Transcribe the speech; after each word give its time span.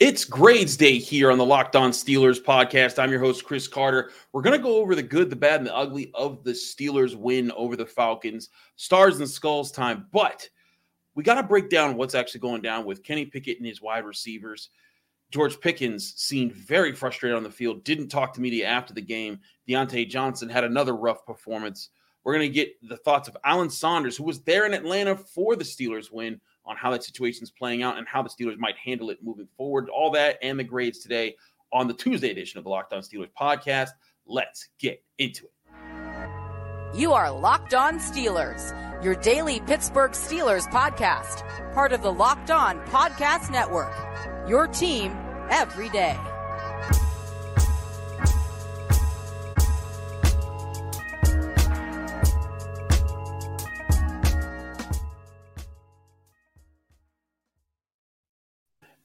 It's 0.00 0.24
grades 0.24 0.76
day 0.76 0.96
here 0.96 1.28
on 1.28 1.38
the 1.38 1.44
Locked 1.44 1.74
On 1.74 1.90
Steelers 1.90 2.40
podcast. 2.40 3.00
I'm 3.00 3.10
your 3.10 3.18
host, 3.18 3.44
Chris 3.44 3.66
Carter. 3.66 4.12
We're 4.32 4.42
going 4.42 4.56
to 4.56 4.62
go 4.62 4.76
over 4.76 4.94
the 4.94 5.02
good, 5.02 5.28
the 5.28 5.34
bad, 5.34 5.58
and 5.58 5.66
the 5.66 5.74
ugly 5.74 6.12
of 6.14 6.44
the 6.44 6.52
Steelers 6.52 7.16
win 7.16 7.50
over 7.56 7.74
the 7.74 7.84
Falcons. 7.84 8.50
Stars 8.76 9.18
and 9.18 9.28
skulls 9.28 9.72
time. 9.72 10.06
But 10.12 10.48
we 11.16 11.24
got 11.24 11.34
to 11.34 11.42
break 11.42 11.68
down 11.68 11.96
what's 11.96 12.14
actually 12.14 12.38
going 12.38 12.62
down 12.62 12.84
with 12.84 13.02
Kenny 13.02 13.26
Pickett 13.26 13.58
and 13.58 13.66
his 13.66 13.82
wide 13.82 14.04
receivers. 14.04 14.70
George 15.32 15.58
Pickens 15.60 16.14
seemed 16.16 16.52
very 16.52 16.92
frustrated 16.92 17.36
on 17.36 17.42
the 17.42 17.50
field, 17.50 17.82
didn't 17.82 18.06
talk 18.06 18.32
to 18.34 18.40
media 18.40 18.68
after 18.68 18.94
the 18.94 19.00
game. 19.00 19.40
Diontae 19.68 20.08
Johnson 20.08 20.48
had 20.48 20.62
another 20.62 20.94
rough 20.94 21.26
performance. 21.26 21.88
We're 22.22 22.34
going 22.34 22.48
to 22.48 22.54
get 22.54 22.70
the 22.88 22.98
thoughts 22.98 23.26
of 23.26 23.36
Alan 23.44 23.68
Saunders, 23.68 24.16
who 24.16 24.22
was 24.22 24.42
there 24.42 24.64
in 24.64 24.74
Atlanta 24.74 25.16
for 25.16 25.56
the 25.56 25.64
Steelers 25.64 26.12
win 26.12 26.40
on 26.68 26.76
how 26.76 26.90
that 26.90 27.02
situation 27.02 27.42
is 27.42 27.50
playing 27.50 27.82
out 27.82 27.98
and 27.98 28.06
how 28.06 28.22
the 28.22 28.28
Steelers 28.28 28.58
might 28.58 28.76
handle 28.76 29.10
it 29.10 29.18
moving 29.22 29.48
forward. 29.56 29.88
All 29.88 30.10
that 30.12 30.38
and 30.42 30.58
the 30.58 30.64
grades 30.64 30.98
today 31.00 31.34
on 31.72 31.88
the 31.88 31.94
Tuesday 31.94 32.30
edition 32.30 32.58
of 32.58 32.64
the 32.64 32.70
Locked 32.70 32.92
On 32.92 33.00
Steelers 33.00 33.30
podcast. 33.40 33.88
Let's 34.26 34.68
get 34.78 35.02
into 35.16 35.46
it. 35.46 36.96
You 36.96 37.12
are 37.12 37.30
Locked 37.30 37.74
On 37.74 37.98
Steelers, 37.98 38.74
your 39.02 39.14
daily 39.14 39.60
Pittsburgh 39.60 40.12
Steelers 40.12 40.66
podcast, 40.70 41.44
part 41.74 41.92
of 41.92 42.02
the 42.02 42.12
Locked 42.12 42.50
On 42.50 42.78
Podcast 42.86 43.50
Network. 43.50 43.94
Your 44.48 44.66
team 44.66 45.16
every 45.50 45.88
day. 45.90 46.18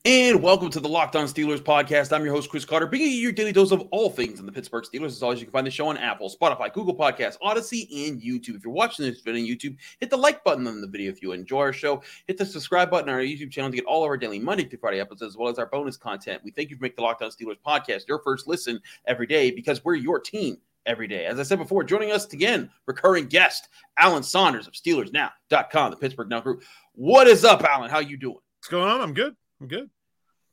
And 0.06 0.44
welcome 0.44 0.70
to 0.72 0.82
the 0.82 0.90
Locked 0.90 1.16
On 1.16 1.28
Steelers 1.28 1.62
podcast. 1.62 2.12
I'm 2.12 2.26
your 2.26 2.34
host, 2.34 2.50
Chris 2.50 2.66
Carter, 2.66 2.88
bringing 2.88 3.08
you 3.08 3.14
your 3.14 3.32
daily 3.32 3.54
dose 3.54 3.72
of 3.72 3.88
all 3.90 4.10
things 4.10 4.38
in 4.38 4.46
the 4.46 4.52
Pittsburgh 4.52 4.84
Steelers. 4.84 5.06
As 5.06 5.24
always, 5.24 5.40
you 5.40 5.46
can 5.46 5.54
find 5.54 5.66
the 5.66 5.72
show 5.72 5.88
on 5.88 5.96
Apple, 5.96 6.30
Spotify, 6.30 6.74
Google 6.74 6.94
Podcasts, 6.94 7.38
Audacy, 7.42 8.10
and 8.10 8.22
YouTube. 8.22 8.58
If 8.58 8.66
you're 8.66 8.74
watching 8.74 9.06
this 9.06 9.22
video 9.22 9.42
on 9.42 9.48
YouTube, 9.48 9.78
hit 10.02 10.10
the 10.10 10.18
like 10.18 10.44
button 10.44 10.68
on 10.68 10.82
the 10.82 10.88
video 10.88 11.10
if 11.10 11.22
you 11.22 11.32
enjoy 11.32 11.60
our 11.60 11.72
show. 11.72 12.04
Hit 12.28 12.38
the 12.38 12.46
subscribe 12.46 12.92
button 12.92 13.08
on 13.08 13.16
our 13.16 13.22
YouTube 13.22 13.50
channel 13.50 13.72
to 13.72 13.78
get 13.78 13.86
all 13.86 14.04
of 14.04 14.10
our 14.10 14.18
daily 14.18 14.40
Monday 14.40 14.66
through 14.66 14.80
Friday 14.80 15.00
episodes, 15.00 15.36
as 15.36 15.38
well 15.38 15.48
as 15.48 15.58
our 15.58 15.68
bonus 15.68 15.96
content. 15.96 16.42
We 16.44 16.52
thank 16.52 16.70
you 16.70 16.76
for 16.76 16.82
making 16.82 16.98
the 16.98 17.04
Locked 17.04 17.22
On 17.22 17.32
Steelers 17.32 17.60
podcast 17.66 18.06
your 18.10 18.20
first 18.24 18.46
listen 18.46 18.82
every 19.08 19.26
day 19.26 19.52
because 19.52 19.86
we're 19.86 19.96
your 19.96 20.20
team 20.20 20.58
every 20.86 21.08
day. 21.08 21.28
As 21.28 21.40
I 21.40 21.44
said 21.44 21.60
before, 21.60 21.82
joining 21.82 22.12
us 22.12 22.26
again, 22.34 22.70
recurring 22.88 23.28
guest, 23.28 23.70
Alan 23.98 24.24
Saunders 24.24 24.68
of 24.68 24.74
SteelersNow.com, 24.74 25.92
the 25.92 25.98
Pittsburgh 25.98 26.30
Now 26.30 26.42
Group. 26.42 26.64
What 26.92 27.28
is 27.28 27.46
up, 27.46 27.64
Alan? 27.64 27.90
How 27.90 28.00
you 28.00 28.18
doing? 28.18 28.40
What's 28.60 28.68
going 28.68 28.90
on? 28.90 29.00
I'm 29.00 29.14
good. 29.14 29.38
I'm 29.64 29.70
good. 29.70 29.90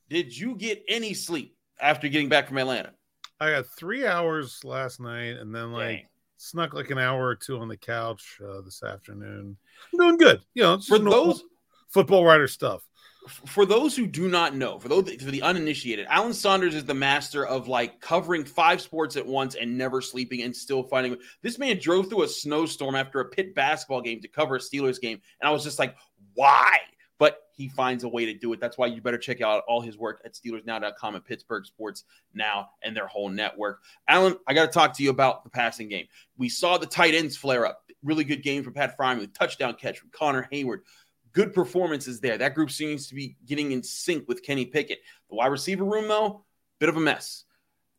Did 0.09 0.37
you 0.37 0.55
get 0.55 0.85
any 0.87 1.13
sleep 1.13 1.57
after 1.81 2.07
getting 2.07 2.29
back 2.29 2.47
from 2.47 2.57
Atlanta? 2.57 2.93
I 3.41 3.51
got 3.51 3.65
three 3.77 4.07
hours 4.07 4.63
last 4.63 5.01
night, 5.01 5.35
and 5.37 5.53
then 5.53 5.73
like 5.73 5.97
Dang. 5.97 6.05
snuck 6.37 6.73
like 6.73 6.91
an 6.91 6.97
hour 6.97 7.27
or 7.27 7.35
two 7.35 7.57
on 7.57 7.67
the 7.67 7.75
couch 7.75 8.39
uh, 8.41 8.61
this 8.61 8.83
afternoon. 8.83 9.57
I'm 9.93 9.99
doing 9.99 10.17
good. 10.17 10.39
You 10.53 10.63
know, 10.63 10.79
For 10.79 10.97
those 10.97 11.43
football 11.89 12.23
writer 12.23 12.47
stuff. 12.47 12.87
for 13.47 13.65
those 13.65 13.97
who 13.97 14.07
do 14.07 14.29
not 14.29 14.55
know, 14.55 14.79
for 14.79 14.87
those 14.87 15.11
for 15.15 15.29
the 15.29 15.41
uninitiated, 15.41 16.07
Alan 16.09 16.33
Saunders 16.33 16.73
is 16.73 16.85
the 16.85 16.93
master 16.93 17.45
of 17.45 17.67
like 17.67 17.99
covering 17.99 18.45
five 18.45 18.79
sports 18.79 19.17
at 19.17 19.25
once 19.27 19.55
and 19.55 19.77
never 19.77 19.99
sleeping 19.99 20.43
and 20.43 20.55
still 20.55 20.83
finding. 20.83 21.17
This 21.41 21.59
man 21.59 21.79
drove 21.81 22.07
through 22.07 22.23
a 22.23 22.29
snowstorm 22.29 22.95
after 22.95 23.19
a 23.19 23.25
Pitt 23.25 23.53
basketball 23.55 24.01
game 24.01 24.21
to 24.21 24.29
cover 24.29 24.55
a 24.55 24.59
Steelers 24.59 25.01
game, 25.01 25.19
and 25.41 25.49
I 25.49 25.51
was 25.51 25.65
just 25.65 25.79
like, 25.79 25.97
why? 26.33 26.77
But 27.21 27.37
he 27.53 27.69
finds 27.69 28.03
a 28.03 28.07
way 28.07 28.25
to 28.25 28.33
do 28.33 28.51
it. 28.51 28.59
That's 28.59 28.79
why 28.79 28.87
you 28.87 28.99
better 28.99 29.19
check 29.19 29.41
out 29.41 29.61
all 29.67 29.79
his 29.79 29.95
work 29.95 30.23
at 30.25 30.33
SteelersNow.com 30.33 31.13
and 31.13 31.23
Pittsburgh 31.23 31.63
Sports 31.67 32.03
Now 32.33 32.69
and 32.81 32.97
their 32.97 33.05
whole 33.05 33.29
network. 33.29 33.83
Alan, 34.07 34.37
I 34.47 34.55
got 34.55 34.65
to 34.65 34.71
talk 34.71 34.97
to 34.97 35.03
you 35.03 35.11
about 35.11 35.43
the 35.43 35.51
passing 35.51 35.87
game. 35.87 36.07
We 36.35 36.49
saw 36.49 36.79
the 36.79 36.87
tight 36.87 37.13
ends 37.13 37.37
flare 37.37 37.67
up. 37.67 37.83
Really 38.01 38.23
good 38.23 38.41
game 38.41 38.63
from 38.63 38.73
Pat 38.73 38.97
Freiermuth, 38.97 39.19
with 39.19 39.33
touchdown 39.35 39.75
catch 39.75 39.99
from 39.99 40.09
Connor 40.11 40.49
Heyward 40.51 40.79
good 41.31 41.53
performances 41.53 42.19
there. 42.19 42.39
That 42.39 42.55
group 42.55 42.71
seems 42.71 43.07
to 43.09 43.15
be 43.15 43.37
getting 43.45 43.71
in 43.71 43.83
sync 43.83 44.27
with 44.27 44.43
Kenny 44.43 44.65
Pickett. 44.65 44.99
The 45.29 45.35
wide 45.35 45.47
receiver 45.47 45.85
room, 45.85 46.07
though, 46.07 46.43
bit 46.79 46.89
of 46.89 46.97
a 46.97 46.99
mess. 46.99 47.45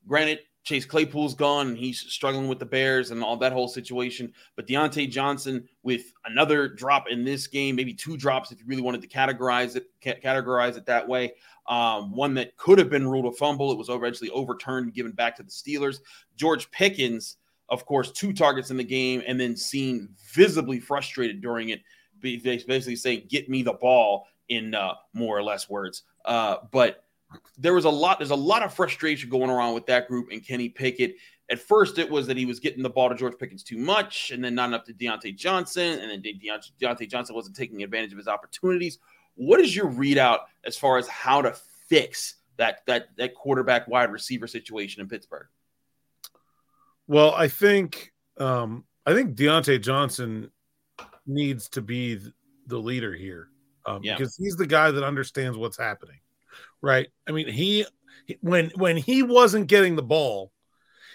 Granted, 0.06 0.40
Chase 0.64 0.84
Claypool's 0.84 1.34
gone 1.34 1.68
and 1.68 1.76
he's 1.76 2.00
struggling 2.00 2.46
with 2.46 2.60
the 2.60 2.66
Bears 2.66 3.10
and 3.10 3.22
all 3.22 3.36
that 3.36 3.52
whole 3.52 3.66
situation. 3.66 4.32
But 4.54 4.66
Diontae 4.66 5.10
Johnson 5.10 5.68
with 5.82 6.12
another 6.24 6.68
drop 6.68 7.08
in 7.08 7.24
this 7.24 7.48
game, 7.48 7.74
maybe 7.74 7.92
two 7.92 8.16
drops 8.16 8.52
if 8.52 8.60
you 8.60 8.66
really 8.66 8.82
wanted 8.82 9.02
to 9.02 9.08
categorize 9.08 9.74
it, 9.74 9.86
ca- 10.02 10.20
categorize 10.22 10.76
it 10.76 10.86
that 10.86 11.06
way. 11.06 11.32
Um, 11.66 12.14
one 12.14 12.34
that 12.34 12.56
could 12.56 12.78
have 12.78 12.90
been 12.90 13.08
ruled 13.08 13.26
a 13.26 13.36
fumble. 13.36 13.72
It 13.72 13.78
was 13.78 13.88
eventually 13.88 14.30
overturned 14.30 14.86
and 14.86 14.94
given 14.94 15.12
back 15.12 15.36
to 15.36 15.42
the 15.42 15.50
Steelers. 15.50 15.98
George 16.36 16.70
Pickens, 16.70 17.38
of 17.68 17.84
course, 17.84 18.12
two 18.12 18.32
targets 18.32 18.70
in 18.70 18.76
the 18.76 18.84
game 18.84 19.22
and 19.26 19.40
then 19.40 19.56
seen 19.56 20.10
visibly 20.32 20.78
frustrated 20.78 21.40
during 21.40 21.70
it 21.70 21.80
basically 22.20 22.94
saying, 22.96 23.26
"Get 23.28 23.48
me 23.48 23.62
the 23.62 23.74
ball." 23.74 24.26
In 24.48 24.74
uh, 24.74 24.94
more 25.14 25.38
or 25.38 25.42
less 25.42 25.70
words, 25.70 26.02
uh, 26.26 26.56
but 26.72 27.04
there 27.58 27.74
was 27.74 27.84
a 27.84 27.90
lot. 27.90 28.18
There's 28.18 28.30
a 28.30 28.36
lot 28.36 28.62
of 28.62 28.74
frustration 28.74 29.28
going 29.30 29.50
around 29.50 29.74
with 29.74 29.86
that 29.86 30.08
group 30.08 30.28
and 30.30 30.44
Kenny 30.46 30.68
Pickett. 30.68 31.16
At 31.50 31.58
first, 31.58 31.98
it 31.98 32.08
was 32.08 32.26
that 32.28 32.36
he 32.36 32.46
was 32.46 32.60
getting 32.60 32.82
the 32.82 32.90
ball 32.90 33.08
to 33.08 33.14
George 33.14 33.36
Pickens 33.38 33.62
too 33.62 33.76
much, 33.76 34.30
and 34.30 34.42
then 34.42 34.54
not 34.54 34.68
enough 34.68 34.84
to 34.84 34.94
Diontae 34.94 35.36
Johnson, 35.36 35.98
and 35.98 36.10
then 36.10 36.22
De- 36.22 36.38
Deont- 36.38 36.72
Diontae 36.80 37.10
Johnson 37.10 37.34
wasn't 37.34 37.56
taking 37.56 37.82
advantage 37.82 38.12
of 38.12 38.18
his 38.18 38.28
opportunities. 38.28 38.98
What 39.34 39.60
is 39.60 39.74
your 39.74 39.86
readout 39.86 40.40
as 40.64 40.76
far 40.76 40.98
as 40.98 41.08
how 41.08 41.42
to 41.42 41.52
fix 41.88 42.36
that 42.56 42.80
that 42.86 43.08
that 43.16 43.34
quarterback 43.34 43.88
wide 43.88 44.12
receiver 44.12 44.46
situation 44.46 45.00
in 45.02 45.08
Pittsburgh? 45.08 45.46
Well, 47.06 47.34
I 47.34 47.48
think 47.48 48.12
um, 48.38 48.84
I 49.04 49.12
think 49.14 49.34
Diontae 49.34 49.80
Johnson 49.82 50.50
needs 51.26 51.68
to 51.70 51.82
be 51.82 52.18
the 52.66 52.78
leader 52.78 53.12
here 53.12 53.48
um, 53.86 54.02
Yeah. 54.02 54.16
because 54.16 54.36
he's 54.36 54.54
the 54.56 54.66
guy 54.66 54.90
that 54.90 55.04
understands 55.04 55.58
what's 55.58 55.76
happening, 55.76 56.18
right? 56.80 57.08
I 57.28 57.32
mean, 57.32 57.48
he 57.48 57.86
he- 58.26 58.38
when 58.40 58.70
when 58.76 58.96
he 58.96 59.22
wasn't 59.22 59.66
getting 59.66 59.96
the 59.96 60.02
ball, 60.02 60.52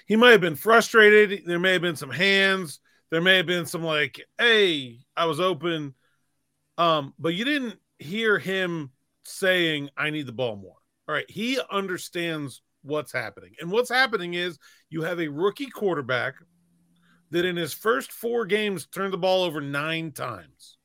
he 0.08 0.16
might 0.16 0.31
have 0.31 0.42
been 0.42 0.56
frustrated. 0.56 1.44
There 1.46 1.59
may 1.59 1.74
have 1.74 1.81
been 1.81 1.96
some 1.96 2.12
hands. 2.12 2.80
There 3.09 3.22
may 3.22 3.38
have 3.38 3.46
been 3.46 3.66
some 3.66 3.84
like, 3.84 4.22
"Hey, 4.38 5.00
I 5.16 5.26
was 5.26 5.40
open," 5.40 5.96
um, 6.78 7.14
but 7.20 7.34
you 7.34 7.46
didn't 7.46 7.80
hear 8.00 8.38
him 8.40 8.92
saying, 9.24 9.90
"I 9.97 10.09
need 10.09 10.28
the 10.28 10.34
ball 10.34 10.56
more." 10.56 10.78
All 11.08 11.16
right, 11.16 11.30
he 11.30 11.59
understands 11.72 12.62
what's 12.81 13.12
happening, 13.12 13.53
and 13.62 13.72
what's 13.72 13.90
happening 13.90 14.34
is 14.34 14.59
you 14.90 15.03
have 15.03 15.20
a 15.20 15.28
rookie 15.30 15.70
quarterback 15.70 16.36
that 17.31 17.46
in 17.46 17.56
his 17.56 17.74
first 17.74 18.12
four 18.12 18.46
games 18.46 18.88
turned 18.88 19.14
the 19.14 19.18
ball 19.18 19.44
over 19.44 19.62
nine 19.62 20.12
times. 20.12 20.78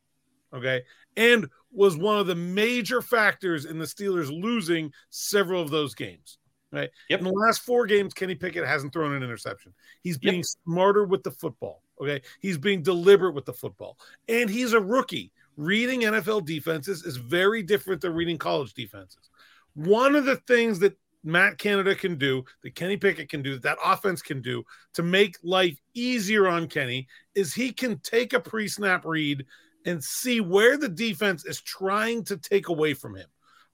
Okay. 0.52 0.82
And 1.16 1.48
was 1.72 1.96
one 1.96 2.18
of 2.18 2.26
the 2.26 2.34
major 2.34 3.00
factors 3.00 3.64
in 3.64 3.78
the 3.78 3.84
Steelers 3.84 4.30
losing 4.30 4.92
several 5.10 5.62
of 5.62 5.70
those 5.70 5.94
games. 5.94 6.38
Right. 6.70 6.90
Yep. 7.10 7.18
In 7.20 7.24
the 7.26 7.32
last 7.32 7.60
four 7.62 7.86
games, 7.86 8.14
Kenny 8.14 8.34
Pickett 8.34 8.66
hasn't 8.66 8.94
thrown 8.94 9.12
an 9.12 9.22
interception. 9.22 9.74
He's 10.00 10.18
Yep. 10.22 10.32
being 10.32 10.42
smarter 10.42 11.04
with 11.04 11.22
the 11.22 11.30
football. 11.30 11.82
Okay. 12.00 12.22
He's 12.40 12.56
being 12.56 12.82
deliberate 12.82 13.34
with 13.34 13.44
the 13.44 13.52
football. 13.52 13.98
And 14.28 14.48
he's 14.48 14.72
a 14.72 14.80
rookie. 14.80 15.32
Reading 15.58 16.00
NFL 16.04 16.46
defenses 16.46 17.04
is 17.04 17.18
very 17.18 17.62
different 17.62 18.00
than 18.00 18.14
reading 18.14 18.38
college 18.38 18.72
defenses. 18.72 19.28
One 19.74 20.14
of 20.14 20.24
the 20.24 20.36
things 20.36 20.78
that 20.78 20.96
Matt 21.24 21.58
Canada 21.58 21.94
can 21.94 22.16
do, 22.16 22.44
that 22.62 22.74
Kenny 22.74 22.96
Pickett 22.96 23.28
can 23.28 23.42
do, 23.42 23.54
that, 23.54 23.62
that 23.62 23.78
offense 23.84 24.22
can 24.22 24.40
do 24.40 24.64
to 24.94 25.02
make 25.02 25.36
life 25.42 25.78
easier 25.94 26.48
on 26.48 26.68
Kenny 26.68 27.06
is 27.34 27.52
he 27.52 27.70
can 27.72 27.98
take 27.98 28.32
a 28.32 28.40
pre 28.40 28.66
snap 28.66 29.04
read 29.04 29.44
and 29.84 30.02
see 30.02 30.40
where 30.40 30.76
the 30.76 30.88
defense 30.88 31.44
is 31.44 31.60
trying 31.60 32.24
to 32.24 32.36
take 32.36 32.68
away 32.68 32.94
from 32.94 33.16
him. 33.16 33.26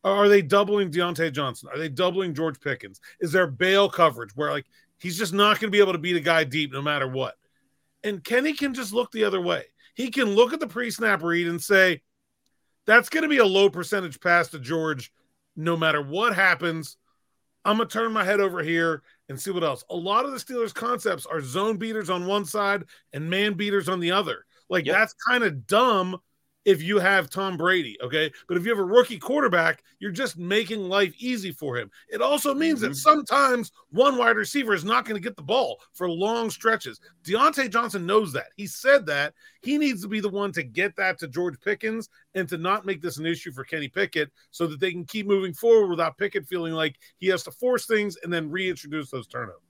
Are 0.04 0.28
they 0.28 0.42
doubling 0.42 0.90
Diontae 0.90 1.32
Johnson? 1.32 1.68
Are 1.72 1.78
they 1.78 1.88
doubling 1.88 2.34
George 2.34 2.60
Pickens? 2.60 3.00
Is 3.20 3.32
there 3.32 3.46
bail 3.46 3.88
coverage 3.88 4.30
where 4.34 4.50
like 4.50 4.66
he's 4.98 5.18
just 5.18 5.32
not 5.32 5.60
going 5.60 5.68
to 5.68 5.76
be 5.76 5.80
able 5.80 5.92
to 5.92 5.98
beat 5.98 6.16
a 6.16 6.20
guy 6.20 6.44
deep 6.44 6.72
no 6.72 6.82
matter 6.82 7.08
what? 7.08 7.34
And 8.04 8.22
Kenny 8.22 8.52
can 8.52 8.74
just 8.74 8.92
look 8.92 9.10
the 9.10 9.24
other 9.24 9.40
way. 9.40 9.64
He 9.94 10.10
can 10.10 10.34
look 10.34 10.52
at 10.52 10.60
the 10.60 10.68
pre 10.68 10.90
snap 10.90 11.22
read 11.22 11.48
and 11.48 11.60
say, 11.60 12.02
that's 12.86 13.08
going 13.08 13.22
to 13.22 13.28
be 13.28 13.38
a 13.38 13.44
low 13.44 13.68
percentage 13.68 14.20
pass 14.20 14.48
to 14.48 14.58
George 14.58 15.12
no 15.56 15.76
matter 15.76 16.00
what 16.00 16.34
happens. 16.34 16.96
I'm 17.64 17.76
going 17.76 17.88
to 17.88 17.92
turn 17.92 18.12
my 18.12 18.24
head 18.24 18.40
over 18.40 18.62
here 18.62 19.02
and 19.28 19.38
see 19.38 19.50
what 19.50 19.64
else. 19.64 19.84
A 19.90 19.96
lot 19.96 20.24
of 20.24 20.30
the 20.30 20.38
Steelers' 20.38 20.72
concepts 20.72 21.26
are 21.26 21.42
zone 21.42 21.76
beaters 21.76 22.08
on 22.08 22.26
one 22.26 22.44
side 22.44 22.84
and 23.12 23.28
man 23.28 23.54
beaters 23.54 23.88
on 23.88 24.00
the 24.00 24.12
other. 24.12 24.46
Like 24.68 24.86
Yep. 24.86 24.94
that's 24.96 25.14
kind 25.26 25.44
of 25.44 25.66
dumb 25.66 26.18
if 26.68 26.82
you 26.82 26.98
have 26.98 27.30
Tom 27.30 27.56
Brady, 27.56 27.96
okay? 28.02 28.30
But 28.46 28.58
if 28.58 28.64
you 28.64 28.70
have 28.70 28.78
a 28.78 28.84
rookie 28.84 29.18
quarterback, 29.18 29.82
you're 30.00 30.10
just 30.10 30.36
making 30.36 30.86
life 30.86 31.14
easy 31.16 31.50
for 31.50 31.78
him. 31.78 31.90
It 32.10 32.20
also 32.20 32.52
means 32.52 32.80
mm-hmm. 32.80 32.90
that 32.90 32.96
sometimes 32.96 33.72
one 33.88 34.18
wide 34.18 34.36
receiver 34.36 34.74
is 34.74 34.84
not 34.84 35.06
going 35.06 35.14
to 35.18 35.26
get 35.26 35.34
the 35.34 35.42
ball 35.42 35.80
for 35.94 36.10
long 36.10 36.50
stretches. 36.50 37.00
Diontae 37.24 37.70
Johnson 37.70 38.04
knows 38.04 38.34
that. 38.34 38.48
He 38.56 38.66
said 38.66 39.06
that. 39.06 39.32
He 39.62 39.78
needs 39.78 40.02
to 40.02 40.08
be 40.08 40.20
the 40.20 40.28
one 40.28 40.52
to 40.52 40.62
get 40.62 40.94
that 40.96 41.18
to 41.20 41.28
George 41.28 41.58
Pickens 41.60 42.10
and 42.34 42.46
to 42.50 42.58
not 42.58 42.84
make 42.84 43.00
this 43.00 43.16
an 43.16 43.24
issue 43.24 43.50
for 43.50 43.64
Kenny 43.64 43.88
Pickett 43.88 44.30
so 44.50 44.66
that 44.66 44.78
they 44.78 44.92
can 44.92 45.06
keep 45.06 45.26
moving 45.26 45.54
forward 45.54 45.88
without 45.88 46.18
Pickett 46.18 46.46
feeling 46.46 46.74
like 46.74 46.96
he 47.16 47.28
has 47.28 47.44
to 47.44 47.50
force 47.50 47.86
things 47.86 48.18
and 48.22 48.30
then 48.30 48.50
reintroduce 48.50 49.10
those 49.10 49.26
turnovers. 49.26 49.67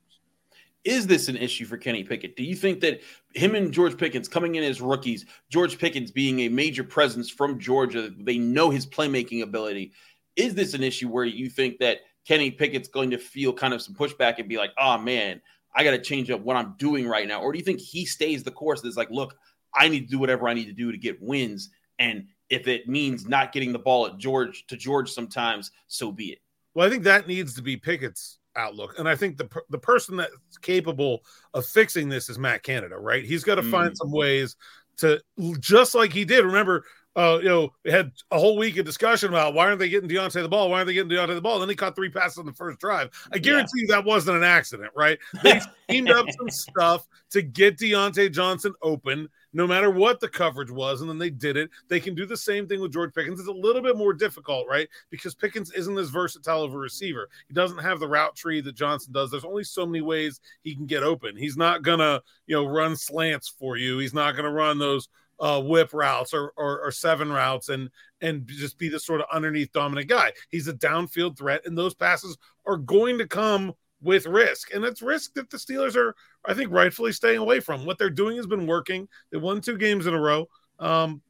Is 0.89 1.07
this 1.07 1.29
an 1.29 1.37
issue 1.37 1.67
for 1.67 1.77
Kenny 1.77 2.03
Pickett? 2.03 2.35
Do 2.35 2.43
you 2.43 2.57
think 2.57 2.81
that 2.81 3.03
him 3.35 3.55
and 3.55 3.71
George 3.71 3.99
Pickens 3.99 4.27
coming 4.27 4.55
in 4.55 4.65
as 4.65 4.81
rookies, 4.81 5.27
George 5.51 5.79
Pickens 5.79 6.11
being 6.11 6.41
a 6.41 6.49
major 6.49 6.83
presence 6.83 7.29
from 7.29 7.59
Georgia, 7.59 8.11
they 8.19 8.39
know 8.39 8.71
his 8.71 8.87
playmaking 8.87 9.43
ability. 9.43 9.93
Is 10.35 10.55
this 10.55 10.73
an 10.73 10.83
issue 10.83 11.11
where 11.11 11.27
you 11.27 11.51
think 11.51 11.79
that 11.81 11.99
Kenny 12.27 12.51
Pickett's 12.51 12.89
going 12.89 13.11
to 13.11 13.19
feel 13.19 13.53
kind 13.53 13.75
of 13.75 13.83
some 13.83 13.95
pushback 13.95 14.39
and 14.39 14.49
be 14.49 14.57
like, 14.57 14.71
oh 14.79 14.97
man, 14.97 15.43
I 15.77 15.85
got 15.85 15.91
to 15.91 15.99
change 15.99 16.31
up 16.31 16.41
what 16.41 16.57
I'm 16.57 16.75
doing 16.79 17.07
right 17.07 17.29
now? 17.29 17.43
Or 17.43 17.53
do 17.53 17.59
you 17.59 17.65
think 17.67 17.81
he 17.81 18.07
stays 18.07 18.43
the 18.43 18.51
course 18.51 18.81
that's 18.81 18.97
like, 18.97 19.11
look, 19.11 19.37
I 19.75 19.89
need 19.89 20.07
to 20.07 20.11
do 20.11 20.19
whatever 20.19 20.49
I 20.49 20.55
need 20.55 20.69
to 20.69 20.73
do 20.73 20.91
to 20.91 20.97
get 20.97 21.21
wins. 21.21 21.69
And 21.99 22.29
if 22.49 22.67
it 22.67 22.89
means 22.89 23.27
not 23.27 23.53
getting 23.53 23.73
the 23.73 23.79
ball 23.79 24.07
at 24.07 24.17
George 24.17 24.67
to 24.69 24.77
George 24.77 25.11
sometimes, 25.13 25.71
so 25.87 26.11
be 26.11 26.33
it. 26.33 26.39
Well, 26.75 26.87
I 26.87 26.91
think 26.91 27.05
that 27.05 27.29
needs 27.29 27.53
to 27.57 27.63
be 27.63 27.77
Pickett's 27.77 28.38
outlook. 28.59 28.99
And 28.99 29.09
I 29.09 29.17
think 29.17 29.39
the 29.39 29.49
the 29.71 29.79
person 29.79 30.17
that's 30.17 30.59
capable 30.61 31.23
of 31.55 31.65
fixing 31.65 32.09
this 32.09 32.29
is 32.29 32.39
Matt 32.39 32.63
Canada, 32.63 32.97
right? 32.97 33.25
He's 33.25 33.45
got 33.45 33.55
to 33.55 33.63
mm. 33.63 33.71
find 33.71 33.97
some 33.97 34.11
ways 34.11 34.57
to 34.99 35.21
just 35.61 35.95
like 35.95 36.13
he 36.13 36.25
did. 36.25 36.45
Remember, 36.45 36.85
uh, 37.17 37.39
you 37.43 37.49
know, 37.49 37.73
had 37.87 38.13
a 38.31 38.39
whole 38.39 38.57
week 38.57 38.77
of 38.77 38.87
discussion 38.87 39.29
about 39.29 39.55
why 39.55 39.67
aren't 39.67 39.79
they 39.79 39.89
getting 39.89 40.09
Diontae 40.09 40.43
the 40.43 40.49
ball? 40.49 40.71
Why 40.71 40.79
aren't 40.79 40.87
they 40.87 40.95
getting 40.95 41.11
Diontae 41.11 41.35
the 41.35 41.41
ball? 41.41 41.59
Then 41.59 41.69
he 41.69 41.75
caught 41.75 41.97
three 41.97 42.11
passes 42.11 42.39
on 42.39 42.47
the 42.47 42.53
first 42.53 42.79
drive. 42.79 43.11
I 43.33 43.39
guarantee 43.39 43.71
yeah. 43.77 43.83
you 43.83 43.87
that 43.89 44.05
wasn't 44.05 44.37
an 44.37 44.45
accident, 44.45 44.91
right? 44.95 45.19
They 45.43 45.61
schemed 45.89 46.11
up 46.11 46.27
some 46.39 46.51
stuff 46.51 47.07
to 47.31 47.43
get 47.43 47.79
Diontae 47.79 48.33
Johnson 48.33 48.75
open 48.83 49.29
no 49.53 49.67
matter 49.67 49.91
what 49.91 50.21
the 50.21 50.29
coverage 50.29 50.71
was, 50.71 51.01
and 51.01 51.09
then 51.09 51.19
they 51.19 51.31
did 51.31 51.57
it. 51.57 51.71
They 51.89 52.01
can 52.01 52.15
do 52.15 52.27
the 52.27 52.37
same 52.37 52.69
thing 52.69 52.81
with 52.81 52.93
George 52.93 53.15
Pickens. 53.15 53.41
It's 53.41 53.49
a 53.49 53.53
little 53.53 53.81
bit 53.81 53.97
more 53.97 54.13
difficult, 54.13 54.67
right? 54.69 54.89
Because 55.11 55.35
Pickens 55.35 55.73
isn't 55.73 55.99
as 55.99 56.11
versatile 56.11 56.63
of 56.63 56.75
a 56.75 56.79
receiver. 56.79 57.29
He 57.49 57.55
doesn't 57.55 57.79
have 57.79 57.99
the 57.99 58.09
route 58.09 58.37
tree 58.37 58.61
that 58.61 58.77
Johnson 58.77 59.13
does. 59.13 59.31
There's 59.31 59.45
only 59.45 59.65
so 59.65 59.87
many 59.87 60.03
ways 60.03 60.41
he 60.63 60.75
can 60.75 60.87
get 60.87 61.03
open. 61.03 61.37
He's 61.37 61.57
not 61.57 61.83
gonna, 61.83 62.21
you 62.47 62.57
know, 62.57 62.67
run 62.67 62.95
slants 62.95 63.49
for 63.49 63.77
you. 63.77 63.99
He's 63.99 64.15
not 64.15 64.37
gonna 64.37 64.53
run 64.53 64.79
those 64.79 65.09
uh, 65.41 65.61
whip 65.61 65.93
routes 65.93 66.35
or, 66.35 66.53
or, 66.57 66.81
or 66.81 66.91
seven 66.91 67.31
routes 67.31 67.69
and 67.69 67.91
and 68.21 68.47
just 68.47 68.79
be 68.79 68.89
the 68.89 68.99
sort 68.99 69.21
of 69.21 69.27
underneath 69.33 69.73
dominant 69.73 70.09
guy. 70.09 70.33
He's 70.49 70.69
a 70.69 70.75
downfield 70.75 71.39
threat, 71.39 71.63
and 71.65 71.79
those 71.79 71.95
passes 71.95 72.37
are 72.67 72.77
going 72.77 73.19
to 73.19 73.27
come 73.27 73.75
with 74.03 74.27
risk. 74.27 74.75
And 74.75 74.85
it's 74.85 75.03
risk 75.03 75.35
that 75.35 75.51
the 75.51 75.57
Steelers 75.57 75.97
are, 75.97 76.15
I 76.45 76.55
think, 76.55 76.73
rightfully 76.73 77.13
staying 77.13 77.39
away 77.39 77.61
from. 77.61 77.85
What 77.85 77.99
they're 77.99 78.11
doing 78.11 78.37
has 78.37 78.47
been 78.47 78.67
working. 78.67 79.09
They 79.31 79.39
won 79.39 79.61
two 79.61 79.79
games 79.79 80.07
in 80.07 80.15
a 80.15 80.21
row. 80.21 80.49
Um, 80.79 81.23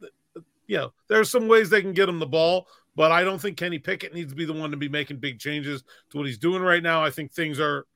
you 0.67 0.77
know, 0.77 0.93
there's 1.09 1.31
some 1.31 1.49
ways 1.49 1.71
they 1.71 1.83
can 1.83 1.93
get 1.93 2.09
him 2.09 2.19
the 2.19 2.27
ball, 2.27 2.69
but 2.95 3.11
I 3.11 3.25
don't 3.25 3.41
think 3.41 3.57
Kenny 3.57 3.79
Pickett 3.79 4.15
needs 4.15 4.33
to 4.33 4.37
be 4.37 4.45
the 4.45 4.53
one 4.53 4.71
to 4.71 4.77
be 4.77 4.89
making 4.89 5.19
big 5.19 5.39
changes 5.39 5.83
to 6.11 6.19
what 6.19 6.27
he's 6.27 6.39
doing 6.39 6.63
right 6.63 6.83
now. 6.83 7.03
I 7.03 7.11
think 7.11 7.33
things 7.33 7.59
are 7.59 7.87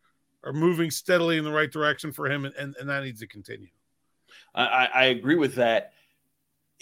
are 0.45 0.53
moving 0.53 0.91
steadily 0.91 1.39
in 1.39 1.45
the 1.45 1.53
right 1.53 1.71
direction 1.71 2.13
for 2.13 2.29
him, 2.29 2.45
and, 2.45 2.55
and, 2.57 2.75
and 2.81 2.89
that 2.89 3.05
needs 3.05 3.21
to 3.21 3.27
continue. 3.27 3.69
I, 4.55 4.89
I 4.93 5.05
agree 5.05 5.37
with 5.37 5.55
that. 5.55 5.93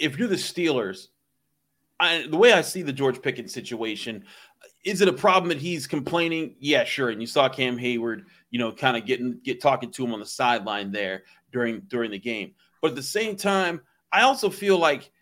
If 0.01 0.19
you're 0.19 0.29
the 0.29 0.35
Steelers, 0.35 1.09
I, 2.01 2.27
the 2.29 2.37
way 2.37 2.53
I 2.53 2.63
see 2.63 2.83
the 2.83 2.93
George 2.93 3.21
Pickett 3.21 3.51
situation, 3.51 4.25
is 4.85 5.01
it 5.03 5.09
a 5.09 5.13
problem 5.13 5.51
that 5.51 5.59
he's 5.59 5.87
complaining? 5.87 6.57
Yeah, 6.59 6.85
sure. 6.85 7.11
And 7.11 7.21
you 7.21 7.27
saw 7.27 7.49
Cam 7.49 7.79
Heyward, 7.79 8.25
you 8.51 8.59
know, 8.59 8.73
kind 8.73 8.97
of 8.97 9.05
getting 9.05 9.39
get 9.45 9.61
talking 9.61 9.91
to 9.93 10.05
him 10.05 10.13
on 10.13 10.21
the 10.21 10.27
sideline 10.27 10.91
there 10.91 11.25
during 11.53 11.81
during 11.89 12.11
the 12.11 12.19
game. 12.19 12.55
But 12.81 12.93
at 12.93 12.97
the 12.97 13.03
same 13.03 13.37
time, 13.37 13.83
I 14.11 14.23
also 14.23 14.49
feel 14.49 14.79
like 14.79 15.13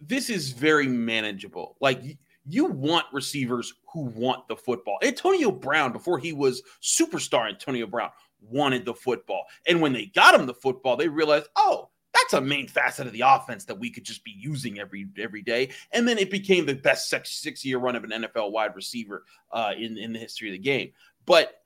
this 0.00 0.30
is 0.30 0.52
very 0.52 0.88
manageable. 0.88 1.76
Like 1.80 2.02
you 2.48 2.66
want 2.66 3.06
receivers 3.12 3.74
who 3.92 4.02
want 4.02 4.48
the 4.48 4.56
football. 4.56 4.98
Antonio 5.02 5.50
Brown, 5.50 5.92
before 5.92 6.18
he 6.18 6.32
was 6.32 6.62
superstar 6.82 7.48
Antonio 7.48 7.86
Brown, 7.86 8.10
wanted 8.40 8.84
the 8.84 8.94
football. 8.94 9.44
And 9.66 9.80
when 9.80 9.92
they 9.92 10.06
got 10.06 10.34
him 10.34 10.46
the 10.46 10.54
football, 10.54 10.96
they 10.96 11.08
realized, 11.08 11.48
oh, 11.56 11.90
that's 12.16 12.34
a 12.34 12.40
main 12.40 12.68
facet 12.68 13.06
of 13.06 13.12
the 13.12 13.22
offense 13.22 13.64
that 13.66 13.78
we 13.78 13.90
could 13.90 14.04
just 14.04 14.24
be 14.24 14.34
using 14.36 14.78
every 14.78 15.06
every 15.18 15.42
day. 15.42 15.70
And 15.92 16.06
then 16.06 16.18
it 16.18 16.30
became 16.30 16.66
the 16.66 16.74
best 16.74 17.08
six, 17.08 17.30
six 17.32 17.64
year 17.64 17.78
run 17.78 17.96
of 17.96 18.04
an 18.04 18.10
NFL 18.10 18.52
wide 18.52 18.74
receiver 18.74 19.24
uh, 19.52 19.72
in 19.76 19.96
in 19.98 20.12
the 20.12 20.18
history 20.18 20.48
of 20.48 20.52
the 20.52 20.58
game. 20.58 20.92
But 21.24 21.62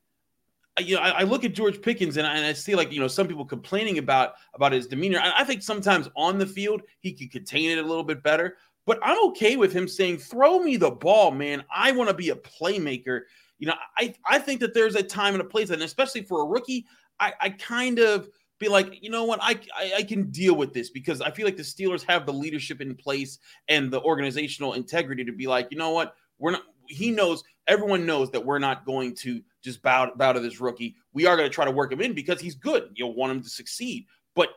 uh, 0.79 0.83
you 0.83 0.97
know, 0.97 1.03
I, 1.03 1.11
I 1.11 1.23
look 1.23 1.45
at 1.45 1.55
George 1.55 1.81
Pickens 1.83 2.17
and 2.17 2.27
I, 2.27 2.37
and 2.37 2.45
I, 2.45 2.53
see 2.53 2.75
like 2.75 2.93
you 2.93 3.01
know 3.01 3.09
some 3.09 3.27
people 3.27 3.45
complaining 3.45 3.99
about 3.99 4.35
about 4.55 4.73
his 4.73 4.87
demeanor. 4.87 5.19
I, 5.19 5.41
I 5.41 5.45
think 5.45 5.63
sometimes 5.63 6.09
on 6.17 6.39
the 6.39 6.47
field 6.47 6.83
he 7.01 7.13
could 7.13 7.31
contain 7.31 7.71
it 7.71 7.79
a 7.79 7.87
little 7.87 8.05
bit 8.05 8.23
better. 8.23 8.57
But 8.87 8.99
I'm 9.03 9.23
okay 9.29 9.57
with 9.57 9.73
him 9.73 9.87
saying, 9.87 10.19
"Throw 10.19 10.61
me 10.61 10.77
the 10.77 10.91
ball, 10.91 11.31
man. 11.31 11.65
I 11.75 11.93
want 11.93 12.09
to 12.09 12.15
be 12.15 12.31
a 12.31 12.37
playmaker." 12.37 13.23
You 13.59 13.69
know, 13.69 13.75
I 13.97 14.15
I 14.29 14.39
think 14.39 14.61
that 14.61 14.75
there's 14.75 14.95
a 14.95 15.03
time 15.03 15.35
and 15.35 15.43
a 15.43 15.47
place, 15.47 15.71
and 15.71 15.83
especially 15.83 16.23
for 16.23 16.43
a 16.43 16.47
rookie, 16.47 16.87
I, 17.21 17.35
I 17.41 17.51
kind 17.51 17.99
of 17.99 18.29
be 18.61 18.69
like, 18.69 19.03
you 19.03 19.11
know 19.11 19.25
what, 19.25 19.41
I, 19.43 19.59
I, 19.77 19.93
I 19.99 20.03
can 20.05 20.31
deal 20.31 20.55
with 20.55 20.73
this 20.73 20.91
because 20.91 21.21
I 21.21 21.31
feel 21.33 21.47
like 21.47 21.57
the 21.57 21.63
Steelers 21.63 22.05
have 22.05 22.27
the 22.27 22.33
leadership 22.33 22.81
in 22.81 22.95
place 22.95 23.39
and 23.69 23.91
the 23.91 24.01
organizational 24.03 24.75
integrity 24.75 25.25
to 25.25 25.33
be 25.33 25.49
like, 25.49 25.69
you 25.73 25.79
know 25.79 25.91
what, 25.91 26.15
we're 26.39 26.53
not. 26.53 26.63
He 26.87 27.11
knows, 27.13 27.45
everyone 27.69 28.05
knows 28.05 28.31
that 28.33 28.45
we're 28.45 28.59
not 28.59 28.85
going 28.85 29.15
to 29.17 29.41
just 29.63 29.81
bow 29.81 30.13
bow 30.17 30.33
to 30.33 30.41
this 30.41 30.61
rookie. 30.61 30.97
We 31.13 31.27
are 31.27 31.37
going 31.37 31.49
to 31.49 31.55
try 31.55 31.65
to 31.65 31.71
work 31.71 31.93
him 31.93 32.01
in 32.01 32.15
because 32.15 32.41
he's 32.41 32.57
good. 32.57 32.91
You'll 32.95 33.15
want 33.15 33.33
him 33.33 33.43
to 33.43 33.49
succeed, 33.49 34.07
but 34.35 34.51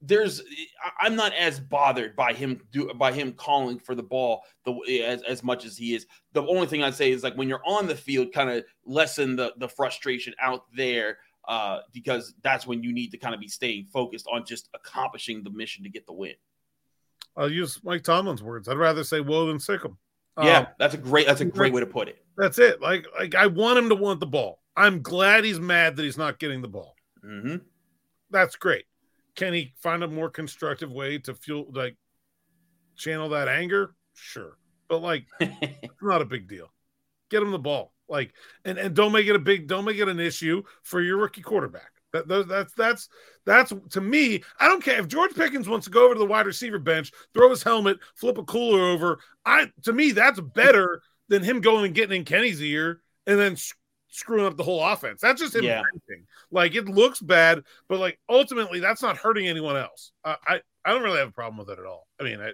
there's 0.00 0.42
I'm 1.00 1.16
not 1.16 1.32
as 1.34 1.58
bothered 1.58 2.14
by 2.14 2.32
him 2.32 2.60
do 2.70 2.92
by 2.94 3.10
him 3.10 3.32
calling 3.32 3.78
for 3.80 3.94
the 3.94 4.02
ball 4.02 4.42
the 4.64 5.02
as, 5.02 5.22
as 5.22 5.42
much 5.42 5.64
as 5.64 5.76
he 5.76 5.94
is. 5.94 6.06
The 6.34 6.46
only 6.46 6.66
thing 6.66 6.84
I'd 6.84 6.94
say 6.94 7.10
is 7.10 7.24
like 7.24 7.34
when 7.34 7.48
you're 7.48 7.66
on 7.66 7.86
the 7.88 7.96
field, 7.96 8.32
kind 8.32 8.50
of 8.50 8.64
lessen 8.84 9.34
the 9.34 9.54
the 9.56 9.68
frustration 9.68 10.34
out 10.40 10.64
there 10.76 11.18
uh, 11.48 11.80
because 11.92 12.34
that's 12.42 12.66
when 12.66 12.82
you 12.82 12.92
need 12.92 13.10
to 13.10 13.16
kind 13.16 13.34
of 13.34 13.40
be 13.40 13.48
staying 13.48 13.86
focused 13.86 14.26
on 14.30 14.44
just 14.44 14.68
accomplishing 14.74 15.42
the 15.42 15.50
mission 15.50 15.82
to 15.82 15.90
get 15.90 16.06
the 16.06 16.12
win. 16.12 16.34
I'll 17.36 17.50
use 17.50 17.80
Mike 17.82 18.02
Tomlin's 18.04 18.42
words. 18.42 18.68
I'd 18.68 18.76
rather 18.76 19.02
say 19.02 19.20
"whoa" 19.20 19.46
than 19.46 19.58
"sick 19.58 19.82
him." 19.82 19.96
Yeah, 20.40 20.58
um, 20.58 20.66
that's 20.78 20.94
a 20.94 20.98
great 20.98 21.26
that's 21.26 21.40
a 21.40 21.46
great 21.46 21.72
way 21.72 21.80
to 21.80 21.86
put 21.86 22.08
it. 22.08 22.22
That's 22.36 22.58
it. 22.58 22.80
Like 22.82 23.06
like 23.18 23.34
I 23.34 23.46
want 23.46 23.78
him 23.78 23.88
to 23.88 23.94
want 23.94 24.20
the 24.20 24.26
ball. 24.26 24.60
I'm 24.76 25.02
glad 25.02 25.44
he's 25.44 25.58
mad 25.58 25.96
that 25.96 26.02
he's 26.02 26.18
not 26.18 26.38
getting 26.38 26.62
the 26.62 26.68
ball. 26.68 26.94
Mm-hmm. 27.24 27.56
That's 28.30 28.54
great. 28.54 28.84
Can 29.34 29.54
he 29.54 29.72
find 29.80 30.04
a 30.04 30.08
more 30.08 30.28
constructive 30.28 30.92
way 30.92 31.18
to 31.18 31.34
fuel 31.34 31.66
like 31.72 31.96
channel 32.96 33.30
that 33.30 33.48
anger? 33.48 33.94
Sure, 34.14 34.58
but 34.88 34.98
like 34.98 35.26
it's 35.40 36.02
not 36.02 36.20
a 36.20 36.26
big 36.26 36.46
deal. 36.46 36.70
Get 37.30 37.42
him 37.42 37.50
the 37.50 37.58
ball. 37.58 37.92
Like, 38.08 38.32
and 38.64 38.78
and 38.78 38.94
don't 38.94 39.12
make 39.12 39.26
it 39.26 39.36
a 39.36 39.40
big, 39.40 39.66
don't 39.66 39.84
make 39.84 39.98
it 39.98 40.08
an 40.08 40.20
issue 40.20 40.62
for 40.82 41.00
your 41.00 41.18
rookie 41.18 41.42
quarterback. 41.42 41.90
That, 42.12 42.48
that's 42.48 42.72
that's 42.72 43.08
that's 43.44 43.72
to 43.90 44.00
me. 44.00 44.42
I 44.58 44.66
don't 44.66 44.82
care 44.82 44.98
if 44.98 45.08
George 45.08 45.34
Pickens 45.34 45.68
wants 45.68 45.84
to 45.84 45.90
go 45.90 46.06
over 46.06 46.14
to 46.14 46.18
the 46.20 46.26
wide 46.26 46.46
receiver 46.46 46.78
bench, 46.78 47.12
throw 47.34 47.50
his 47.50 47.62
helmet, 47.62 47.98
flip 48.14 48.38
a 48.38 48.44
cooler 48.44 48.80
over. 48.80 49.18
I 49.44 49.70
to 49.84 49.92
me 49.92 50.12
that's 50.12 50.40
better 50.40 51.02
than 51.28 51.42
him 51.42 51.60
going 51.60 51.84
and 51.84 51.94
getting 51.94 52.20
in 52.20 52.24
Kenny's 52.24 52.62
ear 52.62 53.02
and 53.26 53.38
then 53.38 53.56
screwing 54.08 54.46
up 54.46 54.56
the 54.56 54.64
whole 54.64 54.82
offense. 54.82 55.20
That's 55.20 55.40
just 55.40 55.54
him 55.54 55.64
yeah. 55.64 55.82
Like 56.50 56.74
it 56.74 56.88
looks 56.88 57.20
bad, 57.20 57.62
but 57.88 58.00
like 58.00 58.18
ultimately 58.28 58.80
that's 58.80 59.02
not 59.02 59.18
hurting 59.18 59.46
anyone 59.46 59.76
else. 59.76 60.12
Uh, 60.24 60.36
I 60.46 60.60
I 60.84 60.92
don't 60.92 61.02
really 61.02 61.18
have 61.18 61.28
a 61.28 61.32
problem 61.32 61.58
with 61.58 61.68
it 61.68 61.78
at 61.78 61.84
all. 61.84 62.06
I 62.18 62.24
mean, 62.24 62.40
I, 62.40 62.52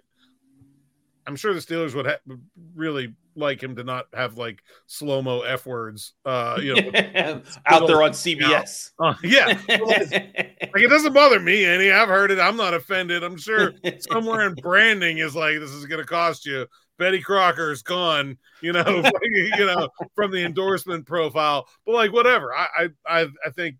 I'm 1.26 1.36
sure 1.36 1.54
the 1.54 1.60
Steelers 1.60 1.94
would 1.94 2.06
ha- 2.06 2.36
really 2.74 3.14
like 3.36 3.62
him 3.62 3.76
to 3.76 3.84
not 3.84 4.06
have 4.14 4.36
like 4.36 4.62
slow 4.86 5.22
mo 5.22 5.40
f 5.40 5.66
words, 5.66 6.14
uh, 6.24 6.58
you 6.60 6.74
know, 6.74 6.90
out 7.66 7.86
there 7.86 8.02
on 8.02 8.10
CBS. 8.10 8.90
Uh, 8.98 9.14
yeah, 9.22 9.58
like 9.68 10.82
it 10.82 10.90
doesn't 10.90 11.12
bother 11.12 11.40
me 11.40 11.64
any. 11.64 11.90
I've 11.90 12.08
heard 12.08 12.30
it. 12.30 12.38
I'm 12.38 12.56
not 12.56 12.74
offended. 12.74 13.24
I'm 13.24 13.36
sure 13.36 13.72
somewhere 14.10 14.46
in 14.46 14.54
branding 14.54 15.18
is 15.18 15.34
like 15.34 15.58
this 15.58 15.70
is 15.70 15.86
going 15.86 16.00
to 16.00 16.06
cost 16.06 16.46
you. 16.46 16.66
Betty 16.98 17.20
Crocker's 17.20 17.82
gone, 17.82 18.38
you 18.60 18.72
know, 18.72 19.02
you 19.22 19.66
know, 19.66 19.88
from 20.14 20.30
the 20.30 20.44
endorsement 20.44 21.06
profile. 21.06 21.66
But 21.84 21.94
like, 21.94 22.12
whatever. 22.12 22.54
I, 22.54 22.88
I, 23.06 23.26
I 23.44 23.50
think 23.50 23.76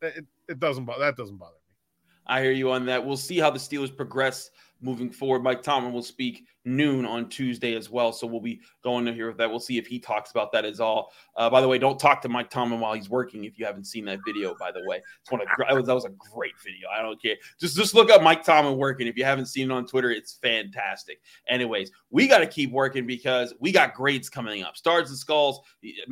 it, 0.00 0.26
it 0.48 0.60
doesn't 0.60 0.84
bother. 0.84 1.00
That 1.00 1.16
doesn't 1.16 1.38
bother 1.38 1.54
me. 1.54 1.74
I 2.26 2.42
hear 2.42 2.52
you 2.52 2.70
on 2.72 2.86
that. 2.86 3.04
We'll 3.04 3.16
see 3.16 3.38
how 3.38 3.50
the 3.50 3.58
Steelers 3.58 3.94
progress 3.94 4.50
moving 4.80 5.10
forward. 5.10 5.42
Mike 5.42 5.62
Tomlin 5.62 5.92
will 5.92 6.02
speak 6.02 6.46
noon 6.64 7.06
on 7.06 7.28
Tuesday 7.28 7.74
as 7.74 7.88
well. 7.88 8.12
So 8.12 8.26
we'll 8.26 8.40
be 8.40 8.60
going 8.82 9.04
to 9.06 9.12
hear 9.12 9.32
that. 9.32 9.48
We'll 9.48 9.60
see 9.60 9.78
if 9.78 9.86
he 9.86 9.98
talks 9.98 10.30
about 10.32 10.52
that 10.52 10.64
as 10.64 10.80
all. 10.80 11.12
Uh, 11.36 11.48
by 11.48 11.60
the 11.60 11.68
way, 11.68 11.78
don't 11.78 11.98
talk 11.98 12.20
to 12.22 12.28
Mike 12.28 12.50
Tomlin 12.50 12.80
while 12.80 12.92
he's 12.92 13.08
working 13.08 13.44
if 13.44 13.58
you 13.58 13.64
haven't 13.64 13.84
seen 13.84 14.04
that 14.06 14.18
video, 14.26 14.54
by 14.58 14.72
the 14.72 14.82
way. 14.84 15.00
It's 15.22 15.30
one 15.30 15.40
of 15.40 15.48
that 15.86 15.94
was, 15.94 16.04
a 16.04 16.10
great 16.32 16.54
video. 16.62 16.88
I 16.94 17.02
don't 17.02 17.20
care. 17.20 17.36
Just 17.58 17.76
just 17.76 17.94
look 17.94 18.10
up 18.10 18.22
Mike 18.22 18.44
Tomlin 18.44 18.76
working. 18.76 19.06
If 19.06 19.16
you 19.16 19.24
haven't 19.24 19.46
seen 19.46 19.70
it 19.70 19.74
on 19.74 19.86
Twitter, 19.86 20.10
it's 20.10 20.34
fantastic. 20.34 21.20
Anyways, 21.48 21.90
we 22.10 22.26
got 22.26 22.38
to 22.38 22.46
keep 22.46 22.72
working 22.72 23.06
because 23.06 23.54
we 23.60 23.72
got 23.72 23.94
grades 23.94 24.28
coming 24.28 24.62
up. 24.62 24.76
Stars 24.76 25.08
and 25.08 25.18
skulls. 25.18 25.60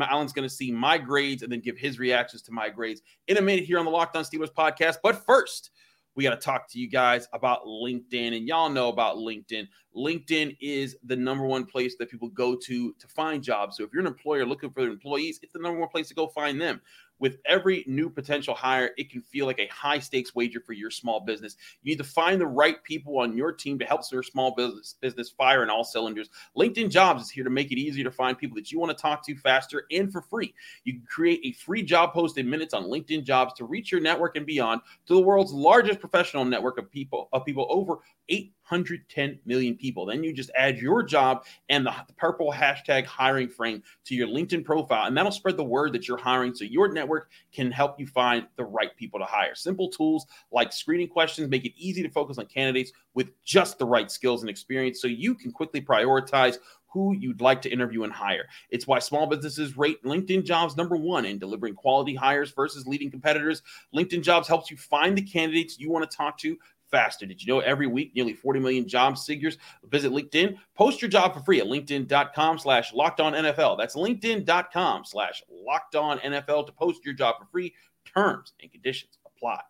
Alan's 0.01 0.33
going 0.33 0.49
to 0.49 0.55
see 0.55 0.71
my 0.71 0.99
grades 0.99 1.43
and 1.43 1.51
then 1.51 1.61
give 1.61 1.77
his 1.77 1.99
reactions 1.99 2.43
to 2.43 2.53
my 2.53 2.69
grades 2.71 3.03
in 3.29 3.37
a 3.37 3.43
minute 3.43 3.65
here 3.65 3.79
on 3.79 3.85
the 3.85 3.91
Locked 3.91 4.17
On 4.17 4.25
Steelers 4.25 4.53
podcast. 4.53 4.97
But 5.03 5.25
first, 5.27 5.71
we 6.15 6.23
got 6.23 6.31
to 6.31 6.45
talk 6.45 6.69
to 6.71 6.79
you 6.79 6.89
guys 6.89 7.29
about 7.33 7.65
LinkedIn. 7.65 8.37
And 8.37 8.47
y'all 8.47 8.69
know 8.69 8.89
about 8.89 9.17
LinkedIn. 9.17 9.67
LinkedIn 9.97 10.57
is 10.61 10.97
the 11.05 11.17
number 11.17 11.45
one 11.45 11.65
place 11.65 11.97
that 11.99 12.11
people 12.11 12.29
go 12.29 12.57
to 12.57 12.93
to 12.93 13.09
find 13.09 13.43
jobs. 13.43 13.77
So 13.77 13.85
if 13.85 13.91
you're 13.93 14.01
an 14.01 14.07
employer 14.07 14.45
looking 14.45 14.71
for 14.71 14.81
employees, 14.81 15.41
it's 15.43 15.53
the 15.53 15.59
number 15.59 15.79
one 15.79 15.89
place 15.89 16.09
to 16.09 16.15
go 16.15 16.29
find 16.29 16.61
them 16.61 16.81
with 17.19 17.39
every 17.47 17.85
new 17.87 18.11
potential 18.11 18.55
hire, 18.55 18.91
it 18.97 19.11
can 19.11 19.23
feel 19.23 19.47
like 19.47 19.59
a 19.59 19.67
high 19.69 19.99
stakes 19.99 20.35
wager 20.35 20.61
for 20.61 20.73
your 20.73 20.91
small 20.91 21.21
business. 21.21 21.57
You 21.83 21.93
need 21.93 21.99
to 21.99 22.05
find 22.05 22.41
the 22.41 22.47
right 22.47 22.83
people 22.83 23.19
on 23.19 23.37
your 23.37 23.53
team 23.53 23.79
to 23.79 23.85
help 23.85 24.03
your 24.11 24.23
small 24.23 24.55
business 24.55 24.97
business 25.01 25.31
fire 25.31 25.63
in 25.63 25.71
all 25.71 25.85
cylinders. 25.85 26.29
LinkedIn 26.57 26.91
Jobs 26.91 27.23
is 27.23 27.31
here 27.31 27.45
to 27.45 27.51
make 27.51 27.73
it 27.73 27.79
easier 27.79 28.05
to 28.05 28.11
find 28.11 28.37
people 28.37 28.57
that 28.57 28.71
you 28.71 28.79
want 28.79 28.97
to 28.97 29.01
talk 29.01 29.25
to 29.27 29.37
faster 29.37 29.85
and 29.91 30.13
for 30.13 30.23
free. 30.23 30.53
You 30.85 30.95
can 30.95 31.07
create 31.09 31.41
a 31.45 31.53
free 31.53 31.83
job 31.83 32.13
post 32.13 32.39
in 32.39 32.49
minutes 32.49 32.75
on 32.75 32.85
LinkedIn 32.85 33.25
Jobs 33.25 33.55
to 33.55 33.65
reach 33.65 33.93
your 33.93 34.01
network 34.01 34.37
and 34.37 34.47
beyond 34.47 34.81
to 35.07 35.15
the 35.15 35.21
world's 35.21 35.53
largest 35.53 36.01
professional 36.01 36.45
network 36.45 36.79
of 36.79 36.91
people 36.91 37.29
of 37.33 37.45
people 37.45 37.67
over 37.71 37.99
810 38.29 39.39
million 39.45 39.77
people. 39.77 40.07
Then 40.07 40.25
you 40.25 40.33
just 40.33 40.51
add 40.57 40.79
your 40.79 41.03
job 41.03 41.45
and 41.69 41.87
the, 41.87 41.95
purple 42.17 42.53
hashtag 42.53 43.05
hiring 43.05 43.49
frame 43.49 43.83
to 44.05 44.15
your 44.15 44.29
LinkedIn 44.29 44.65
profile, 44.65 45.07
and 45.07 45.17
that'll 45.17 45.33
spread 45.33 45.57
the 45.57 45.65
word 45.65 45.93
that 45.93 46.09
you're 46.09 46.17
hiring 46.17 46.55
so 46.55 46.65
your 46.65 46.93
network 46.93 47.29
can 47.53 47.71
help 47.71 47.99
you 47.99 48.07
find 48.07 48.47
the 48.57 48.65
right 48.65 48.97
people 48.97 49.19
to 49.19 49.27
hire. 49.27 49.55
Simple 49.55 49.91
tools 49.91 50.27
like 50.53 50.73
screening 50.73 51.09
questions 51.09 51.51
make 51.51 51.65
it 51.65 51.73
easy 51.77 52.03
to 52.03 52.09
focus 52.09 52.39
on 52.39 52.47
candidates 52.47 52.93
with 53.15 53.31
just 53.45 53.79
the 53.79 53.87
right 53.87 54.11
skills 54.11 54.43
and 54.43 54.51
experience 54.51 55.01
so 55.01 55.09
you 55.09 55.35
can 55.35 55.51
quickly 55.51 55.81
prioritize 55.81 56.59
who 56.95 57.13
you'd 57.17 57.41
like 57.41 57.61
to 57.61 57.69
interview 57.69 58.05
and 58.05 58.13
hire. 58.13 58.47
It's 58.71 58.87
why 58.87 59.01
small 59.01 59.27
businesses 59.27 59.77
rate 59.77 60.03
LinkedIn 60.05 60.45
jobs 60.45 60.77
number 60.77 60.97
one 60.97 61.25
in 61.25 61.41
delivering 61.41 61.75
quality 61.75 62.15
hires 62.15 62.53
versus 62.53 62.87
leading 62.87 63.11
competitors. 63.11 63.63
LinkedIn 63.93 64.23
jobs 64.23 64.47
helps 64.47 64.71
you 64.71 64.77
find 64.77 65.19
the 65.19 65.23
candidates 65.23 65.77
you 65.77 65.91
want 65.91 66.09
to 66.09 66.17
talk 66.17 66.39
to 66.39 66.57
faster. 66.95 67.27
Did 67.27 67.43
you 67.43 67.53
know 67.53 67.59
every 67.59 67.89
week 67.89 68.13
nearly 68.15 68.35
40 68.35 68.61
million 68.61 68.87
job 68.87 69.19
seekers 69.19 69.59
visit 69.91 70.13
LinkedIn? 70.13 70.57
Post 70.77 71.03
your 71.03 71.09
job 71.11 71.35
for 71.35 71.41
free 71.41 71.61
at 71.61 71.67
LinkedIn.com 71.67 72.59
slash 72.59 72.95
locked 72.95 73.21
on 73.21 73.33
NFL. 73.33 73.77
That's 73.77 73.97
LinkedIn.com 73.97 75.05
slash 75.05 75.43
locked 75.51 75.97
on 75.97 76.19
NFL 76.21 76.67
to 76.67 76.73
post 76.73 77.05
your 77.05 77.15
job 77.15 77.37
for 77.41 77.47
free. 77.47 77.75
Terms 78.05 78.53
and 78.63 78.71
conditions 78.71 79.19
apply. 79.27 79.61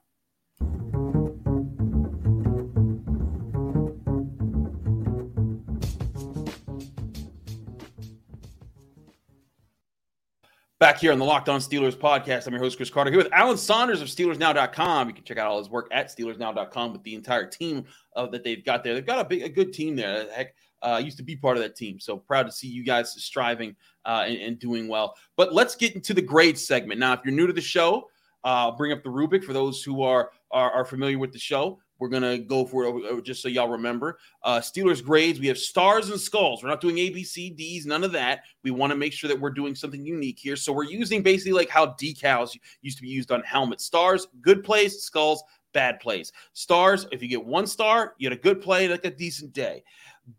Back 10.80 10.98
here 10.98 11.12
on 11.12 11.20
the 11.20 11.24
Locked 11.24 11.48
On 11.48 11.60
Steelers 11.60 11.94
podcast, 11.94 12.48
I'm 12.48 12.52
your 12.52 12.60
host, 12.60 12.76
Chris 12.76 12.90
Carter, 12.90 13.08
here 13.08 13.22
with 13.22 13.32
Alan 13.32 13.56
Saunders 13.56 14.02
of 14.02 14.08
SteelersNow.com. 14.08 15.06
You 15.06 15.14
can 15.14 15.22
check 15.22 15.38
out 15.38 15.46
all 15.46 15.58
his 15.58 15.70
work 15.70 15.86
at 15.92 16.08
SteelersNow.com 16.08 16.92
with 16.92 17.04
the 17.04 17.14
entire 17.14 17.46
team 17.46 17.84
uh, 18.16 18.26
that 18.26 18.42
they've 18.42 18.64
got 18.64 18.82
there. 18.82 18.92
They've 18.92 19.06
got 19.06 19.20
a 19.20 19.24
big, 19.24 19.44
a 19.44 19.48
good 19.48 19.72
team 19.72 19.94
there. 19.94 20.28
Heck, 20.32 20.56
uh, 20.82 20.86
I 20.86 20.98
used 20.98 21.16
to 21.18 21.22
be 21.22 21.36
part 21.36 21.56
of 21.56 21.62
that 21.62 21.76
team, 21.76 22.00
so 22.00 22.16
proud 22.16 22.46
to 22.46 22.52
see 22.52 22.66
you 22.66 22.84
guys 22.84 23.12
striving 23.12 23.76
uh, 24.04 24.24
and, 24.26 24.36
and, 24.36 24.58
doing 24.58 24.88
well. 24.88 25.14
But 25.36 25.54
let's 25.54 25.76
get 25.76 25.94
into 25.94 26.12
the 26.12 26.20
grades 26.20 26.66
segment 26.66 26.98
now. 26.98 27.12
If 27.12 27.20
you're 27.24 27.32
new 27.32 27.46
to 27.46 27.52
the 27.52 27.60
show, 27.60 28.10
uh, 28.42 28.72
bring 28.72 28.90
up 28.90 29.04
the 29.04 29.10
rubric 29.10 29.44
for 29.44 29.52
those 29.52 29.80
who 29.80 30.02
are, 30.02 30.32
are, 30.50 30.72
are 30.72 30.84
familiar 30.84 31.20
with 31.20 31.32
the 31.32 31.38
show. 31.38 31.78
We're 31.98 32.08
gonna 32.08 32.38
go 32.38 32.64
for 32.64 32.84
it 32.84 33.24
just 33.24 33.42
so 33.42 33.48
y'all 33.48 33.68
remember. 33.68 34.18
Uh, 34.42 34.58
Steelers 34.58 35.02
grades. 35.02 35.40
We 35.40 35.46
have 35.46 35.58
stars 35.58 36.10
and 36.10 36.20
skulls. 36.20 36.62
We're 36.62 36.68
not 36.68 36.80
doing 36.80 36.98
A, 36.98 37.10
B, 37.10 37.24
C, 37.24 37.50
D's. 37.50 37.86
None 37.86 38.04
of 38.04 38.12
that. 38.12 38.40
We 38.62 38.70
want 38.70 38.90
to 38.90 38.96
make 38.96 39.12
sure 39.12 39.28
that 39.28 39.40
we're 39.40 39.50
doing 39.50 39.74
something 39.74 40.04
unique 40.04 40.38
here. 40.38 40.56
So 40.56 40.72
we're 40.72 40.84
using 40.84 41.22
basically 41.22 41.52
like 41.52 41.68
how 41.68 41.88
decals 42.00 42.56
used 42.82 42.98
to 42.98 43.02
be 43.02 43.08
used 43.08 43.30
on 43.30 43.42
helmets. 43.42 43.84
Stars, 43.84 44.26
good 44.40 44.64
plays. 44.64 45.02
Skulls, 45.02 45.42
bad 45.72 46.00
plays. 46.00 46.32
Stars. 46.54 47.06
If 47.12 47.22
you 47.22 47.28
get 47.28 47.44
one 47.44 47.66
star, 47.66 48.14
you 48.18 48.28
had 48.28 48.38
a 48.38 48.40
good 48.40 48.62
play, 48.62 48.88
like 48.88 49.04
a 49.04 49.10
decent 49.10 49.52
day. 49.52 49.84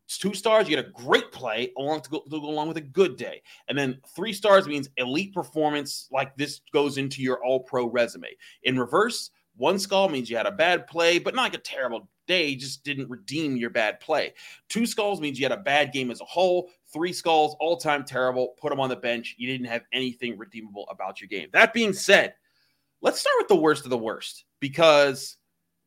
Two 0.08 0.34
stars, 0.34 0.68
you 0.68 0.76
get 0.76 0.86
a 0.86 0.90
great 0.90 1.32
play 1.32 1.72
along 1.78 2.02
to 2.02 2.10
go, 2.10 2.20
to 2.22 2.30
go 2.42 2.50
along 2.50 2.68
with 2.68 2.78
a 2.78 2.82
good 2.82 3.18
day. 3.18 3.44
And 3.68 3.78
then 3.78 4.00
three 4.16 4.34
stars 4.34 4.66
means 4.66 4.90
elite 4.98 5.32
performance, 5.32 6.08
like 6.12 6.36
this 6.38 6.62
goes 6.74 6.98
into 6.98 7.22
your 7.22 7.44
all 7.46 7.60
pro 7.60 7.86
resume. 7.86 8.30
In 8.64 8.80
reverse, 8.80 9.30
one 9.58 9.80
skull 9.80 10.10
means 10.10 10.30
you 10.30 10.38
had 10.38 10.46
a 10.46 10.52
bad 10.52 10.88
play, 10.88 11.20
but 11.20 11.36
not 11.36 11.44
like 11.44 11.56
a 11.56 11.60
terrible 11.60 12.10
day, 12.28 12.56
just 12.56 12.84
didn't 12.84 13.10
redeem 13.10 13.56
your 13.56 13.70
bad 13.70 14.00
play. 14.00 14.34
Two 14.70 14.86
skulls 14.86 15.22
means 15.22 15.40
you 15.40 15.46
had 15.46 15.52
a 15.52 15.58
bad 15.58 15.94
game 15.94 16.12
as 16.12 16.22
a 16.22 16.26
whole. 16.26 16.70
Three 16.92 17.14
skulls, 17.14 17.56
all 17.60 17.78
time 17.78 18.04
terrible, 18.04 18.56
put 18.60 18.70
them 18.70 18.80
on 18.80 18.90
the 18.90 18.96
bench. 18.96 19.36
You 19.38 19.48
didn't 19.48 19.68
have 19.68 19.84
anything 19.94 20.38
redeemable 20.38 20.88
about 20.90 21.22
your 21.22 21.28
game. 21.28 21.50
That 21.54 21.74
being 21.74 21.94
said, 21.94 22.34
let's 23.02 23.20
start 23.20 23.36
with 23.38 23.48
the 23.48 23.56
worst 23.56 23.86
of 23.86 23.90
the 23.90 23.98
worst 23.98 24.46
because 24.60 25.38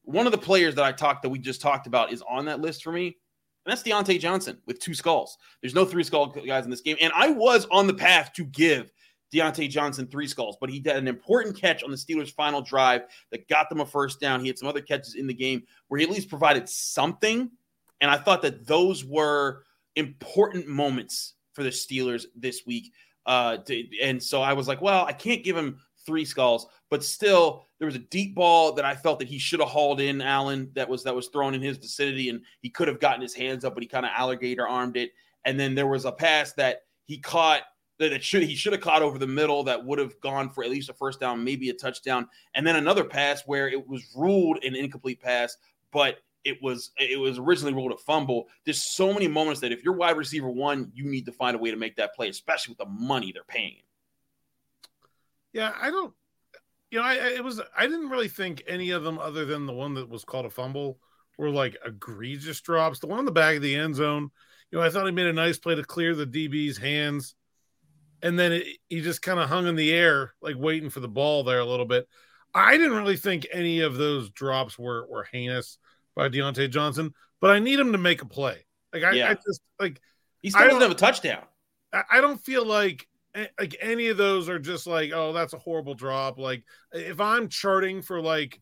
one 0.02 0.26
of 0.26 0.32
the 0.32 0.38
players 0.38 0.74
that 0.76 0.84
I 0.84 0.92
talked 0.92 1.22
that 1.22 1.28
we 1.28 1.38
just 1.38 1.60
talked 1.60 1.86
about 1.86 2.12
is 2.12 2.22
on 2.28 2.46
that 2.46 2.60
list 2.60 2.82
for 2.82 2.92
me. 2.92 3.16
And 3.66 3.76
that's 3.76 3.82
Diontae 3.82 4.18
Johnson 4.18 4.58
with 4.66 4.78
two 4.78 4.94
skulls. 4.94 5.36
There's 5.60 5.74
no 5.74 5.84
three 5.84 6.04
skull 6.04 6.28
guys 6.28 6.64
in 6.64 6.70
this 6.70 6.80
game. 6.80 6.96
And 7.00 7.12
I 7.14 7.28
was 7.28 7.66
on 7.70 7.86
the 7.86 7.92
path 7.92 8.32
to 8.34 8.44
give 8.44 8.90
Diontae 9.32 9.68
Johnson 9.68 10.06
three 10.06 10.26
skulls, 10.26 10.56
but 10.60 10.70
he 10.70 10.80
did 10.80 10.96
an 10.96 11.08
important 11.08 11.56
catch 11.56 11.82
on 11.82 11.90
the 11.90 11.96
Steelers' 11.96 12.32
final 12.32 12.62
drive 12.62 13.02
that 13.30 13.48
got 13.48 13.68
them 13.68 13.80
a 13.80 13.86
first 13.86 14.20
down. 14.20 14.40
He 14.40 14.48
had 14.48 14.58
some 14.58 14.68
other 14.68 14.80
catches 14.80 15.14
in 15.14 15.26
the 15.26 15.34
game 15.34 15.62
where 15.88 15.98
he 15.98 16.04
at 16.04 16.10
least 16.10 16.28
provided 16.28 16.68
something. 16.68 17.50
And 18.00 18.10
I 18.10 18.16
thought 18.16 18.42
that 18.42 18.66
those 18.66 19.04
were 19.04 19.64
important 19.96 20.66
moments 20.68 21.34
for 21.52 21.62
the 21.62 21.70
Steelers 21.70 22.26
this 22.36 22.62
week. 22.66 22.92
Uh, 23.26 23.58
to, 23.58 23.84
and 24.00 24.22
so 24.22 24.40
I 24.40 24.54
was 24.54 24.68
like, 24.68 24.80
well, 24.80 25.04
I 25.04 25.12
can't 25.12 25.44
give 25.44 25.56
him 25.56 25.78
three 26.06 26.24
skulls, 26.24 26.66
but 26.88 27.04
still, 27.04 27.66
there 27.78 27.86
was 27.86 27.96
a 27.96 28.00
deep 28.00 28.34
ball 28.34 28.72
that 28.72 28.86
I 28.86 28.94
felt 28.94 29.18
that 29.18 29.28
he 29.28 29.38
should 29.38 29.60
have 29.60 29.68
hauled 29.68 30.00
in, 30.00 30.22
Allen, 30.22 30.70
that 30.74 30.88
was 30.88 31.04
that 31.04 31.14
was 31.14 31.28
thrown 31.28 31.54
in 31.54 31.60
his 31.60 31.76
vicinity, 31.76 32.30
and 32.30 32.40
he 32.62 32.70
could 32.70 32.88
have 32.88 32.98
gotten 32.98 33.20
his 33.20 33.34
hands 33.34 33.64
up, 33.64 33.74
but 33.74 33.82
he 33.82 33.88
kind 33.88 34.06
of 34.06 34.12
alligator 34.16 34.66
armed 34.66 34.96
it. 34.96 35.10
And 35.44 35.60
then 35.60 35.74
there 35.74 35.86
was 35.86 36.06
a 36.06 36.12
pass 36.12 36.54
that 36.54 36.82
he 37.04 37.18
caught 37.18 37.62
that 37.98 38.12
it 38.12 38.22
should 38.22 38.42
he 38.42 38.54
should 38.54 38.72
have 38.72 38.82
caught 38.82 39.02
over 39.02 39.18
the 39.18 39.26
middle 39.26 39.64
that 39.64 39.84
would 39.84 39.98
have 39.98 40.18
gone 40.20 40.48
for 40.48 40.64
at 40.64 40.70
least 40.70 40.88
a 40.88 40.94
first 40.94 41.20
down, 41.20 41.44
maybe 41.44 41.68
a 41.70 41.74
touchdown, 41.74 42.28
and 42.54 42.66
then 42.66 42.76
another 42.76 43.04
pass 43.04 43.42
where 43.46 43.68
it 43.68 43.86
was 43.88 44.02
ruled 44.16 44.62
an 44.64 44.74
incomplete 44.74 45.20
pass, 45.20 45.56
but 45.92 46.18
it 46.44 46.62
was 46.62 46.92
it 46.96 47.18
was 47.18 47.38
originally 47.38 47.74
ruled 47.74 47.92
a 47.92 47.96
fumble. 47.96 48.48
There's 48.64 48.94
so 48.94 49.12
many 49.12 49.28
moments 49.28 49.60
that 49.60 49.72
if 49.72 49.82
you're 49.82 49.94
wide 49.94 50.16
receiver 50.16 50.48
one, 50.48 50.90
you 50.94 51.04
need 51.04 51.26
to 51.26 51.32
find 51.32 51.56
a 51.56 51.58
way 51.58 51.70
to 51.70 51.76
make 51.76 51.96
that 51.96 52.14
play, 52.14 52.28
especially 52.28 52.72
with 52.72 52.78
the 52.78 52.86
money 52.86 53.32
they're 53.32 53.42
paying. 53.44 53.82
Yeah, 55.52 55.72
I 55.80 55.90
don't. 55.90 56.14
You 56.90 56.98
know, 56.98 57.04
I 57.04 57.14
it 57.14 57.44
was 57.44 57.60
I 57.76 57.86
didn't 57.86 58.10
really 58.10 58.28
think 58.28 58.62
any 58.66 58.90
of 58.90 59.02
them 59.02 59.18
other 59.18 59.44
than 59.44 59.66
the 59.66 59.72
one 59.72 59.94
that 59.94 60.08
was 60.08 60.24
called 60.24 60.46
a 60.46 60.50
fumble 60.50 61.00
were 61.36 61.50
like 61.50 61.76
egregious 61.84 62.60
drops. 62.60 63.00
The 63.00 63.08
one 63.08 63.18
in 63.18 63.24
the 63.24 63.32
back 63.32 63.56
of 63.56 63.62
the 63.62 63.74
end 63.74 63.96
zone, 63.96 64.30
you 64.70 64.78
know, 64.78 64.84
I 64.84 64.90
thought 64.90 65.06
he 65.06 65.12
made 65.12 65.26
a 65.26 65.32
nice 65.32 65.58
play 65.58 65.74
to 65.74 65.84
clear 65.84 66.14
the 66.14 66.26
DB's 66.26 66.78
hands 66.78 67.34
and 68.22 68.38
then 68.38 68.52
it, 68.52 68.66
he 68.88 69.00
just 69.00 69.22
kind 69.22 69.38
of 69.38 69.48
hung 69.48 69.66
in 69.66 69.76
the 69.76 69.92
air, 69.92 70.34
like 70.40 70.56
waiting 70.58 70.90
for 70.90 71.00
the 71.00 71.08
ball 71.08 71.44
there 71.44 71.60
a 71.60 71.64
little 71.64 71.86
bit. 71.86 72.08
I 72.54 72.76
didn't 72.76 72.96
really 72.96 73.16
think 73.16 73.46
any 73.52 73.80
of 73.80 73.96
those 73.96 74.30
drops 74.30 74.78
were 74.78 75.06
were 75.08 75.26
heinous 75.30 75.78
by 76.16 76.28
Diontae 76.28 76.70
Johnson, 76.70 77.14
but 77.40 77.50
I 77.50 77.58
need 77.58 77.78
him 77.78 77.92
to 77.92 77.98
make 77.98 78.22
a 78.22 78.26
play. 78.26 78.66
Like 78.92 79.04
I, 79.04 79.12
yeah. 79.12 79.30
I 79.30 79.34
just 79.34 79.60
like 79.78 80.00
he 80.42 80.50
still 80.50 80.66
doesn't 80.66 80.80
have 80.80 80.90
a 80.90 80.94
touchdown. 80.94 81.44
I 81.92 82.20
don't 82.20 82.38
feel 82.38 82.66
like 82.66 83.06
eh, 83.34 83.46
like 83.58 83.76
any 83.80 84.08
of 84.08 84.16
those 84.16 84.48
are 84.48 84.58
just 84.58 84.86
like 84.86 85.12
oh 85.12 85.32
that's 85.32 85.52
a 85.52 85.58
horrible 85.58 85.94
drop. 85.94 86.38
Like 86.38 86.64
if 86.92 87.20
I'm 87.20 87.48
charting 87.48 88.02
for 88.02 88.20
like 88.20 88.60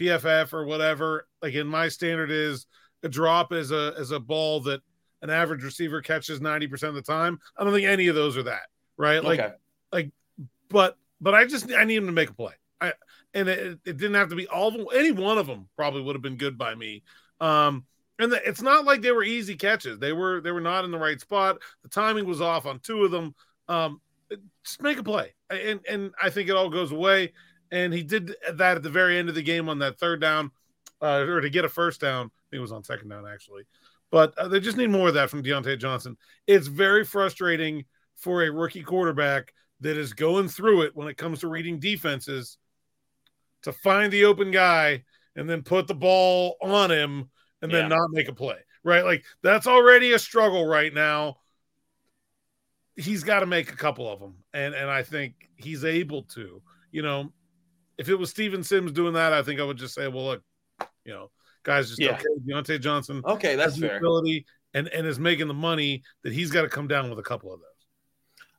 PFF 0.00 0.52
or 0.52 0.64
whatever, 0.64 1.28
like 1.42 1.54
in 1.54 1.66
my 1.66 1.88
standard 1.88 2.30
is 2.30 2.66
a 3.02 3.08
drop 3.08 3.52
is 3.52 3.70
a 3.70 3.94
is 3.94 4.10
a 4.10 4.20
ball 4.20 4.60
that 4.62 4.80
an 5.22 5.30
average 5.30 5.64
receiver 5.64 6.02
catches 6.02 6.40
90% 6.40 6.82
of 6.84 6.94
the 6.94 7.02
time. 7.02 7.38
I 7.56 7.64
don't 7.64 7.72
think 7.72 7.86
any 7.86 8.08
of 8.08 8.14
those 8.14 8.36
are 8.36 8.42
that 8.44 8.66
right? 8.96 9.22
Like, 9.22 9.40
okay. 9.40 9.54
like, 9.92 10.10
but 10.68 10.96
but 11.20 11.34
I 11.34 11.44
just 11.46 11.72
I 11.72 11.84
need 11.84 11.96
him 11.96 12.06
to 12.06 12.12
make 12.12 12.30
a 12.30 12.34
play. 12.34 12.54
I 12.80 12.92
and 13.34 13.48
it, 13.48 13.78
it 13.84 13.96
didn't 13.96 14.14
have 14.14 14.30
to 14.30 14.36
be 14.36 14.46
all 14.48 14.70
the, 14.70 14.86
any 14.94 15.10
one 15.10 15.38
of 15.38 15.46
them 15.46 15.68
probably 15.76 16.02
would 16.02 16.14
have 16.14 16.22
been 16.22 16.36
good 16.36 16.56
by 16.56 16.74
me. 16.74 17.02
Um, 17.40 17.84
and 18.18 18.32
the, 18.32 18.48
it's 18.48 18.62
not 18.62 18.84
like 18.84 19.02
they 19.02 19.12
were 19.12 19.22
easy 19.22 19.56
catches. 19.56 19.98
They 19.98 20.12
were 20.12 20.40
they 20.40 20.50
were 20.50 20.60
not 20.60 20.84
in 20.84 20.90
the 20.90 20.98
right 20.98 21.20
spot. 21.20 21.58
The 21.82 21.88
timing 21.88 22.26
was 22.26 22.40
off 22.40 22.66
on 22.66 22.80
two 22.80 23.04
of 23.04 23.10
them. 23.10 23.34
Um, 23.68 24.00
just 24.64 24.82
make 24.82 24.98
a 24.98 25.02
play, 25.02 25.34
and 25.50 25.80
and 25.88 26.12
I 26.20 26.30
think 26.30 26.48
it 26.48 26.56
all 26.56 26.70
goes 26.70 26.92
away. 26.92 27.32
And 27.70 27.92
he 27.92 28.02
did 28.02 28.34
that 28.54 28.76
at 28.76 28.82
the 28.82 28.90
very 28.90 29.18
end 29.18 29.28
of 29.28 29.34
the 29.34 29.42
game 29.42 29.68
on 29.68 29.80
that 29.80 29.98
third 29.98 30.20
down, 30.20 30.52
uh, 31.02 31.24
or 31.26 31.40
to 31.40 31.50
get 31.50 31.64
a 31.64 31.68
first 31.68 32.00
down. 32.00 32.26
I 32.26 32.40
think 32.50 32.58
it 32.58 32.60
was 32.60 32.72
on 32.72 32.84
second 32.84 33.08
down 33.08 33.26
actually. 33.26 33.64
But 34.10 34.38
uh, 34.38 34.48
they 34.48 34.60
just 34.60 34.76
need 34.76 34.90
more 34.90 35.08
of 35.08 35.14
that 35.14 35.30
from 35.30 35.42
Diontae 35.42 35.78
Johnson. 35.78 36.16
It's 36.46 36.68
very 36.68 37.04
frustrating 37.04 37.84
for 38.16 38.42
a 38.42 38.50
rookie 38.50 38.82
quarterback 38.82 39.52
that 39.80 39.96
is 39.96 40.12
going 40.12 40.48
through 40.48 40.82
it 40.82 40.96
when 40.96 41.08
it 41.08 41.16
comes 41.16 41.40
to 41.40 41.48
reading 41.48 41.78
defenses 41.78 42.58
to 43.62 43.72
find 43.72 44.12
the 44.12 44.24
open 44.24 44.50
guy 44.50 45.02
and 45.34 45.48
then 45.48 45.62
put 45.62 45.86
the 45.86 45.94
ball 45.94 46.56
on 46.62 46.90
him 46.90 47.30
and 47.62 47.70
then 47.70 47.90
yeah. 47.90 47.96
not 47.96 48.10
make 48.10 48.28
a 48.28 48.34
play. 48.34 48.58
Right? 48.82 49.04
Like 49.04 49.24
that's 49.42 49.66
already 49.66 50.12
a 50.12 50.18
struggle 50.18 50.66
right 50.66 50.92
now. 50.92 51.38
He's 52.94 53.24
got 53.24 53.40
to 53.40 53.46
make 53.46 53.70
a 53.72 53.76
couple 53.76 54.10
of 54.10 54.20
them, 54.20 54.36
and 54.54 54.74
and 54.74 54.88
I 54.88 55.02
think 55.02 55.34
he's 55.56 55.84
able 55.84 56.22
to. 56.34 56.62
You 56.92 57.02
know, 57.02 57.32
if 57.98 58.08
it 58.08 58.14
was 58.14 58.30
Steven 58.30 58.62
Sims 58.62 58.92
doing 58.92 59.14
that, 59.14 59.34
I 59.34 59.42
think 59.42 59.60
I 59.60 59.64
would 59.64 59.76
just 59.76 59.94
say, 59.94 60.08
well, 60.08 60.24
look, 60.24 60.42
you 61.04 61.12
know, 61.12 61.30
guys, 61.62 61.88
just 61.88 62.00
yeah. 62.00 62.12
okay. 62.12 62.24
Diontae 62.48 62.80
Johnson, 62.80 63.20
okay, 63.26 63.54
that's 63.54 63.76
fair. 63.76 63.98
Ability 63.98 64.46
and 64.72 64.88
and 64.88 65.06
is 65.06 65.18
making 65.18 65.48
the 65.48 65.54
money 65.54 66.02
that 66.22 66.32
he's 66.32 66.50
got 66.50 66.62
to 66.62 66.68
come 66.68 66.88
down 66.88 67.10
with 67.10 67.18
a 67.18 67.22
couple 67.22 67.52
of 67.52 67.60
those. 67.60 67.75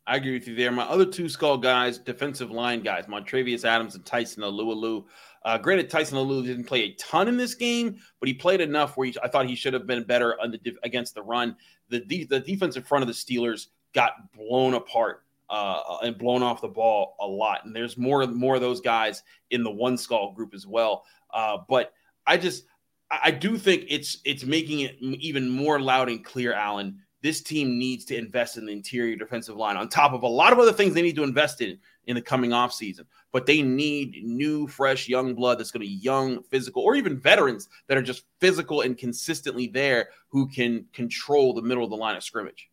I 0.08 0.16
agree 0.16 0.34
with 0.34 0.48
you 0.48 0.56
there. 0.56 0.72
My 0.72 0.84
other 0.84 1.06
two 1.06 1.28
skull 1.28 1.58
guys, 1.58 1.98
defensive 1.98 2.50
line 2.50 2.82
guys, 2.82 3.06
Montravius 3.08 3.66
Adams 3.66 3.96
and 3.96 4.06
Tyson 4.06 4.42
Alualu. 4.42 5.04
Uh, 5.44 5.58
granted, 5.58 5.90
Tyson 5.90 6.18
Alualu 6.18 6.46
didn't 6.46 6.64
play 6.64 6.84
a 6.84 6.94
ton 6.94 7.28
in 7.28 7.36
this 7.36 7.56
game, 7.56 7.98
but 8.20 8.28
he 8.28 8.34
played 8.34 8.62
enough 8.62 8.96
where 8.96 9.08
he, 9.08 9.16
I 9.22 9.28
thought 9.28 9.48
he 9.48 9.56
should 9.56 9.74
have 9.74 9.86
been 9.86 10.04
better 10.04 10.38
the, 10.42 10.78
against 10.84 11.14
the 11.14 11.22
run. 11.22 11.58
The, 11.90 12.04
the, 12.08 12.24
the 12.24 12.40
defensive 12.40 12.88
front 12.88 13.04
of 13.04 13.08
the 13.08 13.14
Steelers 13.14 13.68
got 13.94 14.14
blown 14.34 14.76
apart 14.76 15.24
uh, 15.50 15.98
and 16.02 16.18
blown 16.18 16.42
off 16.42 16.62
the 16.62 16.68
ball 16.70 17.16
a 17.20 17.28
lot. 17.28 17.66
And 17.66 17.76
there's 17.76 17.98
more 17.98 18.26
more 18.28 18.56
of 18.56 18.62
those 18.62 18.80
guys 18.80 19.24
in 19.52 19.64
the 19.64 19.72
one 19.72 19.98
skull 19.98 20.32
group 20.32 20.54
as 20.54 20.66
well. 20.66 21.04
Uh, 21.34 21.58
but 21.68 21.94
I 22.26 22.38
just 22.38 22.66
I 23.10 23.32
do 23.32 23.58
think 23.58 23.86
it's 23.90 24.20
it's 24.26 24.44
making 24.44 24.82
it 24.82 24.98
even 25.02 25.50
more 25.50 25.80
loud 25.80 26.10
and 26.10 26.24
clear, 26.24 26.54
Alan, 26.54 27.00
this 27.28 27.42
team 27.42 27.78
needs 27.78 28.06
to 28.06 28.16
invest 28.16 28.56
in 28.56 28.66
the 28.66 28.72
interior 28.72 29.18
defensive 29.18 29.58
line 29.58 29.76
on 29.76 29.90
top 29.90 30.14
of 30.14 30.24
a 30.24 30.28
lot 30.28 30.54
of 30.54 30.60
other 30.60 30.72
things 30.72 30.94
they 30.94 31.02
need 31.02 31.18
to 31.18 31.26
invest 31.26 31.60
in 31.60 31.78
in 32.06 32.16
the 32.16 32.22
coming 32.22 32.52
offseason. 32.52 33.02
But 33.34 33.46
they 33.46 33.62
need 33.62 34.24
new, 34.24 34.66
fresh, 34.66 35.10
young 35.10 35.36
blood 35.36 35.60
that's 35.60 35.70
going 35.70 35.82
to 35.82 35.88
be 35.90 35.96
young, 35.96 36.42
physical, 36.44 36.84
or 36.84 36.96
even 36.96 37.20
veterans 37.20 37.68
that 37.88 37.98
are 37.98 38.02
just 38.02 38.24
physical 38.40 38.80
and 38.80 38.98
consistently 38.98 39.68
there 39.68 40.08
who 40.30 40.48
can 40.48 40.86
control 40.94 41.54
the 41.54 41.62
middle 41.62 41.84
of 41.84 41.90
the 41.90 41.98
line 41.98 42.16
of 42.16 42.24
scrimmage. 42.24 42.70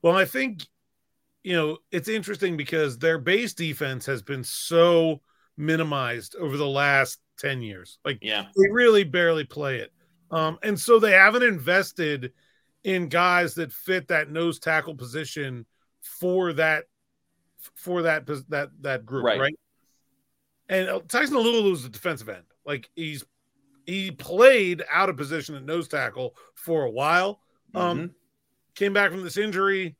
Well, 0.00 0.16
I 0.16 0.24
think, 0.24 0.62
you 1.42 1.54
know, 1.54 1.76
it's 1.90 2.08
interesting 2.08 2.56
because 2.56 2.96
their 2.96 3.18
base 3.18 3.52
defense 3.52 4.06
has 4.06 4.22
been 4.22 4.44
so 4.44 5.20
minimized 5.58 6.36
over 6.36 6.56
the 6.56 6.66
last 6.66 7.18
10 7.36 7.60
years. 7.60 7.98
Like, 8.02 8.16
yeah, 8.22 8.46
they 8.56 8.70
really 8.70 9.04
barely 9.04 9.44
play 9.44 9.76
it. 9.76 9.92
Um, 10.30 10.58
and 10.62 10.80
so 10.80 10.98
they 10.98 11.12
haven't 11.12 11.42
invested– 11.42 12.32
in 12.84 13.08
guys 13.08 13.54
that 13.54 13.72
fit 13.72 14.08
that 14.08 14.30
nose 14.30 14.58
tackle 14.58 14.94
position 14.94 15.66
for 16.00 16.52
that 16.54 16.84
for 17.74 18.02
that 18.02 18.26
that 18.48 18.70
that 18.80 19.06
group, 19.06 19.24
right? 19.24 19.38
right? 19.40 19.58
And 20.68 20.88
uh, 20.88 21.00
Tyson 21.08 21.36
Alualu 21.36 21.72
is 21.72 21.84
a 21.84 21.88
defensive 21.88 22.28
end. 22.28 22.44
Like 22.64 22.88
he's 22.94 23.24
he 23.86 24.10
played 24.10 24.82
out 24.90 25.08
of 25.08 25.16
position 25.16 25.54
at 25.54 25.64
nose 25.64 25.88
tackle 25.88 26.36
for 26.54 26.84
a 26.84 26.90
while. 26.90 27.40
Um, 27.74 27.98
mm-hmm. 27.98 28.06
Came 28.74 28.92
back 28.92 29.10
from 29.10 29.22
this 29.22 29.36
injury. 29.36 29.96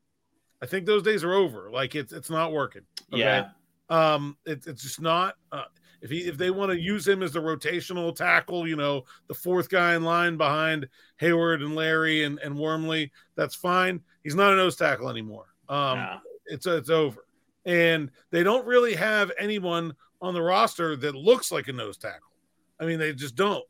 I 0.63 0.67
think 0.67 0.87
those 0.87 1.03
days 1.03 1.25
are 1.25 1.35
over. 1.35 1.71
Like 1.71 1.95
it's 1.95 2.13
it's 2.13 2.31
not 2.31 2.53
working. 2.53 2.83
Okay? 3.13 3.21
Yeah. 3.23 3.49
Um, 3.89 4.37
it, 4.47 4.67
it's 4.67 4.83
just 4.83 5.01
not. 5.01 5.35
Uh, 5.51 5.65
if 6.03 6.11
he 6.11 6.19
if 6.19 6.37
they 6.37 6.51
want 6.51 6.73
to 6.73 6.79
use 6.79 7.07
him 7.07 7.23
as 7.23 7.33
the 7.33 7.41
rotational 7.41 8.15
tackle, 8.15 8.69
you 8.69 8.77
know, 8.77 9.05
the 9.29 9.35
fourth 9.35 9.69
guy 9.69 9.95
in 9.95 10.03
line 10.03 10.37
behind 10.37 10.89
Heyward 11.21 11.65
and 11.65 11.77
Larry 11.77 12.25
and, 12.25 12.41
and 12.41 12.59
Wormley, 12.59 13.13
that's 13.37 13.55
fine. 13.55 14.01
He's 14.25 14.35
not 14.35 14.53
a 14.53 14.57
nose 14.57 14.77
tackle 14.77 15.09
anymore. 15.09 15.47
Um, 15.69 15.99
yeah. 15.99 16.19
it's 16.47 16.67
it's 16.67 16.91
over. 16.91 17.25
And 17.65 18.11
they 18.31 18.43
don't 18.43 18.67
really 18.67 18.95
have 18.95 19.31
anyone 19.39 19.95
on 20.21 20.35
the 20.35 20.43
roster 20.43 20.97
that 20.97 21.15
looks 21.15 21.53
like 21.53 21.69
a 21.69 21.73
nose 21.73 21.97
tackle. 21.97 22.33
I 22.81 22.85
mean, 22.85 22.99
they 22.99 23.13
just 23.13 23.37
don't. 23.37 23.65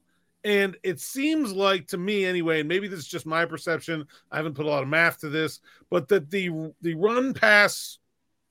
And 0.45 0.77
it 0.83 1.01
seems 1.01 1.53
like 1.53 1.87
to 1.89 1.99
me 1.99 2.25
anyway, 2.25 2.61
and 2.61 2.69
maybe 2.69 2.89
this 2.89 3.01
is 3.01 3.09
just 3.09 3.27
my 3.27 3.45
perception. 3.45 4.07
I 4.31 4.39
haven't 4.39 4.55
put 4.55 4.65
a 4.65 4.71
lot 4.71 4.83
of 4.83 4.89
math 4.89 5.21
to 5.21 5.29
this, 5.29 5.61
but 5.91 6.09
that 6.09 6.31
the 6.31 6.73
the 6.81 6.95
run 6.95 7.35
pass 7.35 7.99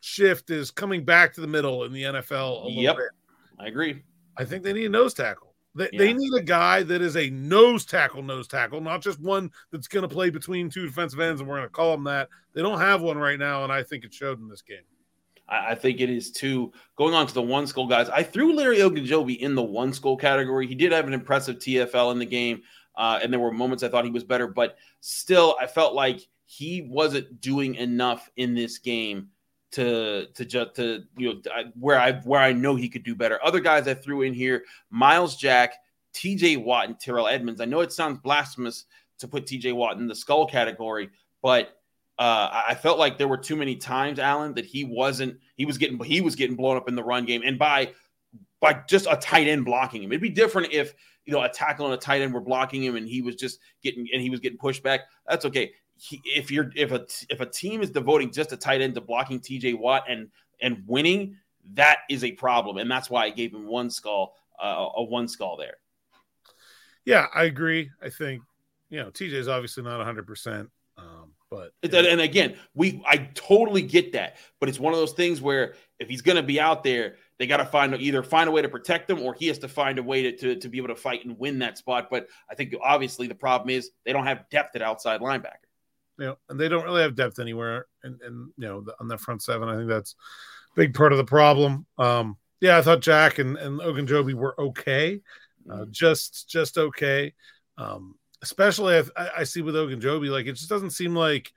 shift 0.02 0.52
is 0.52 0.70
coming 0.70 1.04
back 1.04 1.34
to 1.34 1.42
the 1.42 1.48
middle 1.48 1.84
in 1.84 1.92
the 1.92 2.04
NFL 2.04 2.64
a 2.64 2.68
little 2.68 2.84
yep. 2.84 2.98
bit. 2.98 3.10
I 3.62 3.68
agree. 3.68 4.04
I 4.38 4.46
think 4.46 4.64
they 4.64 4.74
need 4.74 4.86
a 4.86 4.90
nose 4.90 5.14
tackle. 5.14 5.54
They, 5.76 5.90
yeah. 5.94 6.00
they 6.00 6.14
need 6.14 6.34
a 6.34 6.44
guy 6.44 6.84
that 6.84 7.02
is 7.02 7.16
a 7.16 7.30
nose 7.30 7.86
tackle, 7.86 8.24
nose 8.24 8.48
tackle, 8.48 8.82
not 8.82 9.02
just 9.02 9.20
one 9.20 9.52
that's 9.72 9.88
going 9.88 10.02
to 10.02 10.14
play 10.14 10.30
between 10.30 10.70
two 10.70 10.86
defensive 10.86 11.20
ends, 11.20 11.40
and 11.40 11.50
we're 11.50 11.58
going 11.58 11.68
to 11.68 11.74
call 11.74 11.92
them 11.92 12.04
that. 12.06 12.28
They 12.54 12.62
don't 12.62 12.80
have 12.80 13.02
one 13.02 13.18
right 13.18 13.40
now, 13.40 13.64
and 13.64 13.72
I 13.72 13.84
think 13.84 14.04
it 14.04 14.14
showed 14.14 14.40
in 14.40 14.50
this 14.50 14.62
game. 14.62 14.84
I, 15.48 15.72
I 15.72 15.76
think 15.76 16.02
it 16.02 16.10
is 16.10 16.32
too. 16.32 16.74
Going 16.98 17.14
on 17.14 17.28
to 17.28 17.34
the 17.34 17.42
one 17.42 17.68
skull 17.68 17.88
guys, 17.88 18.10
I 18.10 18.24
threw 18.24 18.54
Larry 18.54 18.80
Ogunjobi 18.80 19.38
in 19.40 19.56
the 19.56 19.64
one 19.64 19.94
skull 19.94 20.18
category. 20.18 20.68
He 20.68 20.76
did 20.76 20.92
have 20.92 21.08
an 21.08 21.14
impressive 21.14 21.58
TFL 21.58 22.12
in 22.12 22.20
the 22.20 22.26
game, 22.26 22.64
uh, 22.98 23.20
and 23.22 23.32
there 23.32 23.40
were 23.40 23.52
moments 23.52 23.84
I 23.84 23.90
thought 23.90 24.06
he 24.06 24.12
was 24.12 24.26
better, 24.26 24.48
but 24.48 24.78
still, 25.00 25.56
I 25.62 25.68
felt 25.68 25.94
like 25.94 26.28
he 26.46 26.82
wasn't 26.82 27.40
doing 27.40 27.76
enough 27.76 28.30
in 28.36 28.56
this 28.56 28.78
game 28.78 29.30
to 29.72 30.28
to 30.34 30.46
just 30.46 30.76
to 30.76 31.04
you 31.18 31.34
know 31.34 31.42
where 31.80 32.00
I 32.00 32.14
where 32.24 32.42
I 32.42 32.54
know 32.54 32.76
he 32.76 32.90
could 32.90 33.04
do 33.04 33.16
better. 33.16 33.40
Other 33.44 33.60
guys 33.60 33.88
I 33.88 33.94
threw 33.94 34.22
in 34.22 34.34
here: 34.34 34.64
Myles 34.90 35.36
Jack, 35.36 35.76
T.J. 36.14 36.58
Watt, 36.58 36.88
and 36.88 37.00
Terrell 37.00 37.28
Edmunds. 37.28 37.62
I 37.62 37.66
know 37.66 37.82
it 37.82 37.92
sounds 37.92 38.20
blasphemous 38.20 38.86
to 39.20 39.28
put 39.28 39.48
T.J. 39.48 39.72
Watt 39.72 39.98
in 39.98 40.08
the 40.08 40.16
skull 40.16 40.46
category, 40.46 41.10
but 41.42 41.78
uh, 42.20 42.64
I 42.68 42.76
felt 42.76 43.00
like 43.00 43.18
there 43.18 43.28
were 43.28 43.38
too 43.38 43.56
many 43.56 43.76
times, 43.76 44.20
Alan, 44.20 44.54
that 44.56 44.66
he 44.66 44.84
wasn't. 44.84 45.38
He 45.56 45.66
was 45.66 45.78
getting 45.78 46.00
he 46.04 46.22
was 46.22 46.36
getting 46.36 46.56
blown 46.56 46.78
up 46.78 46.90
in 46.90 46.96
the 46.96 47.04
run 47.04 47.26
game, 47.26 47.42
and 47.46 47.58
by 47.58 47.94
by 48.60 48.82
just 48.88 49.08
a 49.10 49.16
tight 49.16 49.48
end 49.48 49.66
blocking 49.66 50.04
him. 50.04 50.12
It'd 50.12 50.22
be 50.22 50.30
different 50.30 50.74
if 50.74 50.94
you 51.26 51.32
know 51.32 51.42
a 51.42 51.50
tackle 51.50 51.86
and 51.86 51.94
a 51.94 51.98
tight 51.98 52.22
end 52.22 52.34
were 52.34 52.42
blocking 52.42 52.84
him, 52.84 52.98
and 52.98 53.08
he 53.08 53.22
was 53.22 53.36
just 53.36 53.60
getting 53.82 54.08
and 54.12 54.22
he 54.22 54.30
was 54.30 54.42
getting 54.42 54.58
pushed 54.58 54.84
back. 54.84 55.02
That's 55.28 55.46
okay 55.46 55.72
he, 56.02 56.20
if 56.26 56.50
you're 56.50 56.72
if 56.76 56.92
a 56.92 57.06
if 57.30 57.42
a 57.42 57.46
team 57.46 57.82
is 57.82 57.92
devoting 57.92 58.32
just 58.32 58.52
a 58.52 58.58
tight 58.58 58.82
end 58.82 58.96
to 58.96 59.02
blocking 59.02 59.40
TJ 59.40 59.78
Watt 59.78 60.06
and 60.10 60.30
and 60.60 60.84
winning, 60.88 61.38
that 61.74 62.00
is 62.10 62.24
a 62.24 62.32
problem, 62.32 62.78
and 62.78 62.90
that's 62.90 63.10
why 63.10 63.26
I 63.26 63.30
gave 63.30 63.54
him 63.54 63.68
one 63.68 63.92
skull, 63.92 64.36
uh, 64.62 64.88
a 64.96 65.04
one 65.04 65.28
skull 65.28 65.58
there. 65.58 65.76
Yeah, 67.06 67.28
I 67.36 67.44
agree. 67.44 67.92
I 68.02 68.10
think 68.10 68.42
you 68.90 69.00
know 69.00 69.12
TJ 69.12 69.34
is 69.34 69.48
obviously 69.48 69.84
not 69.84 69.98
100, 69.98 70.22
um, 70.22 70.26
percent 70.26 70.70
but 71.52 71.74
and, 71.84 71.94
and 71.94 72.22
again, 72.22 72.56
we 72.74 73.04
I 73.06 73.30
totally 73.36 73.84
get 73.84 74.14
that, 74.14 74.38
but 74.60 74.70
it's 74.70 74.80
one 74.80 74.94
of 74.94 75.00
those 75.00 75.14
things 75.14 75.40
where 75.40 75.76
if 76.00 76.10
he's 76.10 76.22
going 76.22 76.38
to 76.38 76.44
be 76.44 76.60
out 76.60 76.84
there, 76.84 77.18
they 77.38 77.46
got 77.46 77.58
to 77.58 77.66
find 77.66 77.94
either 77.94 78.24
find 78.24 78.48
a 78.48 78.52
way 78.52 78.64
to 78.64 78.70
protect 78.70 79.08
him 79.08 79.22
or 79.22 79.36
he 79.36 79.48
has 79.48 79.60
to 79.60 79.68
find 79.68 80.00
a 80.00 80.04
way 80.04 80.24
to, 80.24 80.38
to, 80.38 80.56
to 80.56 80.70
be 80.70 80.78
able 80.78 80.88
to 80.88 80.96
fight 80.96 81.26
and 81.26 81.38
win 81.38 81.60
that 81.60 81.78
spot. 81.78 82.08
But 82.10 82.28
I 82.50 82.56
think 82.56 82.74
obviously 82.82 83.28
the 83.28 83.36
problem 83.36 83.70
is 83.70 83.92
they 84.06 84.14
don't 84.14 84.26
have 84.26 84.50
depth 84.50 84.76
at 84.76 84.82
outside 84.82 85.20
linebacker 85.22 85.68
you 86.18 86.26
know, 86.26 86.38
and 86.50 86.60
they 86.60 86.70
don't 86.70 86.84
really 86.84 87.02
have 87.02 87.16
depth 87.16 87.40
anywhere, 87.40 87.86
and 88.04 88.20
and 88.22 88.52
you 88.58 88.68
know, 88.68 88.86
on 89.00 89.08
that 89.08 89.22
front 89.22 89.42
seven, 89.42 89.70
I 89.70 89.76
think 89.76 89.90
that's 89.90 90.16
a 90.72 90.76
big 90.76 90.94
part 90.94 91.12
of 91.12 91.18
the 91.18 91.26
problem. 91.26 91.86
Um, 91.98 92.38
yeah, 92.60 92.78
I 92.78 92.82
thought 92.82 93.02
Jack 93.02 93.40
and 93.40 93.58
and 93.58 93.80
Ogunjobi 93.80 94.34
were 94.34 94.60
okay, 94.60 95.22
uh, 95.70 95.74
mm-hmm. 95.74 95.92
just 95.92 96.50
just 96.50 96.78
okay. 96.78 97.34
Um, 97.78 98.16
especially 98.42 99.02
I, 99.16 99.30
I 99.38 99.44
see 99.44 99.62
with 99.62 99.76
Ogunjobi, 99.76 100.30
like 100.30 100.46
it 100.46 100.54
just 100.54 100.70
doesn't 100.70 100.92
seem 100.92 101.16
like 101.16 101.52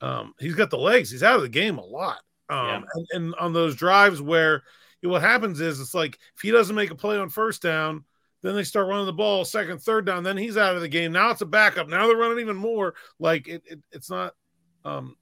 um, 0.00 0.34
he's 0.38 0.54
got 0.54 0.70
the 0.70 0.78
legs. 0.78 1.10
He's 1.10 1.22
out 1.22 1.36
of 1.36 1.42
the 1.42 1.48
game 1.48 1.78
a 1.78 1.84
lot. 1.84 2.18
Um, 2.48 2.66
yeah. 2.66 2.80
and, 2.94 3.06
and 3.12 3.34
on 3.36 3.52
those 3.52 3.76
drives 3.76 4.20
where 4.20 4.62
you 5.00 5.08
know, 5.08 5.12
what 5.12 5.22
happens 5.22 5.60
is 5.60 5.80
it's 5.80 5.94
like 5.94 6.18
if 6.36 6.42
he 6.42 6.50
doesn't 6.50 6.76
make 6.76 6.90
a 6.90 6.96
play 6.96 7.16
on 7.16 7.28
first 7.28 7.62
down, 7.62 8.04
then 8.42 8.54
they 8.54 8.64
start 8.64 8.88
running 8.88 9.06
the 9.06 9.12
ball 9.12 9.44
second, 9.44 9.80
third 9.80 10.06
down. 10.06 10.22
Then 10.22 10.36
he's 10.36 10.56
out 10.56 10.74
of 10.74 10.80
the 10.80 10.88
game. 10.88 11.12
Now 11.12 11.30
it's 11.30 11.40
a 11.40 11.46
backup. 11.46 11.88
Now 11.88 12.06
they're 12.06 12.16
running 12.16 12.40
even 12.40 12.56
more. 12.56 12.94
Like 13.18 13.48
it, 13.48 13.62
it 13.66 13.80
it's 13.92 14.10
not. 14.10 14.34
Um, 14.84 15.16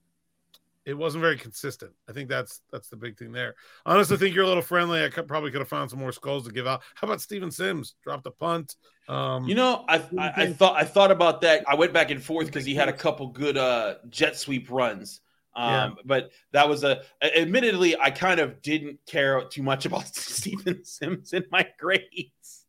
it 0.87 0.95
wasn't 0.95 1.21
very 1.21 1.37
consistent. 1.37 1.93
I 2.09 2.13
think 2.13 2.29
that's 2.29 2.63
that's 2.73 2.89
the 2.89 2.97
big 2.97 3.19
thing 3.19 3.33
there. 3.33 3.55
Honestly, 3.85 4.17
I 4.17 4.19
think 4.19 4.35
you're 4.35 4.45
a 4.45 4.49
little 4.49 4.63
friendly. 4.63 5.05
I 5.05 5.09
could, 5.09 5.29
probably 5.29 5.51
could 5.51 5.61
have 5.61 5.69
found 5.69 5.91
some 5.91 5.99
more 5.99 6.13
skulls 6.13 6.47
to 6.47 6.53
give 6.53 6.67
out. 6.67 6.83
How 6.95 7.07
about 7.07 7.21
Steven 7.21 7.51
Sims? 7.51 7.95
Dropped 8.03 8.27
a 8.27 8.31
punt. 8.31 8.77
Um, 9.09 9.47
you 9.47 9.55
know, 9.55 9.85
I, 9.89 9.97
I, 10.19 10.33
I 10.37 10.53
thought 10.53 10.77
I 10.77 10.85
thought 10.85 11.11
about 11.11 11.43
that. 11.43 11.65
I 11.69 11.75
went 11.75 11.93
back 11.93 12.11
and 12.11 12.23
forth 12.23 12.47
because 12.47 12.65
he 12.65 12.75
had 12.75 12.89
a 12.89 12.93
couple 12.93 13.29
good 13.29 13.59
uh, 13.59 13.97
jet 14.09 14.37
sweep 14.37 14.71
runs. 14.71 15.21
Um, 15.55 15.73
yeah. 15.73 15.91
but 16.05 16.31
that 16.53 16.69
was 16.69 16.85
a 16.85 17.03
admittedly, 17.23 17.99
I 17.99 18.11
kind 18.11 18.41
of 18.41 18.63
didn't 18.63 19.01
care 19.07 19.43
too 19.45 19.63
much 19.63 19.85
about 19.87 20.07
Steven 20.15 20.85
Sims 20.85 21.33
in 21.33 21.45
my 21.51 21.67
grades. 21.79 22.60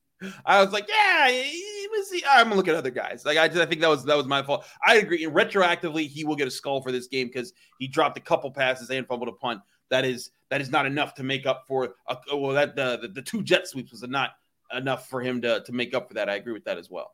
I 0.45 0.61
was 0.61 0.71
like, 0.71 0.87
yeah, 0.87 1.29
he 1.29 1.87
was. 1.91 2.11
I'm 2.29 2.45
gonna 2.45 2.55
look 2.55 2.67
at 2.67 2.75
other 2.75 2.91
guys. 2.91 3.23
Like 3.25 3.37
I 3.37 3.47
just, 3.47 3.59
I 3.59 3.65
think 3.65 3.81
that 3.81 3.89
was 3.89 4.03
that 4.05 4.17
was 4.17 4.25
my 4.25 4.43
fault. 4.43 4.65
I 4.85 4.97
agree. 4.97 5.23
And 5.23 5.33
retroactively, 5.33 6.07
he 6.07 6.23
will 6.23 6.35
get 6.35 6.47
a 6.47 6.51
skull 6.51 6.81
for 6.81 6.91
this 6.91 7.07
game 7.07 7.27
because 7.27 7.53
he 7.79 7.87
dropped 7.87 8.17
a 8.17 8.21
couple 8.21 8.51
passes 8.51 8.89
and 8.89 9.07
fumbled 9.07 9.29
a 9.29 9.33
punt. 9.33 9.61
That 9.89 10.05
is 10.05 10.31
that 10.49 10.61
is 10.61 10.69
not 10.69 10.85
enough 10.85 11.13
to 11.15 11.23
make 11.23 11.45
up 11.45 11.65
for. 11.67 11.95
A, 12.07 12.17
well, 12.37 12.53
that 12.53 12.75
the, 12.75 12.99
the 13.01 13.07
the 13.09 13.21
two 13.21 13.41
jet 13.41 13.67
sweeps 13.67 13.91
was 13.91 14.03
not 14.03 14.31
enough 14.73 15.09
for 15.09 15.21
him 15.21 15.41
to 15.41 15.63
to 15.63 15.71
make 15.71 15.93
up 15.93 16.07
for 16.07 16.13
that. 16.15 16.29
I 16.29 16.35
agree 16.35 16.53
with 16.53 16.65
that 16.65 16.77
as 16.77 16.89
well. 16.89 17.13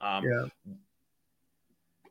Um, 0.00 0.24
Yeah. 0.24 0.74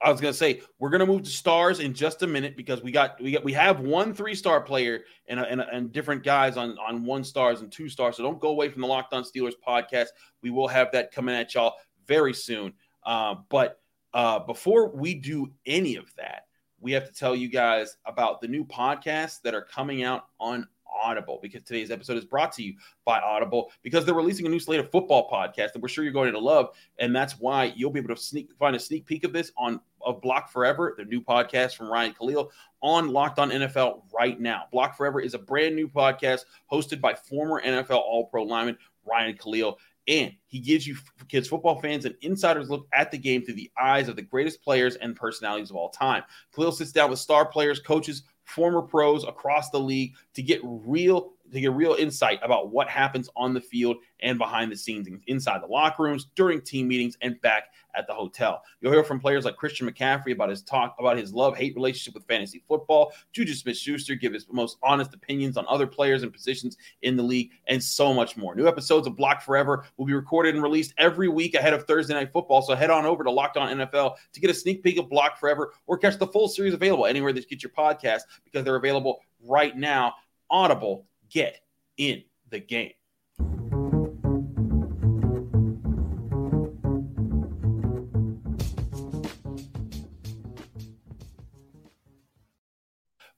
I 0.02 0.12
was 0.12 0.22
gonna 0.22 0.34
say 0.34 0.62
we're 0.80 0.90
gonna 0.90 1.06
move 1.06 1.24
to 1.24 1.30
stars 1.30 1.80
in 1.80 1.94
just 1.94 2.22
a 2.22 2.28
minute 2.28 2.56
because 2.56 2.82
we 2.82 2.92
got 2.92 3.22
we 3.22 3.32
got 3.32 3.44
we 3.44 3.54
have 3.54 3.80
one 3.80 4.14
three 4.14 4.36
star 4.36 4.62
player 4.62 5.04
and 5.28 5.40
and, 5.40 5.62
and 5.62 5.92
different 5.92 6.24
guys 6.24 6.58
on 6.58 6.78
on 6.78 7.04
one 7.04 7.24
stars 7.24 7.62
and 7.62 7.72
two 7.72 7.90
stars. 7.90 8.18
So 8.18 8.24
don't 8.24 8.40
go 8.40 8.50
away 8.50 8.70
from 8.70 8.82
the 8.82 8.88
Locked 8.88 9.14
On 9.14 9.24
Steelers 9.24 9.54
podcast. 9.66 10.08
We 10.42 10.50
will 10.50 10.68
have 10.68 10.92
that 10.92 11.12
coming 11.12 11.36
at 11.36 11.54
y'all 11.54 11.76
very 12.08 12.34
soon. 12.34 12.74
Uh, 13.04 13.36
but 13.50 13.80
uh, 14.14 14.40
before 14.40 14.90
we 14.96 15.14
do 15.14 15.52
any 15.66 15.96
of 15.96 16.14
that, 16.16 16.44
we 16.80 16.92
have 16.92 17.06
to 17.06 17.14
tell 17.14 17.36
you 17.36 17.50
guys 17.50 17.98
about 18.06 18.42
the 18.42 18.48
new 18.48 18.64
podcasts 18.64 19.42
that 19.42 19.54
are 19.54 19.62
coming 19.64 20.04
out 20.04 20.28
on 20.40 20.68
Audible 21.04 21.40
because 21.42 21.64
today's 21.64 21.92
episode 21.92 22.18
is 22.18 22.26
brought 22.26 22.52
to 22.54 22.64
you 22.64 22.76
by 23.06 23.20
Audible 23.20 23.72
because 23.82 24.06
they're 24.06 24.16
releasing 24.16 24.46
a 24.46 24.50
new 24.50 24.60
slate 24.60 24.80
of 24.80 24.92
football 24.92 25.30
podcasts 25.30 25.74
that 25.74 25.82
we're 25.82 25.88
sure 25.88 26.04
you're 26.04 26.14
going 26.14 26.32
to 26.32 26.40
love, 26.40 26.70
and 27.00 27.16
that's 27.16 27.40
why 27.40 27.74
you'll 27.76 27.92
be 27.92 28.00
able 28.00 28.16
to 28.16 28.22
sneak 28.22 28.50
find 28.58 28.76
a 28.76 28.80
sneak 28.80 29.06
peek 29.06 29.24
of 29.24 29.34
this 29.34 29.52
on 29.58 29.80
of 30.02 30.22
Block 30.22 30.52
Forever, 30.52 30.94
the 30.98 31.06
new 31.06 31.22
podcast 31.22 31.76
from 31.76 31.92
Ryan 31.92 32.14
Kalil 32.14 32.52
on 32.82 33.10
Locked 33.10 33.40
On 33.40 33.50
NFL 33.50 34.04
right 34.14 34.40
now. 34.40 34.66
Block 34.72 34.96
Forever 34.96 35.20
is 35.20 35.34
a 35.34 35.40
brand 35.40 35.76
new 35.76 35.88
podcast 35.88 36.46
hosted 36.72 37.02
by 37.02 37.14
former 37.14 37.62
NFL 37.62 37.98
All 37.98 38.28
Pro 38.28 38.44
lineman 38.44 38.78
Ryan 39.06 39.36
Kalil. 39.36 39.80
And 40.08 40.34
he 40.46 40.60
gives 40.60 40.86
you 40.86 40.96
kids, 41.30 41.48
football 41.48 41.82
fans, 41.82 42.06
and 42.06 42.16
insider's 42.22 42.70
look 42.70 42.88
at 42.94 43.10
the 43.10 43.18
game 43.18 43.44
through 43.44 43.56
the 43.56 43.72
eyes 43.80 44.08
of 44.08 44.16
the 44.16 44.22
greatest 44.22 44.62
players 44.62 44.96
and 44.98 45.16
personalities 45.16 45.72
of 45.72 45.76
all 45.76 45.90
time. 45.90 46.24
Kalil 46.54 46.72
sits 46.72 46.92
down 46.92 47.10
with 47.10 47.18
star 47.18 47.46
players, 47.46 47.80
coaches, 47.80 48.22
former 48.46 48.82
pros 48.82 49.24
across 49.24 49.70
the 49.70 49.80
league 49.80 50.14
to 50.34 50.42
get 50.42 50.62
real 50.64 51.34
to 51.52 51.62
get 51.62 51.72
real 51.72 51.94
insight 51.94 52.40
about 52.44 52.72
what 52.72 52.90
happens 52.90 53.30
on 53.36 53.54
the 53.54 53.62
field 53.62 53.98
and 54.22 54.38
behind 54.38 54.72
the 54.72 54.76
scenes 54.76 55.08
inside 55.28 55.62
the 55.62 55.68
locker 55.68 56.04
rooms 56.04 56.28
during 56.36 56.62
team 56.62 56.88
meetings 56.88 57.18
and 57.22 57.40
back 57.42 57.66
at 57.96 58.08
the 58.08 58.14
hotel. 58.14 58.62
You'll 58.82 58.92
hear 58.92 59.04
from 59.04 59.20
players 59.20 59.46
like 59.46 59.56
christian 59.56 59.90
mccaffrey 59.90 60.34
about 60.34 60.50
his 60.50 60.62
talk 60.62 60.96
about 61.00 61.18
his 61.18 61.34
love-hate 61.34 61.76
relationship 61.76 62.14
with 62.14 62.28
fantasy 62.28 62.64
football 62.68 63.14
juju 63.32 63.54
smith-schuster 63.54 64.16
give 64.16 64.34
his 64.34 64.48
most 64.52 64.78
honest 64.84 65.14
opinions 65.14 65.58
on 65.58 65.66
other 65.68 65.88
players 65.88 66.24
and 66.24 66.34
positions 66.34 66.78
in 67.02 67.16
the 67.16 67.24
league 67.24 67.52
and 67.68 67.84
so 67.84 68.14
much 68.14 68.38
more. 68.38 68.56
New 68.56 68.68
episodes 68.68 69.08
of 69.08 69.16
block 69.16 69.42
forever 69.42 69.86
will 69.98 70.06
be 70.06 70.14
recorded 70.14 70.56
and 70.56 70.64
released 70.64 70.94
every 70.98 71.28
week 71.28 71.56
ahead 71.56 71.74
of 71.74 71.86
thursday 71.86 72.14
night 72.14 72.32
football 72.32 72.62
so 72.62 72.76
head 72.76 72.90
on 72.90 73.06
over 73.06 73.24
to 73.24 73.32
locked 73.32 73.58
on 73.58 73.76
nfl 73.78 74.16
to 74.34 74.40
get 74.40 74.50
a 74.50 74.54
sneak 74.54 74.84
peek 74.84 74.98
of 74.98 75.10
block 75.10 75.40
forever 75.40 75.74
or 75.88 75.98
catch 75.98 76.18
the 76.18 76.28
full 76.28 76.48
series 76.48 76.74
available 76.74 77.06
anywhere 77.06 77.32
that 77.32 77.42
you 77.42 77.48
get 77.48 77.64
your 77.64 77.72
podcast 77.72 78.22
because 78.44 78.64
they're 78.64 78.76
available 78.76 79.20
right 79.44 79.78
now 79.78 80.14
audible 80.50 81.06
get 81.36 81.60
in 81.98 82.24
the 82.50 82.60
game. 82.60 82.94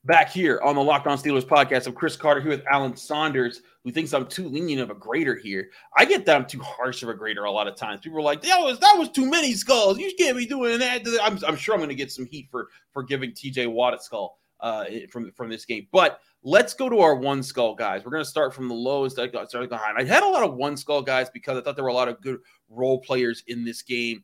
Back 0.04 0.30
here 0.30 0.60
on 0.62 0.76
the 0.76 0.80
Locked 0.80 1.08
On 1.08 1.18
Steelers 1.18 1.44
podcast, 1.44 1.88
I'm 1.88 1.92
Chris 1.92 2.16
Carter 2.16 2.40
here 2.40 2.50
with 2.50 2.64
Alan 2.70 2.96
Saunders, 2.96 3.62
who 3.82 3.90
thinks 3.90 4.14
I'm 4.14 4.26
too 4.26 4.48
lenient 4.48 4.80
of 4.80 4.90
a 4.90 4.94
grader 4.94 5.34
here. 5.34 5.68
I 5.96 6.04
get 6.04 6.24
that 6.26 6.36
I'm 6.36 6.46
too 6.46 6.60
harsh 6.60 7.02
of 7.02 7.08
a 7.08 7.14
grader 7.14 7.44
a 7.44 7.50
lot 7.50 7.66
of 7.66 7.74
times. 7.74 8.00
People 8.00 8.20
are 8.20 8.22
like, 8.22 8.40
"That 8.42 8.60
was 8.60 8.78
that 8.78 8.94
was 8.96 9.10
too 9.10 9.28
many 9.28 9.54
skulls. 9.54 9.98
You 9.98 10.12
can't 10.16 10.36
be 10.36 10.46
doing 10.46 10.78
that." 10.78 11.02
I'm, 11.20 11.38
I'm 11.44 11.56
sure 11.56 11.74
I'm 11.74 11.80
going 11.80 11.90
to 11.90 11.96
get 11.96 12.12
some 12.12 12.26
heat 12.26 12.48
for 12.48 12.68
for 12.92 13.02
giving 13.02 13.34
T.J. 13.34 13.66
Watt 13.66 13.92
a 13.92 13.98
skull 14.00 14.38
uh, 14.60 14.84
from 15.10 15.32
from 15.32 15.50
this 15.50 15.64
game, 15.64 15.88
but 15.92 16.20
Let's 16.44 16.72
go 16.72 16.88
to 16.88 17.00
our 17.00 17.16
one 17.16 17.42
skull 17.42 17.74
guys. 17.74 18.04
We're 18.04 18.12
going 18.12 18.24
to 18.24 18.30
start 18.30 18.54
from 18.54 18.68
the 18.68 18.74
lowest. 18.74 19.18
I 19.18 19.26
got 19.26 19.48
started 19.48 19.70
behind. 19.70 19.98
I 19.98 20.04
had 20.04 20.22
a 20.22 20.28
lot 20.28 20.44
of 20.44 20.54
one 20.54 20.76
skull 20.76 21.02
guys 21.02 21.28
because 21.30 21.58
I 21.58 21.60
thought 21.60 21.74
there 21.74 21.84
were 21.84 21.90
a 21.90 21.94
lot 21.94 22.08
of 22.08 22.20
good 22.20 22.38
role 22.68 23.00
players 23.00 23.42
in 23.48 23.64
this 23.64 23.82
game. 23.82 24.22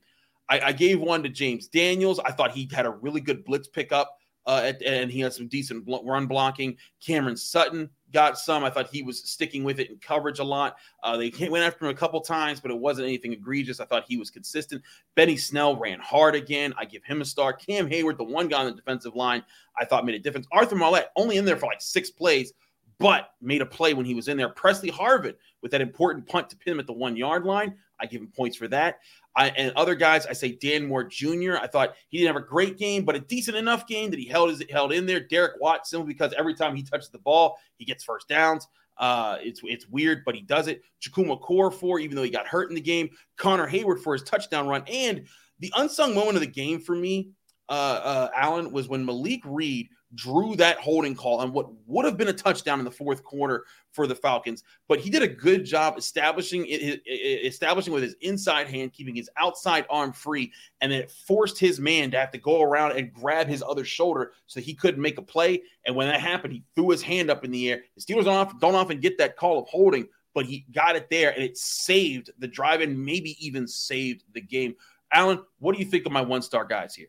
I, 0.48 0.60
I 0.60 0.72
gave 0.72 1.00
one 1.00 1.22
to 1.22 1.28
James 1.28 1.68
Daniels. 1.68 2.20
I 2.20 2.30
thought 2.30 2.52
he 2.52 2.68
had 2.72 2.86
a 2.86 2.90
really 2.90 3.20
good 3.20 3.44
blitz 3.44 3.66
pickup, 3.66 4.16
uh, 4.46 4.72
and 4.86 5.10
he 5.10 5.20
had 5.20 5.32
some 5.32 5.48
decent 5.48 5.84
run 5.86 6.26
blocking. 6.26 6.76
Cameron 7.04 7.36
Sutton 7.36 7.90
got 8.14 8.38
some. 8.38 8.64
I 8.64 8.70
thought 8.70 8.88
he 8.88 9.02
was 9.02 9.18
sticking 9.18 9.64
with 9.64 9.80
it 9.80 9.90
in 9.90 9.98
coverage 9.98 10.38
a 10.38 10.44
lot. 10.44 10.76
Uh, 11.02 11.18
they 11.18 11.30
went 11.50 11.64
after 11.64 11.84
him 11.84 11.90
a 11.90 11.94
couple 11.94 12.20
times, 12.22 12.60
but 12.60 12.70
it 12.70 12.78
wasn't 12.78 13.06
anything 13.06 13.32
egregious. 13.34 13.80
I 13.80 13.84
thought 13.84 14.04
he 14.08 14.16
was 14.16 14.30
consistent. 14.30 14.82
Benny 15.16 15.36
Snell 15.36 15.76
ran 15.76 15.98
hard 15.98 16.34
again. 16.34 16.72
I 16.78 16.86
give 16.86 17.04
him 17.04 17.20
a 17.20 17.24
star. 17.24 17.52
Cam 17.52 17.90
Heyward, 17.90 18.16
the 18.16 18.24
one 18.24 18.48
guy 18.48 18.60
on 18.60 18.66
the 18.66 18.72
defensive 18.72 19.14
line, 19.14 19.42
I 19.78 19.84
thought 19.84 20.06
made 20.06 20.14
a 20.14 20.20
difference. 20.20 20.46
Arthur 20.52 20.76
Maulet 20.76 21.06
only 21.16 21.36
in 21.36 21.44
there 21.44 21.56
for 21.56 21.66
like 21.66 21.82
six 21.82 22.10
plays, 22.10 22.54
but 22.98 23.30
made 23.42 23.60
a 23.60 23.66
play 23.66 23.92
when 23.92 24.06
he 24.06 24.14
was 24.14 24.28
in 24.28 24.36
there. 24.36 24.48
Pressley 24.48 24.90
Harvin 24.90 25.34
with 25.60 25.72
that 25.72 25.80
important 25.80 26.26
punt 26.26 26.48
to 26.50 26.56
pin 26.56 26.72
him 26.72 26.80
at 26.80 26.86
the 26.86 26.92
one 26.92 27.16
yard 27.16 27.44
line. 27.44 27.74
I 28.00 28.06
give 28.06 28.20
him 28.20 28.32
points 28.34 28.56
for 28.56 28.68
that. 28.68 29.00
I, 29.36 29.48
and 29.50 29.72
other 29.76 29.94
guys, 29.94 30.26
I 30.26 30.32
say 30.32 30.52
Dan 30.52 30.86
Moore 30.86 31.04
Jr. 31.04 31.56
I 31.60 31.66
thought 31.66 31.94
he 32.08 32.18
didn't 32.18 32.34
have 32.34 32.42
a 32.42 32.46
great 32.46 32.78
game, 32.78 33.04
but 33.04 33.16
a 33.16 33.20
decent 33.20 33.56
enough 33.56 33.86
game 33.86 34.10
that 34.10 34.18
he 34.18 34.26
held 34.26 34.50
his, 34.50 34.62
held 34.70 34.92
in 34.92 35.06
there. 35.06 35.20
Derek 35.20 35.60
Watt, 35.60 35.86
simply 35.86 36.12
because 36.12 36.32
every 36.34 36.54
time 36.54 36.76
he 36.76 36.82
touches 36.82 37.10
the 37.10 37.18
ball, 37.18 37.58
he 37.76 37.84
gets 37.84 38.04
first 38.04 38.28
downs. 38.28 38.68
Uh, 38.96 39.38
it's 39.40 39.60
it's 39.64 39.88
weird, 39.88 40.22
but 40.24 40.34
he 40.34 40.42
does 40.42 40.68
it. 40.68 40.82
Chukwuma 41.02 41.40
Okorafor 41.40 42.00
even 42.00 42.16
though 42.16 42.22
he 42.22 42.30
got 42.30 42.46
hurt 42.46 42.68
in 42.68 42.74
the 42.74 42.80
game. 42.80 43.10
Connor 43.36 43.68
Heyward 43.68 44.00
for 44.00 44.12
his 44.12 44.22
touchdown 44.22 44.68
run, 44.68 44.84
and 44.86 45.26
the 45.58 45.72
unsung 45.76 46.14
moment 46.14 46.36
of 46.36 46.40
the 46.42 46.46
game 46.46 46.80
for 46.80 46.94
me, 46.94 47.30
uh, 47.68 47.72
uh, 47.72 48.28
Allen, 48.36 48.70
was 48.72 48.88
when 48.88 49.04
Malik 49.04 49.40
Reed 49.44 49.88
drew 50.14 50.56
that 50.56 50.78
holding 50.78 51.14
call 51.14 51.38
on 51.38 51.52
what 51.52 51.68
would 51.86 52.04
have 52.04 52.16
been 52.16 52.28
a 52.28 52.32
touchdown 52.32 52.78
in 52.78 52.84
the 52.84 52.90
fourth 52.90 53.22
quarter 53.24 53.64
for 53.92 54.06
the 54.06 54.14
Falcons. 54.14 54.64
But 54.88 55.00
he 55.00 55.10
did 55.10 55.22
a 55.22 55.28
good 55.28 55.64
job 55.64 55.96
establishing 55.98 56.66
it, 56.66 57.02
establishing 57.06 57.92
with 57.92 58.02
his 58.02 58.16
inside 58.20 58.68
hand, 58.68 58.92
keeping 58.92 59.14
his 59.14 59.30
outside 59.36 59.86
arm 59.90 60.12
free, 60.12 60.52
and 60.80 60.90
then 60.90 61.00
it 61.00 61.10
forced 61.10 61.58
his 61.58 61.80
man 61.80 62.10
to 62.10 62.18
have 62.18 62.30
to 62.32 62.38
go 62.38 62.62
around 62.62 62.92
and 62.92 63.12
grab 63.12 63.46
his 63.46 63.62
other 63.62 63.84
shoulder 63.84 64.32
so 64.46 64.60
he 64.60 64.74
couldn't 64.74 65.02
make 65.02 65.18
a 65.18 65.22
play. 65.22 65.62
And 65.86 65.94
when 65.94 66.08
that 66.08 66.20
happened, 66.20 66.52
he 66.52 66.64
threw 66.74 66.90
his 66.90 67.02
hand 67.02 67.30
up 67.30 67.44
in 67.44 67.50
the 67.50 67.70
air. 67.70 67.82
The 67.96 68.02
Steelers 68.02 68.24
don't 68.24 68.36
often, 68.36 68.58
don't 68.58 68.74
often 68.74 69.00
get 69.00 69.18
that 69.18 69.36
call 69.36 69.58
of 69.58 69.68
holding, 69.68 70.08
but 70.34 70.46
he 70.46 70.66
got 70.72 70.96
it 70.96 71.08
there, 71.10 71.32
and 71.32 71.42
it 71.42 71.56
saved 71.56 72.30
the 72.38 72.48
drive 72.48 72.80
and 72.80 73.04
maybe 73.04 73.36
even 73.44 73.66
saved 73.66 74.24
the 74.32 74.40
game. 74.40 74.74
Alan, 75.12 75.42
what 75.60 75.74
do 75.74 75.78
you 75.82 75.88
think 75.88 76.06
of 76.06 76.12
my 76.12 76.22
one 76.22 76.42
star 76.42 76.64
guys 76.64 76.94
here? 76.94 77.08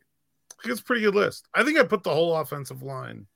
It's 0.64 0.82
a 0.82 0.84
pretty 0.84 1.02
good 1.02 1.16
list. 1.16 1.48
I 1.54 1.64
think 1.64 1.78
I 1.78 1.84
put 1.84 2.04
the 2.04 2.14
whole 2.14 2.36
offensive 2.36 2.82
line 2.82 3.28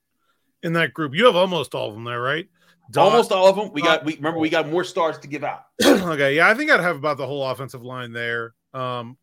in 0.63 0.73
that 0.73 0.93
group. 0.93 1.13
You 1.13 1.25
have 1.25 1.35
almost 1.35 1.75
all 1.75 1.89
of 1.89 1.93
them 1.93 2.03
there, 2.03 2.21
right? 2.21 2.47
Dot, 2.91 3.11
almost 3.11 3.31
all 3.31 3.47
of 3.47 3.55
them. 3.55 3.71
We 3.71 3.81
got. 3.81 4.03
We 4.03 4.15
remember 4.15 4.39
we 4.39 4.49
got 4.49 4.67
more 4.67 4.83
stars 4.83 5.19
to 5.19 5.27
give 5.27 5.43
out. 5.43 5.65
okay, 5.83 6.35
yeah, 6.35 6.49
I 6.49 6.55
think 6.55 6.71
I'd 6.71 6.79
have 6.79 6.95
about 6.95 7.17
the 7.17 7.27
whole 7.27 7.47
offensive 7.47 7.83
line 7.83 8.13
there. 8.13 8.55
Um, 8.73 9.17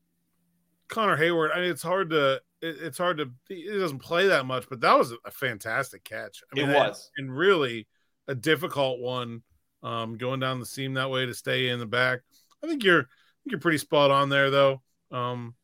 Connor 0.89 1.17
Heyward. 1.17 1.51
I 1.53 1.61
mean, 1.61 1.71
it's 1.71 1.83
hard 1.83 2.11
to. 2.11 2.41
It, 2.63 2.77
it's 2.81 2.99
hard 2.99 3.19
to. 3.19 3.31
It 3.51 3.79
doesn't 3.79 3.99
play 3.99 4.29
that 4.29 4.47
much, 4.47 4.69
but 4.69 4.81
that 4.83 4.97
was 4.97 5.13
a 5.25 5.31
fantastic 5.33 6.05
catch. 6.05 6.43
I 6.53 6.57
mean, 6.57 6.71
it 6.71 6.75
was, 6.75 7.11
and, 7.17 7.29
and 7.29 7.37
really 7.37 7.89
a 8.29 8.35
difficult 8.35 9.01
one. 9.01 9.43
Um, 9.83 10.17
going 10.17 10.41
down 10.41 10.61
the 10.61 10.67
seam 10.67 10.95
that 10.95 11.11
way 11.11 11.27
to 11.27 11.35
stay 11.35 11.69
in 11.69 11.81
the 11.81 11.87
back. 11.87 12.21
I 12.63 12.69
think 12.69 12.85
you're. 12.85 13.01
I 13.01 13.39
think 13.43 13.51
you're 13.53 13.61
pretty 13.61 13.79
spot 13.79 14.13
on 14.13 14.29
there, 14.29 14.51
though. 14.51 14.81
Um, 15.11 15.55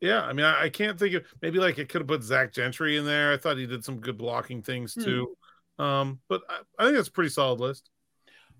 yeah, 0.00 0.22
I 0.22 0.32
mean, 0.32 0.46
I, 0.46 0.64
I, 0.64 0.68
can't 0.70 0.98
think 0.98 1.14
of 1.14 1.24
maybe 1.42 1.58
like 1.58 1.78
it 1.78 1.88
could 1.88 2.00
have 2.00 2.08
put 2.08 2.22
Zach 2.22 2.52
Gentry 2.52 2.96
in 2.96 3.04
there. 3.04 3.32
I 3.32 3.36
thought 3.36 3.58
he 3.58 3.66
did 3.66 3.84
some 3.84 4.00
good 4.00 4.16
blocking 4.16 4.62
things 4.62 4.94
hmm. 4.94 5.02
too. 5.02 5.36
Hmm. 5.78 5.84
Um, 5.84 6.20
but 6.28 6.42
I, 6.48 6.60
I 6.78 6.84
think 6.84 6.96
that's 6.96 7.08
a 7.08 7.12
pretty 7.12 7.30
solid 7.30 7.60
list. 7.60 7.90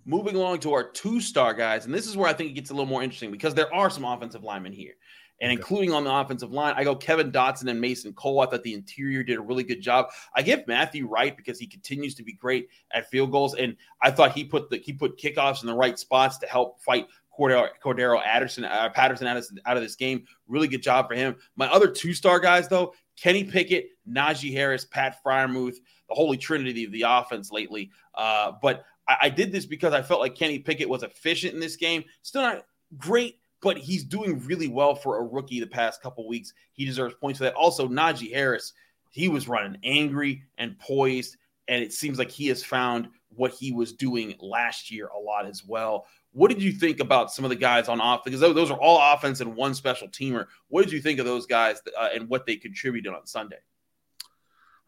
Moving 0.05 0.37
along 0.37 0.61
to 0.61 0.73
our 0.73 0.85
two 0.85 1.21
star 1.21 1.55
guys, 1.55 1.85
and 1.85 1.95
this 1.95 2.07
is 2.07 2.17
where 2.17 2.29
I 2.29 2.33
think 2.33 2.51
it 2.51 2.55
gets 2.55 2.71
a 2.71 2.75
little 2.75 2.87
more 2.87 3.03
interesting 3.03 3.31
because 3.31 3.55
there 3.55 3.73
are 3.75 3.91
some 3.91 4.05
offensive 4.05 4.43
linemen 4.43 4.73
here. 4.73 4.95
And 5.43 5.51
including 5.51 5.93
on 5.93 6.05
the 6.05 6.15
offensive 6.15 6.53
line, 6.53 6.75
I 6.77 6.85
go 6.85 6.95
Kevin 6.95 7.33
Dotson 7.33 7.71
and 7.71 7.81
Mason 7.81 8.13
Cole. 8.13 8.41
I 8.41 8.47
thought 8.47 8.63
the 8.63 8.75
interior 8.75 9.23
did 9.23 9.39
a 9.39 9.41
really 9.41 9.65
good 9.65 9.81
job. 9.81 10.11
I 10.35 10.43
give 10.43 10.67
Matthew 10.67 11.07
Wright 11.07 11.35
because 11.35 11.59
he 11.59 11.67
continues 11.67 12.15
to 12.17 12.23
be 12.23 12.35
great 12.35 12.69
at 12.93 13.09
field 13.09 13.31
goals, 13.31 13.55
and 13.55 13.77
I 14.03 14.11
thought 14.11 14.33
he 14.33 14.45
put 14.45 14.69
the 14.69 14.77
he 14.77 14.93
put 14.93 15.19
kickoffs 15.19 15.63
in 15.63 15.67
the 15.67 15.75
right 15.75 15.99
spots 15.99 16.37
to 16.39 16.47
help 16.47 16.83
fight 16.83 17.07
Cordarrelle, 17.41 17.69
Cordarrelle 17.83 18.23
Addison, 18.25 18.65
uh, 18.65 18.91
Patterson 18.91 19.27
out 19.27 19.37
of, 19.37 19.47
out 19.65 19.77
of 19.77 19.83
this 19.83 19.97
game. 19.97 20.25
Really 20.47 20.69
good 20.69 20.83
job 20.83 21.09
for 21.09 21.15
him. 21.15 21.37
My 21.57 21.69
other 21.69 21.89
two 21.89 22.13
star 22.13 22.39
guys, 22.39 22.69
though, 22.69 22.93
Kenny 23.17 23.45
Pickett, 23.45 23.89
Najee 24.09 24.53
Harris, 24.53 24.85
Pat 24.85 25.17
Freiermuth, 25.25 25.77
the 26.09 26.15
holy 26.15 26.37
trinity 26.37 26.85
of 26.85 26.93
the 26.93 27.05
offense 27.07 27.51
lately. 27.51 27.91
Uh, 28.15 28.53
but 28.61 28.85
I, 29.09 29.17
I 29.23 29.29
did 29.31 29.53
this 29.53 29.67
because 29.67 29.95
I 29.95 30.03
felt 30.03 30.21
like 30.21 30.35
Kenny 30.35 30.59
Pickett 30.59 30.89
was 30.89 31.03
efficient 31.03 31.55
in 31.55 31.61
this 31.61 31.77
game. 31.77 32.05
Still 32.23 32.43
not 32.43 32.67
great, 32.99 33.39
but 33.63 33.79
he's 33.79 34.05
doing 34.05 34.41
really 34.47 34.69
well 34.69 34.95
for 34.95 35.19
a 35.19 35.25
rookie 35.25 35.61
the 35.61 35.67
past 35.67 36.03
couple 36.03 36.27
weeks. 36.29 36.53
He 36.73 36.85
deserves 36.85 37.15
points 37.21 37.39
for 37.39 37.45
that. 37.45 37.55
Also, 37.55 37.89
Najee 37.89 38.33
Harris, 38.33 38.73
he 39.11 39.29
was 39.29 39.49
running 39.49 39.79
angry 39.85 40.43
and 40.59 40.79
poised, 40.79 41.37
and 41.69 41.83
it 41.83 41.93
seems 41.93 42.19
like 42.19 42.31
he 42.31 42.49
has 42.49 42.65
found 42.65 43.09
what 43.31 43.53
he 43.53 43.71
was 43.73 43.93
doing 43.93 44.35
last 44.41 44.91
year 44.91 45.09
a 45.09 45.19
lot 45.19 45.47
as 45.47 45.65
well. 45.65 46.07
What 46.33 46.49
did 46.49 46.63
you 46.63 46.73
think 46.73 47.01
about 47.01 47.33
some 47.33 47.45
of 47.45 47.49
the 47.49 47.57
guys 47.57 47.89
on 47.89 48.01
offense? 48.01 48.23
Because 48.25 48.41
those 48.41 48.71
are 48.71 48.79
all 48.79 49.15
offense 49.15 49.41
and 49.41 49.57
one 49.57 49.75
special 49.75 50.09
teamer. 50.09 50.47
What 50.69 50.85
did 50.85 50.93
you 50.93 51.01
think 51.01 51.19
of 51.19 51.27
those 51.27 51.47
guys 51.47 51.81
uh, 51.99 52.09
and 52.15 52.29
what 52.29 52.47
they 52.47 52.57
contributed 52.57 53.13
on 53.13 53.27
Sunday? 53.27 53.59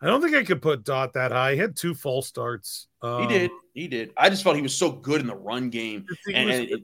I 0.01 0.07
don't 0.07 0.23
think 0.23 0.35
I 0.35 0.45
could 0.45 0.63
put 0.63 0.85
Dot 0.85 1.13
that 1.15 1.33
high. 1.33 1.53
He 1.53 1.59
had 1.59 1.77
two 1.77 1.95
false 1.95 2.27
starts. 2.27 2.89
Um, 3.03 3.23
he 3.23 3.29
did. 3.29 3.51
He 3.75 3.89
did. 3.89 4.13
I 4.17 4.31
just 4.31 4.43
felt 4.43 4.57
he 4.57 4.63
was 4.63 4.75
so 4.75 4.91
good 4.91 5.21
in 5.21 5.27
the 5.27 5.37
run 5.37 5.71
game. 5.71 6.07
And, 6.27 6.51
and 6.51 6.71
it, 6.71 6.83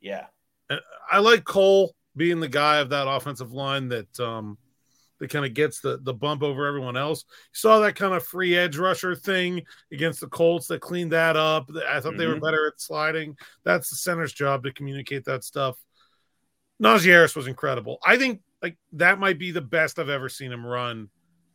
yeah. 0.00 0.26
I 1.10 1.18
like 1.18 1.44
Cole. 1.44 1.94
being 2.16 2.40
the 2.40 2.48
guy 2.48 2.78
of 2.78 2.90
that 2.90 3.08
offensive 3.08 3.52
line 3.52 3.88
that 3.88 4.20
um 4.20 4.58
that 5.22 5.30
kind 5.30 5.46
of 5.46 5.54
gets 5.54 5.78
the 5.78 6.00
the 6.02 6.12
bump 6.12 6.42
over 6.42 6.66
everyone 6.66 6.96
else. 6.96 7.24
You 7.28 7.34
saw 7.52 7.78
that 7.78 7.94
kind 7.94 8.12
of 8.12 8.26
free 8.26 8.56
edge 8.56 8.76
rusher 8.76 9.14
thing 9.14 9.62
against 9.92 10.20
the 10.20 10.26
Colts 10.26 10.66
that 10.66 10.80
cleaned 10.80 11.12
that 11.12 11.36
up. 11.36 11.70
I 11.70 12.00
thought 12.00 12.10
mm-hmm. 12.10 12.18
they 12.18 12.26
were 12.26 12.34
mm-hmm. 12.34 12.44
better 12.44 12.66
at 12.66 12.80
sliding. 12.80 13.36
That's 13.62 13.88
the 13.88 13.94
center's 13.94 14.32
job 14.32 14.64
to 14.64 14.72
communicate 14.72 15.24
that 15.26 15.44
stuff. 15.44 15.76
Najee 16.82 17.04
Harris 17.04 17.36
was 17.36 17.46
incredible. 17.46 17.98
I 18.04 18.16
think 18.16 18.40
like 18.60 18.76
that 18.94 19.20
might 19.20 19.38
be 19.38 19.52
the 19.52 19.60
best 19.60 20.00
I've 20.00 20.08
ever 20.08 20.28
seen 20.28 20.50
him 20.50 20.66
run. 20.66 21.08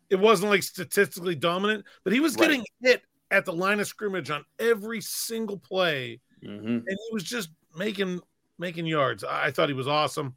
It 0.10 0.16
wasn't 0.16 0.52
like 0.52 0.64
statistically 0.64 1.36
dominant, 1.36 1.84
but 2.06 2.14
he 2.14 2.22
was 2.22 2.36
right. 2.36 2.44
getting 2.48 2.66
hit 2.82 3.02
at 3.32 3.44
the 3.44 3.52
line 3.52 3.82
of 3.82 3.88
scrimmage 3.88 4.30
on 4.30 4.46
every 4.60 5.02
single 5.02 5.58
play, 5.58 6.22
mm-hmm. 6.42 6.66
and 6.66 6.88
he 6.88 7.10
was 7.12 7.26
just 7.26 7.50
making 7.76 8.22
making 8.58 8.86
yards. 8.86 9.26
I, 9.26 9.48
I 9.48 9.52
thought 9.52 9.68
he 9.68 9.76
was 9.76 9.90
awesome. 9.90 10.36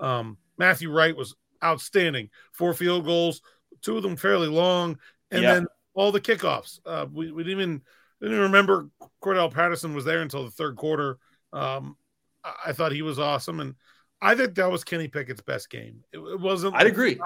Um, 0.00 0.36
Matthew 0.58 0.90
Wright 0.90 1.16
was 1.16 1.36
outstanding. 1.62 2.30
Four 2.52 2.74
field 2.74 3.04
goals, 3.04 3.42
two 3.82 3.96
of 3.96 4.02
them 4.02 4.16
fairly 4.16 4.48
long, 4.48 4.98
and 5.30 5.44
then 5.44 5.66
all 5.94 6.12
the 6.12 6.20
kickoffs. 6.20 6.78
Uh, 6.86 7.06
we, 7.12 7.32
we 7.32 7.42
didn't 7.42 7.60
even 7.60 7.82
didn't 8.20 8.34
even 8.34 8.44
remember 8.44 8.88
Cordell 9.22 9.52
Patterson 9.52 9.94
was 9.94 10.04
there 10.04 10.22
until 10.22 10.44
the 10.44 10.50
third 10.50 10.76
quarter. 10.76 11.18
Um, 11.52 11.96
I, 12.44 12.54
I, 12.66 12.72
thought 12.72 12.92
he 12.92 13.02
was 13.02 13.18
awesome, 13.18 13.60
and 13.60 13.74
I 14.20 14.34
think 14.34 14.54
that 14.54 14.70
was 14.70 14.84
Kenny 14.84 15.08
Pickett's 15.08 15.42
best 15.42 15.70
game. 15.70 16.04
It, 16.12 16.18
it 16.18 16.40
wasn't. 16.40 16.74
I'd 16.74 16.86
agree. 16.86 17.18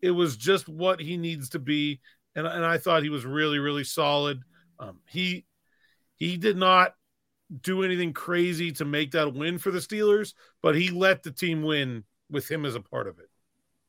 It 0.00 0.10
was 0.10 0.36
just 0.36 0.68
what 0.68 1.00
he 1.00 1.16
needs 1.16 1.50
to 1.50 1.58
be, 1.58 2.00
and 2.34 2.46
and 2.46 2.64
I 2.64 2.78
thought 2.78 3.02
he 3.02 3.10
was 3.10 3.24
really 3.24 3.58
really 3.58 3.84
solid. 3.84 4.42
Um, 4.78 5.00
he 5.08 5.44
he 6.16 6.36
did 6.36 6.56
not 6.56 6.94
do 7.62 7.82
anything 7.82 8.12
crazy 8.12 8.72
to 8.72 8.84
make 8.84 9.12
that 9.12 9.34
win 9.34 9.58
for 9.58 9.70
the 9.70 9.78
Steelers, 9.78 10.34
but 10.62 10.76
he 10.76 10.90
let 10.90 11.22
the 11.22 11.30
team 11.30 11.62
win 11.62 12.04
with 12.30 12.50
him 12.50 12.64
as 12.64 12.74
a 12.74 12.80
part 12.80 13.06
of 13.06 13.18
it. 13.18 13.28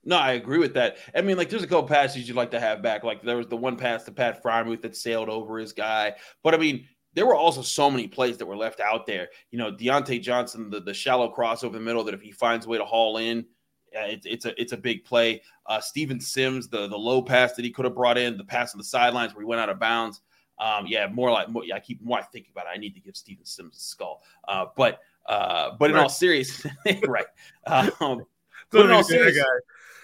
No, 0.06 0.18
I 0.18 0.34
agree 0.34 0.60
with 0.60 0.74
that. 0.76 0.98
I 1.14 1.22
mean, 1.22 1.38
like, 1.38 1.50
there's 1.50 1.64
a 1.64 1.68
couple 1.68 1.88
passes 1.88 2.28
you'd 2.28 2.38
like 2.38 2.52
to 2.52 2.60
have 2.60 2.82
back. 2.82 3.04
Like, 3.04 3.22
there 3.22 3.38
was 3.38 3.48
the 3.48 3.58
one 3.58 3.76
pass 3.76 4.04
to 4.06 4.12
Pat 4.12 4.42
Freiermuth 4.42 4.82
that 4.82 4.96
sailed 4.96 5.30
over 5.30 5.58
his 5.60 5.74
guy. 5.74 6.16
But 6.42 6.54
I 6.54 6.58
mean, 6.58 6.88
there 7.14 7.26
were 7.26 7.36
also 7.36 7.62
so 7.62 7.92
many 7.92 8.08
plays 8.08 8.38
that 8.38 8.46
were 8.46 8.56
left 8.56 8.80
out 8.80 9.06
there. 9.06 9.28
You 9.52 9.58
know, 9.58 9.72
Diontae 9.72 10.22
Johnson, 10.22 10.70
the, 10.70 10.80
the 10.80 10.94
shallow 10.94 11.28
cross 11.30 11.64
over 11.64 11.78
the 11.78 11.84
middle 11.84 12.04
that 12.06 12.14
if 12.14 12.22
he 12.22 12.32
finds 12.32 12.66
a 12.66 12.70
way 12.70 12.78
to 12.78 12.86
haul 12.86 13.18
in, 13.18 13.46
it's 13.92 14.26
it's 14.26 14.46
a 14.46 14.62
it's 14.62 14.72
a 14.72 14.78
big 14.78 15.04
play. 15.04 15.42
Uh, 15.66 15.80
Steven 15.80 16.20
Sims, 16.20 16.68
the 16.68 16.88
the 16.88 16.98
low 16.98 17.22
pass 17.22 17.54
that 17.56 17.66
he 17.66 17.72
could 17.72 17.86
have 17.86 17.96
brought 17.96 18.18
in, 18.18 18.38
the 18.38 18.44
pass 18.44 18.74
on 18.74 18.78
the 18.78 18.84
sidelines 18.84 19.34
where 19.34 19.42
he 19.42 19.48
went 19.48 19.62
out 19.62 19.70
of 19.70 19.80
bounds. 19.80 20.22
Um, 20.60 20.86
yeah, 20.88 21.08
more 21.08 21.32
like 21.32 21.50
more, 21.50 21.64
yeah, 21.64 21.76
I 21.76 21.80
keep 21.80 22.02
more 22.02 22.20
I 22.20 22.22
think 22.22 22.48
about 22.52 22.66
it. 22.66 22.76
I 22.76 22.78
need 22.78 22.94
to 22.96 23.00
give 23.00 23.16
Steven 23.16 23.46
Sims 23.46 23.78
a 23.78 23.80
skull. 23.80 24.22
Uh, 24.48 24.66
but 24.76 25.00
uh, 25.30 25.76
but 25.78 25.92
in 25.92 25.96
right. 25.96 26.04
all 26.04 26.10
seriousness, 26.10 26.74
right? 27.08 27.28
Um, 27.68 28.26
but 28.72 28.86
in 28.86 28.92
all 28.92 29.04
seriousness, 29.04 29.46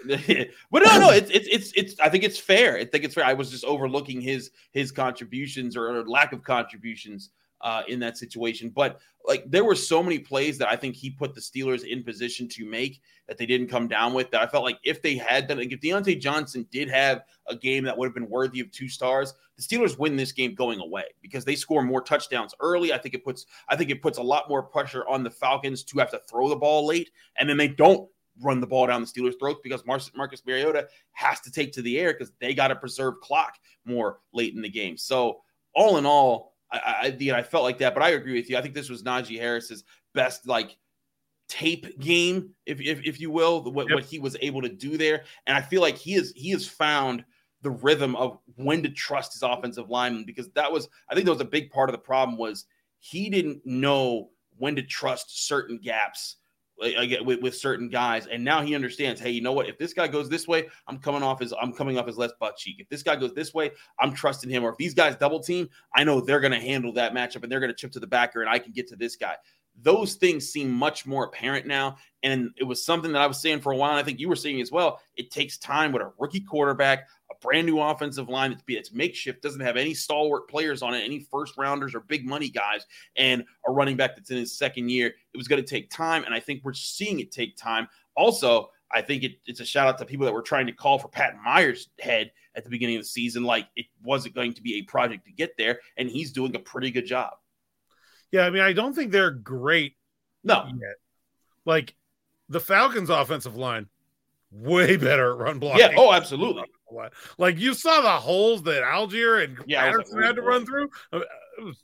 but 0.71 0.83
no, 0.83 0.99
no, 0.99 1.09
it's 1.09 1.31
it's 1.31 1.47
it's 1.51 1.73
it's. 1.75 1.99
I 1.99 2.09
think 2.09 2.23
it's 2.23 2.37
fair. 2.37 2.77
I 2.77 2.85
think 2.85 3.03
it's 3.03 3.15
fair. 3.15 3.25
I 3.25 3.33
was 3.33 3.49
just 3.49 3.65
overlooking 3.65 4.21
his 4.21 4.51
his 4.71 4.91
contributions 4.91 5.75
or, 5.75 5.89
or 5.89 6.07
lack 6.07 6.31
of 6.31 6.43
contributions 6.43 7.31
uh, 7.61 7.83
in 7.87 7.99
that 7.99 8.17
situation. 8.17 8.69
But 8.69 8.99
like 9.27 9.43
there 9.49 9.63
were 9.63 9.75
so 9.75 10.03
many 10.03 10.19
plays 10.19 10.57
that 10.59 10.69
I 10.69 10.75
think 10.75 10.95
he 10.95 11.09
put 11.09 11.33
the 11.33 11.41
Steelers 11.41 11.83
in 11.83 12.03
position 12.03 12.47
to 12.49 12.65
make 12.65 13.01
that 13.27 13.37
they 13.37 13.45
didn't 13.45 13.67
come 13.67 13.87
down 13.87 14.13
with. 14.13 14.29
That 14.31 14.41
I 14.41 14.47
felt 14.47 14.63
like 14.63 14.77
if 14.83 15.01
they 15.01 15.15
had 15.15 15.47
done, 15.47 15.57
like 15.57 15.71
if 15.71 15.81
Diontae 15.81 16.19
Johnson 16.19 16.67
did 16.71 16.89
have 16.89 17.23
a 17.47 17.55
game 17.55 17.83
that 17.85 17.97
would 17.97 18.05
have 18.05 18.13
been 18.13 18.29
worthy 18.29 18.59
of 18.59 18.71
two 18.71 18.87
stars, 18.87 19.33
the 19.57 19.63
Steelers 19.63 19.97
win 19.97 20.15
this 20.15 20.31
game 20.31 20.53
going 20.53 20.79
away 20.79 21.05
because 21.21 21.45
they 21.45 21.55
score 21.55 21.83
more 21.83 22.01
touchdowns 22.01 22.53
early. 22.59 22.93
I 22.93 22.97
think 22.97 23.15
it 23.15 23.23
puts 23.23 23.45
I 23.67 23.75
think 23.75 23.89
it 23.89 24.01
puts 24.01 24.17
a 24.17 24.23
lot 24.23 24.49
more 24.49 24.61
pressure 24.61 25.07
on 25.07 25.23
the 25.23 25.31
Falcons 25.31 25.83
to 25.85 25.99
have 25.99 26.11
to 26.11 26.21
throw 26.29 26.49
the 26.49 26.55
ball 26.55 26.85
late, 26.85 27.09
and 27.39 27.49
then 27.49 27.57
they 27.57 27.67
don't 27.67 28.09
run 28.41 28.59
the 28.59 28.67
ball 28.67 28.87
down 28.87 29.01
the 29.01 29.07
Steelers' 29.07 29.39
throats 29.39 29.61
because 29.63 29.85
Marcus, 29.85 30.11
Marcus 30.15 30.43
Mariota 30.45 30.87
has 31.13 31.39
to 31.41 31.51
take 31.51 31.71
to 31.73 31.81
the 31.81 31.99
air 31.99 32.13
because 32.13 32.33
they 32.39 32.53
got 32.53 32.67
to 32.67 32.75
preserve 32.75 33.19
clock 33.21 33.55
more 33.85 34.19
late 34.33 34.53
in 34.53 34.61
the 34.61 34.69
game. 34.69 34.97
So 34.97 35.41
all 35.73 35.97
in 35.97 36.05
all, 36.05 36.54
I, 36.75 37.15
I, 37.19 37.37
I 37.37 37.43
felt 37.43 37.63
like 37.63 37.77
that, 37.79 37.93
but 37.93 38.03
I 38.03 38.09
agree 38.09 38.33
with 38.33 38.49
you. 38.49 38.57
I 38.57 38.61
think 38.61 38.73
this 38.73 38.89
was 38.89 39.03
Najee 39.03 39.39
Harris's 39.39 39.83
best 40.13 40.47
like 40.47 40.77
tape 41.47 41.99
game, 41.99 42.51
if 42.65 42.79
if, 42.81 43.03
if 43.03 43.19
you 43.19 43.31
will, 43.31 43.63
what, 43.63 43.87
yep. 43.87 43.95
what 43.95 44.05
he 44.05 44.19
was 44.19 44.35
able 44.41 44.61
to 44.61 44.69
do 44.69 44.97
there. 44.97 45.23
And 45.47 45.57
I 45.57 45.61
feel 45.61 45.81
like 45.81 45.97
he 45.97 46.15
is 46.15 46.33
he 46.35 46.51
has 46.51 46.67
found 46.67 47.23
the 47.61 47.71
rhythm 47.71 48.15
of 48.15 48.37
when 48.55 48.83
to 48.83 48.89
trust 48.89 49.33
his 49.33 49.43
offensive 49.43 49.89
lineman 49.89 50.23
because 50.25 50.49
that 50.51 50.71
was 50.71 50.87
I 51.09 51.15
think 51.15 51.25
that 51.25 51.31
was 51.31 51.41
a 51.41 51.45
big 51.45 51.71
part 51.71 51.89
of 51.89 51.93
the 51.93 51.99
problem 51.99 52.37
was 52.37 52.65
he 52.99 53.29
didn't 53.29 53.65
know 53.65 54.29
when 54.57 54.75
to 54.75 54.83
trust 54.83 55.47
certain 55.47 55.79
gaps 55.79 56.37
like, 56.77 57.09
with, 57.21 57.41
with 57.41 57.55
certain 57.55 57.89
guys, 57.89 58.27
and 58.27 58.43
now 58.43 58.61
he 58.61 58.75
understands. 58.75 59.21
Hey, 59.21 59.31
you 59.31 59.41
know 59.41 59.53
what? 59.53 59.69
If 59.69 59.77
this 59.77 59.93
guy 59.93 60.07
goes 60.07 60.29
this 60.29 60.47
way, 60.47 60.67
I'm 60.87 60.97
coming 60.97 61.23
off 61.23 61.39
his 61.39 61.53
I'm 61.61 61.73
coming 61.73 61.97
off 61.97 62.07
his 62.07 62.17
left 62.17 62.37
butt 62.39 62.57
cheek. 62.57 62.77
If 62.79 62.89
this 62.89 63.03
guy 63.03 63.15
goes 63.15 63.33
this 63.33 63.53
way, 63.53 63.71
I'm 63.99 64.13
trusting 64.13 64.49
him. 64.49 64.63
Or 64.63 64.71
if 64.71 64.77
these 64.77 64.93
guys 64.93 65.15
double 65.15 65.39
team, 65.39 65.69
I 65.95 66.03
know 66.03 66.21
they're 66.21 66.39
going 66.39 66.51
to 66.51 66.59
handle 66.59 66.91
that 66.93 67.13
matchup 67.13 67.43
and 67.43 67.51
they're 67.51 67.59
going 67.59 67.71
to 67.71 67.75
chip 67.75 67.91
to 67.93 67.99
the 67.99 68.07
backer, 68.07 68.41
and 68.41 68.49
I 68.49 68.59
can 68.59 68.71
get 68.71 68.87
to 68.89 68.95
this 68.95 69.15
guy. 69.15 69.35
Those 69.81 70.15
things 70.15 70.49
seem 70.49 70.71
much 70.71 71.05
more 71.05 71.25
apparent 71.25 71.65
now, 71.65 71.97
and 72.23 72.49
it 72.57 72.63
was 72.63 72.85
something 72.85 73.11
that 73.11 73.21
I 73.21 73.27
was 73.27 73.41
saying 73.41 73.59
for 73.61 73.73
a 73.73 73.77
while. 73.77 73.91
And 73.91 73.99
I 73.99 74.03
think 74.03 74.19
you 74.19 74.29
were 74.29 74.35
saying 74.35 74.61
as 74.61 74.71
well. 74.71 75.01
It 75.17 75.31
takes 75.31 75.57
time 75.57 75.91
with 75.91 76.01
a 76.01 76.11
rookie 76.17 76.39
quarterback, 76.39 77.07
brand 77.45 77.67
new 77.67 77.79
offensive 77.79 78.29
line 78.29 78.51
that's 78.51 78.63
it's 78.67 78.93
makeshift, 78.93 79.41
doesn't 79.41 79.61
have 79.61 79.77
any 79.77 79.93
stalwart 79.93 80.49
players 80.49 80.81
on 80.81 80.93
it, 80.93 81.03
any 81.03 81.19
first 81.19 81.57
rounders 81.57 81.93
or 81.93 82.01
big 82.01 82.25
money 82.25 82.49
guys, 82.49 82.85
and 83.15 83.43
a 83.67 83.71
running 83.71 83.95
back 83.95 84.15
that's 84.15 84.31
in 84.31 84.37
his 84.37 84.57
second 84.57 84.89
year. 84.89 85.07
It 85.07 85.37
was 85.37 85.47
going 85.47 85.63
to 85.63 85.67
take 85.67 85.89
time, 85.89 86.23
and 86.23 86.33
I 86.33 86.39
think 86.39 86.61
we're 86.63 86.73
seeing 86.73 87.19
it 87.19 87.31
take 87.31 87.55
time. 87.55 87.87
Also, 88.15 88.71
I 88.91 89.01
think 89.01 89.23
it, 89.23 89.33
it's 89.45 89.59
a 89.59 89.65
shout 89.65 89.87
out 89.87 89.97
to 89.99 90.05
people 90.05 90.25
that 90.25 90.33
were 90.33 90.41
trying 90.41 90.67
to 90.67 90.71
call 90.71 90.99
for 90.99 91.07
Pat 91.07 91.35
Meyer's 91.43 91.89
head 91.99 92.31
at 92.55 92.63
the 92.63 92.69
beginning 92.69 92.95
of 92.95 93.01
the 93.01 93.07
season, 93.07 93.43
like 93.43 93.67
it 93.75 93.85
wasn't 94.03 94.35
going 94.35 94.53
to 94.53 94.61
be 94.61 94.75
a 94.75 94.81
project 94.83 95.25
to 95.25 95.31
get 95.31 95.57
there, 95.57 95.79
and 95.97 96.09
he's 96.09 96.31
doing 96.31 96.55
a 96.55 96.59
pretty 96.59 96.91
good 96.91 97.05
job. 97.05 97.33
Yeah, 98.31 98.45
I 98.45 98.49
mean, 98.49 98.61
I 98.61 98.73
don't 98.73 98.93
think 98.93 99.11
they're 99.11 99.31
great. 99.31 99.95
No, 100.43 100.65
yet. 100.65 100.95
like 101.65 101.95
the 102.49 102.59
Falcons' 102.59 103.09
offensive 103.09 103.55
line, 103.55 103.87
way 104.51 104.97
better 104.97 105.31
at 105.31 105.37
run 105.37 105.59
blocking. 105.59 105.81
Yeah, 105.81 105.95
oh, 105.97 106.13
absolutely. 106.13 106.63
Like 107.37 107.59
you 107.59 107.73
saw 107.73 108.01
the 108.01 108.09
holes 108.09 108.63
that 108.63 108.83
Allgeier 108.83 109.43
and 109.43 109.57
yeah, 109.67 109.83
Patterson 109.83 110.17
like, 110.17 110.25
had 110.25 110.35
to 110.35 110.41
run 110.41 110.65
through. 110.65 110.89
Uh, 111.11 111.21
it 111.57 111.63
was 111.63 111.83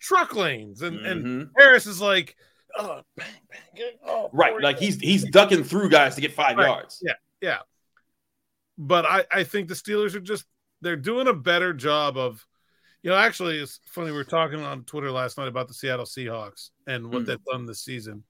truck 0.00 0.34
lanes, 0.34 0.82
and 0.82 0.98
mm-hmm. 0.98 1.06
and 1.06 1.50
Harris 1.58 1.86
is 1.86 2.00
like, 2.00 2.36
oh, 2.78 3.02
bang, 3.16 3.26
bang, 3.50 3.92
oh, 4.06 4.30
right, 4.32 4.60
like 4.60 4.78
he's 4.78 5.00
he's 5.00 5.28
ducking 5.30 5.64
through 5.64 5.90
guys 5.90 6.14
to 6.14 6.20
get 6.20 6.32
five 6.32 6.56
right. 6.56 6.66
yards. 6.66 7.02
Yeah, 7.04 7.14
yeah. 7.40 7.58
But 8.78 9.06
I 9.06 9.24
I 9.32 9.44
think 9.44 9.68
the 9.68 9.74
Steelers 9.74 10.14
are 10.14 10.20
just 10.20 10.44
they're 10.80 10.96
doing 10.96 11.28
a 11.28 11.34
better 11.34 11.72
job 11.72 12.16
of. 12.16 12.44
You 13.02 13.12
know, 13.12 13.18
actually, 13.18 13.58
it's 13.58 13.78
funny. 13.86 14.10
We 14.10 14.16
were 14.16 14.24
talking 14.24 14.60
on 14.62 14.82
Twitter 14.82 15.12
last 15.12 15.38
night 15.38 15.46
about 15.46 15.68
the 15.68 15.74
Seattle 15.74 16.06
Seahawks 16.06 16.70
and 16.88 17.06
what 17.06 17.22
mm. 17.22 17.26
they've 17.26 17.44
done 17.44 17.64
this 17.64 17.84
season. 17.84 18.24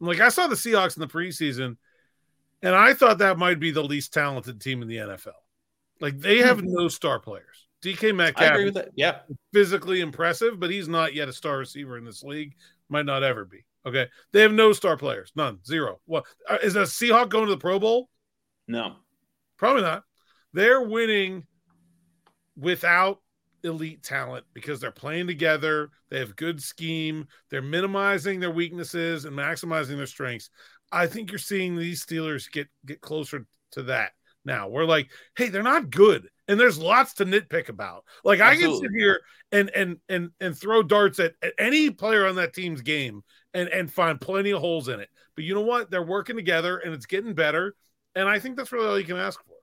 I'm 0.00 0.06
like, 0.06 0.20
I 0.20 0.30
saw 0.30 0.46
the 0.46 0.54
Seahawks 0.54 0.96
in 0.96 1.02
the 1.02 1.06
preseason, 1.06 1.76
and 2.62 2.74
I 2.74 2.94
thought 2.94 3.18
that 3.18 3.36
might 3.36 3.60
be 3.60 3.70
the 3.70 3.84
least 3.84 4.14
talented 4.14 4.62
team 4.62 4.80
in 4.80 4.88
the 4.88 4.96
NFL. 4.96 5.32
Like 6.00 6.18
they 6.18 6.38
have 6.38 6.60
hmm. 6.60 6.72
no 6.72 6.88
star 6.88 7.18
players. 7.18 7.66
DK 7.82 8.14
Metcalf, 8.14 8.86
yeah, 8.96 9.18
physically 9.52 10.00
impressive, 10.00 10.58
but 10.58 10.70
he's 10.70 10.88
not 10.88 11.14
yet 11.14 11.28
a 11.28 11.32
star 11.32 11.58
receiver 11.58 11.98
in 11.98 12.04
this 12.04 12.22
league. 12.22 12.54
Might 12.88 13.04
not 13.04 13.22
ever 13.22 13.44
be. 13.44 13.66
Okay, 13.86 14.08
they 14.32 14.40
have 14.40 14.52
no 14.52 14.72
star 14.72 14.96
players, 14.96 15.32
none, 15.36 15.58
zero. 15.66 16.00
What 16.06 16.24
uh, 16.48 16.56
is 16.62 16.76
a 16.76 16.82
Seahawk 16.82 17.28
going 17.28 17.44
to 17.44 17.50
the 17.50 17.58
Pro 17.58 17.78
Bowl? 17.78 18.08
No, 18.66 18.96
probably 19.58 19.82
not. 19.82 20.04
They're 20.54 20.80
winning 20.80 21.46
without 22.56 23.20
elite 23.64 24.02
talent 24.02 24.46
because 24.54 24.80
they're 24.80 24.90
playing 24.90 25.26
together. 25.26 25.90
They 26.10 26.20
have 26.20 26.36
good 26.36 26.62
scheme. 26.62 27.26
They're 27.50 27.60
minimizing 27.60 28.40
their 28.40 28.50
weaknesses 28.50 29.26
and 29.26 29.36
maximizing 29.36 29.96
their 29.96 30.06
strengths. 30.06 30.48
I 30.90 31.06
think 31.06 31.30
you're 31.30 31.38
seeing 31.38 31.76
these 31.76 32.04
Steelers 32.04 32.50
get 32.50 32.68
get 32.86 33.02
closer 33.02 33.46
to 33.72 33.82
that 33.84 34.12
now. 34.44 34.68
We're 34.68 34.84
like, 34.84 35.10
hey, 35.36 35.48
they're 35.48 35.62
not 35.62 35.90
good, 35.90 36.28
and 36.48 36.58
there's 36.58 36.78
lots 36.78 37.14
to 37.14 37.24
nitpick 37.24 37.68
about. 37.68 38.04
Like 38.24 38.40
Absolutely. 38.40 38.76
I 38.76 38.80
can 38.80 38.82
sit 38.82 38.98
here 38.98 39.20
and 39.52 39.70
and 39.70 39.96
and 40.08 40.30
and 40.40 40.56
throw 40.56 40.82
darts 40.82 41.20
at, 41.20 41.34
at 41.42 41.54
any 41.58 41.90
player 41.90 42.26
on 42.26 42.36
that 42.36 42.54
team's 42.54 42.82
game 42.82 43.22
and 43.52 43.68
and 43.68 43.92
find 43.92 44.20
plenty 44.20 44.50
of 44.50 44.60
holes 44.60 44.88
in 44.88 45.00
it. 45.00 45.08
But 45.34 45.44
you 45.44 45.54
know 45.54 45.62
what? 45.62 45.90
They're 45.90 46.02
working 46.02 46.36
together, 46.36 46.78
and 46.78 46.94
it's 46.94 47.06
getting 47.06 47.34
better. 47.34 47.74
And 48.14 48.28
I 48.28 48.38
think 48.38 48.56
that's 48.56 48.72
really 48.72 48.86
all 48.86 48.98
you 48.98 49.04
can 49.04 49.16
ask 49.16 49.40
for. 49.44 49.54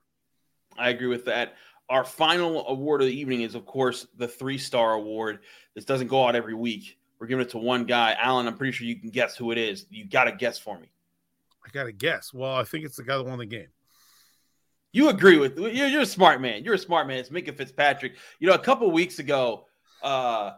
I 0.76 0.90
agree 0.90 1.06
with 1.06 1.24
that. 1.26 1.54
Our 1.88 2.04
final 2.04 2.66
award 2.68 3.02
of 3.02 3.08
the 3.08 3.18
evening 3.18 3.42
is, 3.42 3.54
of 3.54 3.66
course, 3.66 4.06
the 4.16 4.28
three 4.28 4.58
star 4.58 4.94
award. 4.94 5.40
This 5.74 5.84
doesn't 5.84 6.08
go 6.08 6.26
out 6.26 6.36
every 6.36 6.54
week. 6.54 6.98
We're 7.18 7.26
giving 7.26 7.46
it 7.46 7.50
to 7.50 7.58
one 7.58 7.84
guy. 7.84 8.16
Alan, 8.20 8.46
I'm 8.46 8.56
pretty 8.56 8.72
sure 8.72 8.86
you 8.86 8.98
can 8.98 9.10
guess 9.10 9.36
who 9.36 9.52
it 9.52 9.58
is. 9.58 9.86
You 9.90 10.04
got 10.04 10.24
to 10.24 10.32
guess 10.32 10.58
for 10.58 10.78
me. 10.78 10.90
I 11.64 11.70
got 11.70 11.84
to 11.84 11.92
guess. 11.92 12.34
Well, 12.34 12.54
I 12.54 12.64
think 12.64 12.84
it's 12.84 12.96
the 12.96 13.04
guy 13.04 13.16
that 13.16 13.24
won 13.24 13.38
the 13.38 13.46
game. 13.46 13.68
You 14.92 15.08
agree 15.08 15.38
with 15.38 15.58
you're, 15.58 15.88
you're 15.88 16.02
a 16.02 16.06
smart 16.06 16.40
man. 16.40 16.64
You're 16.64 16.74
a 16.74 16.78
smart 16.78 17.06
man. 17.06 17.18
It's 17.18 17.30
Minkah 17.30 17.56
Fitzpatrick. 17.56 18.16
You 18.38 18.48
know, 18.48 18.54
a 18.54 18.58
couple 18.58 18.90
weeks 18.90 19.18
ago, 19.18 19.66
uh, 20.02 20.52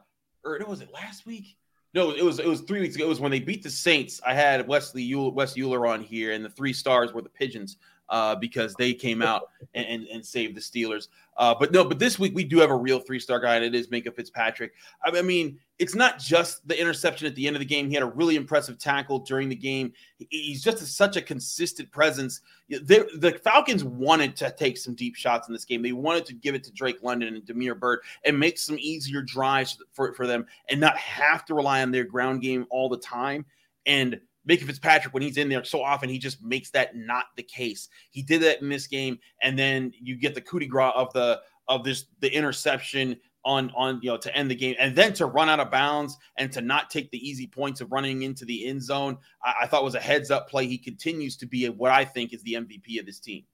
or 0.44 0.58
was 0.66 0.80
it 0.80 0.92
last 0.92 1.24
week? 1.24 1.56
No, 1.94 2.10
it 2.10 2.24
was 2.24 2.40
it 2.40 2.46
was 2.46 2.62
three 2.62 2.80
weeks 2.80 2.96
ago. 2.96 3.04
It 3.04 3.08
was 3.08 3.20
when 3.20 3.30
they 3.30 3.38
beat 3.38 3.62
the 3.62 3.70
Saints. 3.70 4.20
I 4.26 4.34
had 4.34 4.66
Wesley 4.66 5.12
Euler, 5.12 5.30
Wes 5.30 5.56
Euler 5.56 5.86
on 5.86 6.02
here, 6.02 6.32
and 6.32 6.44
the 6.44 6.50
three 6.50 6.72
stars 6.72 7.12
were 7.12 7.22
the 7.22 7.28
Pigeons 7.28 7.76
uh, 8.08 8.34
because 8.34 8.74
they 8.74 8.92
came 8.92 9.22
out 9.22 9.50
and, 9.74 9.86
and, 9.86 10.06
and 10.08 10.24
saved 10.24 10.54
the 10.54 10.60
Steelers. 10.60 11.08
Uh, 11.36 11.54
but 11.58 11.72
no, 11.72 11.84
but 11.84 11.98
this 11.98 12.18
week 12.18 12.34
we 12.34 12.44
do 12.44 12.58
have 12.58 12.70
a 12.70 12.76
real 12.76 13.00
three 13.00 13.18
star 13.18 13.40
guy, 13.40 13.56
and 13.56 13.64
it 13.64 13.74
is 13.74 13.88
Minkah 13.88 14.14
Fitzpatrick. 14.14 14.72
I 15.04 15.22
mean, 15.22 15.58
it's 15.78 15.94
not 15.94 16.18
just 16.18 16.66
the 16.68 16.80
interception 16.80 17.26
at 17.26 17.34
the 17.34 17.46
end 17.46 17.56
of 17.56 17.60
the 17.60 17.66
game. 17.66 17.88
He 17.88 17.94
had 17.94 18.04
a 18.04 18.06
really 18.06 18.36
impressive 18.36 18.78
tackle 18.78 19.20
during 19.20 19.48
the 19.48 19.56
game. 19.56 19.92
He's 20.30 20.62
just 20.62 20.82
a, 20.82 20.86
such 20.86 21.16
a 21.16 21.22
consistent 21.22 21.90
presence. 21.90 22.40
They're, 22.68 23.06
the 23.16 23.32
Falcons 23.42 23.82
wanted 23.82 24.36
to 24.36 24.54
take 24.56 24.78
some 24.78 24.94
deep 24.94 25.16
shots 25.16 25.48
in 25.48 25.52
this 25.52 25.64
game. 25.64 25.82
They 25.82 25.92
wanted 25.92 26.26
to 26.26 26.34
give 26.34 26.54
it 26.54 26.62
to 26.64 26.72
Drake 26.72 27.02
London 27.02 27.34
and 27.34 27.44
Damiere 27.44 27.74
Byrd 27.74 28.00
and 28.24 28.38
make 28.38 28.58
some 28.58 28.76
easier 28.78 29.22
drives 29.22 29.78
for, 29.92 30.14
for 30.14 30.26
them 30.26 30.46
and 30.68 30.78
not 30.78 30.96
have 30.96 31.44
to 31.46 31.54
rely 31.54 31.82
on 31.82 31.90
their 31.90 32.04
ground 32.04 32.42
game 32.42 32.66
all 32.70 32.88
the 32.88 32.98
time. 32.98 33.44
And 33.86 34.20
Minkah 34.48 34.64
Fitzpatrick, 34.64 35.14
when 35.14 35.22
he's 35.22 35.36
in 35.36 35.48
there 35.48 35.64
so 35.64 35.82
often, 35.82 36.08
he 36.08 36.18
just 36.18 36.42
makes 36.42 36.70
that 36.70 36.96
not 36.96 37.26
the 37.36 37.42
case. 37.42 37.88
He 38.10 38.22
did 38.22 38.42
that 38.42 38.60
in 38.60 38.68
this 38.68 38.86
game, 38.86 39.18
and 39.42 39.58
then 39.58 39.92
you 39.98 40.16
get 40.16 40.34
the 40.34 40.40
coup 40.40 40.58
de 40.58 40.66
grace 40.66 40.92
of 40.94 41.12
the 41.12 41.40
of 41.66 41.82
this 41.82 42.06
the 42.20 42.32
interception 42.34 43.16
on 43.44 43.70
on 43.74 44.00
you 44.02 44.10
know 44.10 44.16
to 44.18 44.34
end 44.36 44.50
the 44.50 44.54
game, 44.54 44.76
and 44.78 44.94
then 44.94 45.12
to 45.14 45.26
run 45.26 45.48
out 45.48 45.60
of 45.60 45.70
bounds 45.70 46.16
and 46.36 46.52
to 46.52 46.60
not 46.60 46.90
take 46.90 47.10
the 47.10 47.28
easy 47.28 47.46
points 47.46 47.80
of 47.80 47.90
running 47.90 48.22
into 48.22 48.44
the 48.44 48.66
end 48.66 48.82
zone. 48.82 49.16
I, 49.42 49.54
I 49.62 49.66
thought 49.66 49.84
was 49.84 49.94
a 49.94 50.00
heads 50.00 50.30
up 50.30 50.48
play. 50.48 50.66
He 50.66 50.78
continues 50.78 51.36
to 51.38 51.46
be 51.46 51.66
what 51.68 51.90
I 51.90 52.04
think 52.04 52.32
is 52.32 52.42
the 52.42 52.54
MVP 52.54 53.00
of 53.00 53.06
this 53.06 53.20
team. 53.20 53.44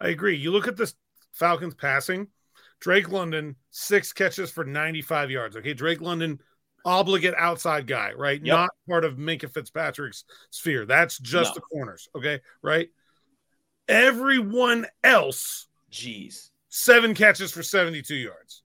I 0.00 0.08
agree. 0.08 0.36
You 0.36 0.50
look 0.50 0.66
at 0.66 0.76
this 0.76 0.94
Falcons 1.32 1.74
passing. 1.74 2.28
Drake 2.80 3.10
London, 3.10 3.56
six 3.70 4.12
catches 4.12 4.50
for 4.50 4.64
95 4.64 5.30
yards. 5.30 5.56
Okay. 5.56 5.74
Drake 5.74 6.00
London 6.00 6.40
obligate 6.84 7.34
outside 7.36 7.86
guy, 7.86 8.12
right? 8.12 8.40
Yep. 8.42 8.52
Not 8.52 8.70
part 8.88 9.04
of 9.04 9.16
Minkah 9.16 9.50
Fitzpatrick's 9.50 10.24
sphere. 10.50 10.86
That's 10.86 11.18
just 11.18 11.50
no. 11.50 11.54
the 11.54 11.60
corners, 11.60 12.08
okay? 12.14 12.40
Right? 12.62 12.90
Everyone 13.88 14.86
else, 15.02 15.66
jeez, 15.90 16.50
seven 16.68 17.14
catches 17.14 17.52
for 17.52 17.62
72 17.62 18.14
yards. 18.14 18.62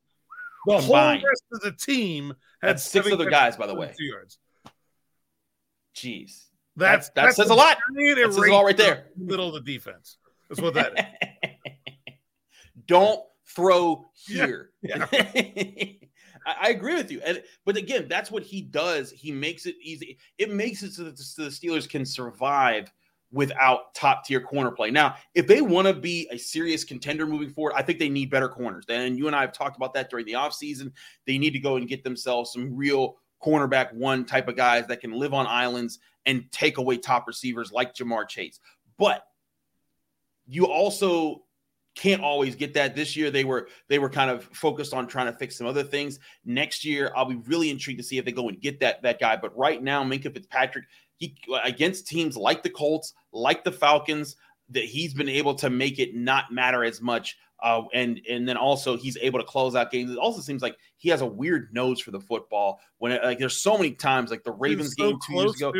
The 0.65 0.79
Combined. 0.79 1.21
whole 1.21 1.29
rest 1.29 1.43
of 1.53 1.61
the 1.61 1.71
team 1.71 2.33
had 2.61 2.71
that's 2.71 2.83
six 2.83 3.11
other 3.11 3.29
guys, 3.29 3.55
by 3.55 3.67
the 3.67 3.75
way. 3.75 3.93
Yards. 3.99 4.39
Jeez. 5.95 6.45
That's, 6.75 7.09
that, 7.09 7.27
that 7.27 7.35
says 7.35 7.49
a 7.49 7.55
lot. 7.55 7.77
That 7.93 8.31
says 8.33 8.37
it 8.37 8.51
all 8.51 8.65
right 8.65 8.75
there. 8.75 9.05
Middle 9.15 9.47
of 9.47 9.53
the 9.53 9.71
defense. 9.71 10.17
That's 10.49 10.61
what 10.61 10.73
that 10.73 11.19
is. 11.43 11.51
Don't 12.87 13.21
throw 13.47 14.05
here. 14.27 14.71
Yeah. 14.81 15.07
Yeah. 15.11 15.31
I, 16.45 16.55
I, 16.61 16.69
agree 16.69 16.95
with 16.95 17.11
you. 17.11 17.21
And 17.25 17.41
but 17.65 17.77
again, 17.77 18.07
that's 18.07 18.31
what 18.31 18.43
he 18.43 18.61
does. 18.61 19.11
He 19.11 19.31
makes 19.31 19.65
it 19.65 19.75
easy. 19.81 20.17
It 20.37 20.51
makes 20.51 20.83
it 20.83 20.93
so 20.93 21.03
that 21.05 21.17
the, 21.17 21.23
so 21.23 21.43
the 21.43 21.49
Steelers 21.49 21.89
can 21.89 22.05
survive 22.05 22.91
without 23.31 23.93
top 23.93 24.23
tier 24.23 24.39
corner 24.39 24.71
play. 24.71 24.91
Now, 24.91 25.15
if 25.33 25.47
they 25.47 25.61
want 25.61 25.87
to 25.87 25.93
be 25.93 26.27
a 26.31 26.37
serious 26.37 26.83
contender 26.83 27.25
moving 27.25 27.49
forward, 27.49 27.73
I 27.75 27.81
think 27.81 27.99
they 27.99 28.09
need 28.09 28.29
better 28.29 28.47
corners. 28.47 28.85
And 28.87 29.17
you 29.17 29.27
and 29.27 29.35
I 29.35 29.41
have 29.41 29.51
talked 29.51 29.75
about 29.75 29.93
that 29.95 30.09
during 30.09 30.25
the 30.25 30.33
offseason. 30.33 30.91
They 31.25 31.37
need 31.37 31.51
to 31.51 31.59
go 31.59 31.75
and 31.75 31.87
get 31.87 32.03
themselves 32.03 32.53
some 32.53 32.75
real 32.75 33.17
cornerback 33.43 33.93
one 33.93 34.25
type 34.25 34.47
of 34.47 34.55
guys 34.55 34.87
that 34.87 35.01
can 35.01 35.11
live 35.11 35.33
on 35.33 35.47
islands 35.47 35.99
and 36.25 36.49
take 36.51 36.77
away 36.77 36.97
top 36.97 37.27
receivers 37.27 37.71
like 37.71 37.93
Ja'Marr 37.93 38.27
Chase. 38.27 38.59
But 38.97 39.25
you 40.47 40.67
also 40.67 41.43
can't 41.95 42.21
always 42.21 42.55
get 42.55 42.73
that 42.73 42.95
this 42.95 43.15
year 43.15 43.31
they 43.31 43.43
were 43.43 43.67
they 43.87 43.99
were 43.99 44.09
kind 44.09 44.29
of 44.29 44.43
focused 44.53 44.93
on 44.93 45.07
trying 45.07 45.25
to 45.25 45.37
fix 45.37 45.57
some 45.57 45.65
other 45.65 45.83
things 45.83 46.19
next 46.43 46.83
year 46.85 47.11
i'll 47.15 47.25
be 47.25 47.35
really 47.47 47.69
intrigued 47.69 47.99
to 47.99 48.03
see 48.03 48.17
if 48.17 48.25
they 48.25 48.31
go 48.31 48.49
and 48.49 48.61
get 48.61 48.79
that 48.79 49.01
that 49.01 49.19
guy 49.19 49.35
but 49.35 49.55
right 49.57 49.81
now 49.81 50.03
Minkah 50.03 50.33
fitzpatrick 50.33 50.85
he 51.17 51.35
against 51.63 52.07
teams 52.07 52.35
like 52.35 52.63
the 52.63 52.69
colts 52.69 53.13
like 53.31 53.63
the 53.63 53.71
falcons 53.71 54.35
that 54.69 54.83
he's 54.83 55.13
been 55.13 55.29
able 55.29 55.55
to 55.55 55.69
make 55.69 55.99
it 55.99 56.15
not 56.15 56.51
matter 56.51 56.83
as 56.83 57.01
much 57.01 57.37
uh, 57.63 57.83
and 57.93 58.21
and 58.29 58.47
then 58.47 58.57
also 58.57 58.97
he's 58.97 59.17
able 59.21 59.39
to 59.39 59.45
close 59.45 59.75
out 59.75 59.91
games. 59.91 60.11
It 60.11 60.17
also 60.17 60.41
seems 60.41 60.61
like 60.61 60.77
he 60.97 61.09
has 61.09 61.21
a 61.21 61.25
weird 61.25 61.73
nose 61.73 61.99
for 62.01 62.11
the 62.11 62.19
football. 62.19 62.79
When 62.97 63.13
it, 63.13 63.23
like 63.23 63.39
there's 63.39 63.57
so 63.57 63.77
many 63.77 63.91
times, 63.91 64.29
like 64.29 64.43
the 64.43 64.51
Ravens 64.51 64.93
so 64.97 65.07
game 65.07 65.19
two 65.25 65.33
years 65.33 65.55
ago. 65.55 65.73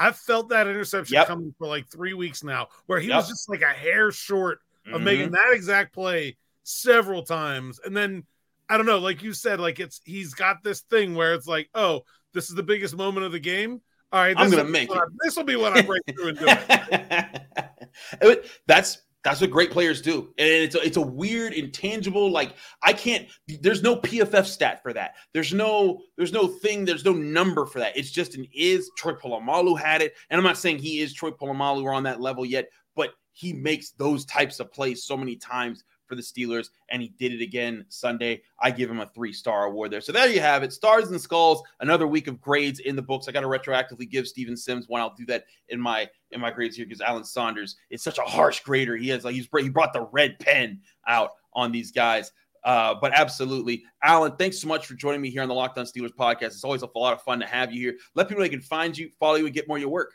I've 0.00 0.16
felt 0.16 0.48
that 0.50 0.68
interception 0.68 1.14
yep. 1.14 1.26
coming 1.26 1.52
for 1.58 1.66
like 1.66 1.88
three 1.88 2.14
weeks 2.14 2.44
now, 2.44 2.68
where 2.86 3.00
he 3.00 3.08
yep. 3.08 3.16
was 3.16 3.28
just 3.28 3.48
like 3.48 3.62
a 3.62 3.66
hair 3.66 4.12
short 4.12 4.60
of 4.88 4.96
mm-hmm. 4.96 5.04
making 5.04 5.30
that 5.32 5.52
exact 5.52 5.94
play 5.94 6.36
several 6.62 7.22
times. 7.22 7.80
And 7.84 7.96
then 7.96 8.24
I 8.68 8.76
don't 8.76 8.86
know, 8.86 8.98
like 8.98 9.22
you 9.22 9.32
said, 9.32 9.60
like 9.60 9.80
it's 9.80 10.00
he's 10.04 10.34
got 10.34 10.62
this 10.62 10.80
thing 10.80 11.14
where 11.14 11.34
it's 11.34 11.46
like, 11.46 11.70
oh, 11.74 12.02
this 12.34 12.48
is 12.50 12.54
the 12.54 12.62
biggest 12.62 12.96
moment 12.96 13.26
of 13.26 13.32
the 13.32 13.40
game. 13.40 13.80
All 14.12 14.20
right, 14.20 14.34
I'm 14.38 14.50
gonna 14.50 14.64
make 14.64 14.90
it. 14.90 14.98
this 15.22 15.36
will 15.36 15.44
be 15.44 15.56
what 15.56 15.76
I 15.76 15.82
break 15.82 16.02
through 16.14 16.28
and 16.28 16.38
do 16.38 16.46
it. 18.22 18.50
that's 18.66 19.02
that's 19.24 19.40
what 19.40 19.50
great 19.50 19.70
players 19.70 20.00
do, 20.00 20.32
and 20.38 20.48
it's 20.48 20.74
a, 20.74 20.80
it's 20.80 20.96
a 20.96 21.02
weird 21.02 21.52
intangible. 21.52 22.30
Like 22.30 22.54
I 22.82 22.94
can't. 22.94 23.28
There's 23.46 23.82
no 23.82 23.96
PFF 23.96 24.46
stat 24.46 24.82
for 24.82 24.94
that. 24.94 25.14
There's 25.34 25.52
no 25.52 26.00
there's 26.16 26.32
no 26.32 26.46
thing. 26.46 26.84
There's 26.86 27.04
no 27.04 27.12
number 27.12 27.66
for 27.66 27.80
that. 27.80 27.96
It's 27.96 28.10
just 28.10 28.34
an 28.34 28.46
is. 28.54 28.90
Troy 28.96 29.12
Polamalu 29.12 29.78
had 29.78 30.00
it, 30.00 30.14
and 30.30 30.38
I'm 30.38 30.44
not 30.44 30.56
saying 30.56 30.78
he 30.78 31.00
is 31.00 31.12
Troy 31.12 31.30
Polamalu 31.30 31.82
or 31.82 31.92
on 31.92 32.04
that 32.04 32.20
level 32.20 32.46
yet, 32.46 32.68
but 32.96 33.10
he 33.38 33.52
makes 33.52 33.90
those 33.90 34.24
types 34.24 34.58
of 34.58 34.72
plays 34.72 35.04
so 35.04 35.16
many 35.16 35.36
times 35.36 35.84
for 36.06 36.16
the 36.16 36.22
Steelers, 36.22 36.70
and 36.88 37.00
he 37.00 37.14
did 37.20 37.32
it 37.32 37.40
again 37.40 37.84
Sunday. 37.88 38.42
I 38.58 38.72
give 38.72 38.90
him 38.90 38.98
a 38.98 39.06
three 39.14 39.32
star 39.32 39.66
award 39.66 39.92
there. 39.92 40.00
So 40.00 40.10
there 40.10 40.28
you 40.28 40.40
have 40.40 40.64
it. 40.64 40.72
Stars 40.72 41.10
and 41.10 41.20
skulls. 41.20 41.62
Another 41.78 42.08
week 42.08 42.26
of 42.26 42.40
grades 42.40 42.80
in 42.80 42.96
the 42.96 43.02
books. 43.02 43.28
I 43.28 43.32
got 43.32 43.42
to 43.42 43.46
retroactively 43.46 44.10
give 44.10 44.26
Steven 44.26 44.56
Sims 44.56 44.88
one. 44.88 45.00
I'll 45.00 45.14
do 45.14 45.24
that 45.26 45.44
in 45.68 45.80
my 45.80 46.08
in 46.32 46.40
my 46.40 46.50
grades 46.50 46.74
here 46.74 46.84
because 46.84 47.00
Alan 47.00 47.22
Saunders 47.22 47.76
is 47.90 48.02
such 48.02 48.18
a 48.18 48.22
harsh 48.22 48.58
grader. 48.60 48.96
He 48.96 49.08
has 49.10 49.24
like 49.24 49.36
he's 49.36 49.48
he 49.56 49.68
brought 49.68 49.92
the 49.92 50.08
red 50.10 50.36
pen 50.40 50.80
out 51.06 51.30
on 51.52 51.70
these 51.70 51.92
guys. 51.92 52.32
Uh, 52.64 52.96
but 53.00 53.12
absolutely, 53.14 53.84
Alan, 54.02 54.34
thanks 54.34 54.58
so 54.58 54.66
much 54.66 54.84
for 54.86 54.94
joining 54.94 55.20
me 55.20 55.30
here 55.30 55.42
on 55.42 55.48
the 55.48 55.54
Locked 55.54 55.78
On 55.78 55.84
Steelers 55.84 56.12
podcast. 56.12 56.46
It's 56.46 56.64
always 56.64 56.82
a 56.82 56.88
lot 56.96 57.14
of 57.14 57.22
fun 57.22 57.38
to 57.38 57.46
have 57.46 57.72
you 57.72 57.80
here. 57.80 57.98
Let 58.16 58.28
people 58.28 58.40
know 58.40 58.46
they 58.46 58.50
can 58.50 58.60
find 58.60 58.98
you, 58.98 59.10
follow 59.20 59.36
you, 59.36 59.44
and 59.46 59.54
get 59.54 59.68
more 59.68 59.76
of 59.76 59.80
your 59.80 59.90
work. 59.90 60.14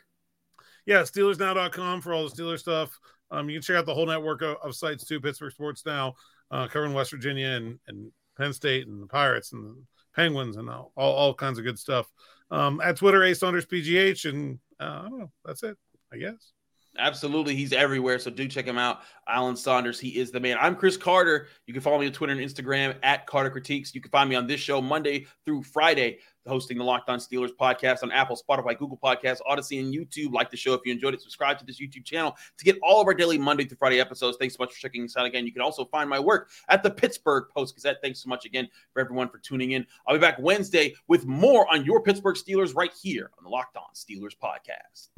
Yeah, 0.86 1.02
SteelersNow.com 1.02 2.00
for 2.02 2.12
all 2.12 2.28
the 2.28 2.34
Steelers 2.34 2.60
stuff. 2.60 2.98
Um, 3.30 3.48
you 3.48 3.56
can 3.56 3.62
check 3.62 3.76
out 3.76 3.86
the 3.86 3.94
whole 3.94 4.06
network 4.06 4.42
of, 4.42 4.56
of 4.62 4.76
sites 4.76 5.04
too. 5.04 5.20
Pittsburgh 5.20 5.52
Sports 5.52 5.84
Now, 5.86 6.14
uh, 6.50 6.68
covering 6.68 6.92
West 6.92 7.10
Virginia 7.10 7.48
and, 7.48 7.78
and 7.88 8.12
Penn 8.36 8.52
State 8.52 8.86
and 8.86 9.02
the 9.02 9.06
Pirates 9.06 9.52
and 9.52 9.64
the 9.64 9.82
Penguins 10.14 10.56
and 10.56 10.68
all, 10.68 10.92
all, 10.96 11.34
kinds 11.34 11.58
of 11.58 11.64
good 11.64 11.78
stuff. 11.78 12.10
Um, 12.50 12.80
at 12.80 12.96
Twitter, 12.96 13.22
A 13.22 13.34
Saunders 13.34 13.66
PGH, 13.66 14.28
and 14.28 14.58
uh, 14.78 14.84
I 14.84 15.08
don't 15.08 15.18
know. 15.18 15.32
That's 15.44 15.62
it, 15.62 15.76
I 16.12 16.18
guess. 16.18 16.52
Absolutely. 16.98 17.56
He's 17.56 17.72
everywhere. 17.72 18.18
So 18.18 18.30
do 18.30 18.46
check 18.46 18.66
him 18.66 18.78
out. 18.78 19.00
Alan 19.26 19.56
Saunders. 19.56 19.98
He 19.98 20.10
is 20.10 20.30
the 20.30 20.38
man. 20.38 20.56
I'm 20.60 20.76
Chris 20.76 20.96
Carter. 20.96 21.48
You 21.66 21.72
can 21.72 21.82
follow 21.82 21.98
me 21.98 22.06
on 22.06 22.12
Twitter 22.12 22.32
and 22.32 22.40
Instagram 22.40 22.94
at 23.02 23.26
Carter 23.26 23.50
Critiques. 23.50 23.94
You 23.94 24.00
can 24.00 24.10
find 24.10 24.28
me 24.30 24.36
on 24.36 24.46
this 24.46 24.60
show 24.60 24.80
Monday 24.80 25.26
through 25.44 25.62
Friday, 25.62 26.18
hosting 26.46 26.78
the 26.78 26.84
Locked 26.84 27.08
On 27.08 27.18
Steelers 27.18 27.50
podcast 27.58 28.02
on 28.02 28.12
Apple, 28.12 28.36
Spotify, 28.36 28.78
Google 28.78 28.98
Podcasts, 29.02 29.40
Audacy, 29.48 29.80
and 29.80 29.92
YouTube. 29.92 30.32
Like 30.32 30.50
the 30.50 30.56
show 30.56 30.72
if 30.74 30.82
you 30.84 30.92
enjoyed 30.92 31.14
it. 31.14 31.22
Subscribe 31.22 31.58
to 31.58 31.64
this 31.64 31.80
YouTube 31.80 32.04
channel 32.04 32.36
to 32.58 32.64
get 32.64 32.78
all 32.82 33.00
of 33.00 33.08
our 33.08 33.14
daily 33.14 33.38
Monday 33.38 33.64
through 33.64 33.78
Friday 33.78 34.00
episodes. 34.00 34.36
Thanks 34.38 34.54
so 34.54 34.62
much 34.62 34.74
for 34.74 34.78
checking 34.78 35.04
us 35.04 35.16
out 35.16 35.26
again. 35.26 35.46
You 35.46 35.52
can 35.52 35.62
also 35.62 35.86
find 35.86 36.08
my 36.08 36.20
work 36.20 36.50
at 36.68 36.84
the 36.84 36.90
Pittsburgh 36.90 37.46
Post 37.52 37.74
Gazette. 37.74 37.96
Thanks 38.02 38.22
so 38.22 38.28
much 38.28 38.44
again 38.44 38.68
for 38.92 39.00
everyone 39.00 39.30
for 39.30 39.38
tuning 39.38 39.72
in. 39.72 39.84
I'll 40.06 40.14
be 40.14 40.20
back 40.20 40.36
Wednesday 40.38 40.94
with 41.08 41.26
more 41.26 41.66
on 41.72 41.84
your 41.84 42.02
Pittsburgh 42.02 42.36
Steelers 42.36 42.76
right 42.76 42.92
here 43.02 43.30
on 43.36 43.42
the 43.42 43.50
Locked 43.50 43.76
On 43.76 43.82
Steelers 43.94 44.36
podcast. 44.40 45.08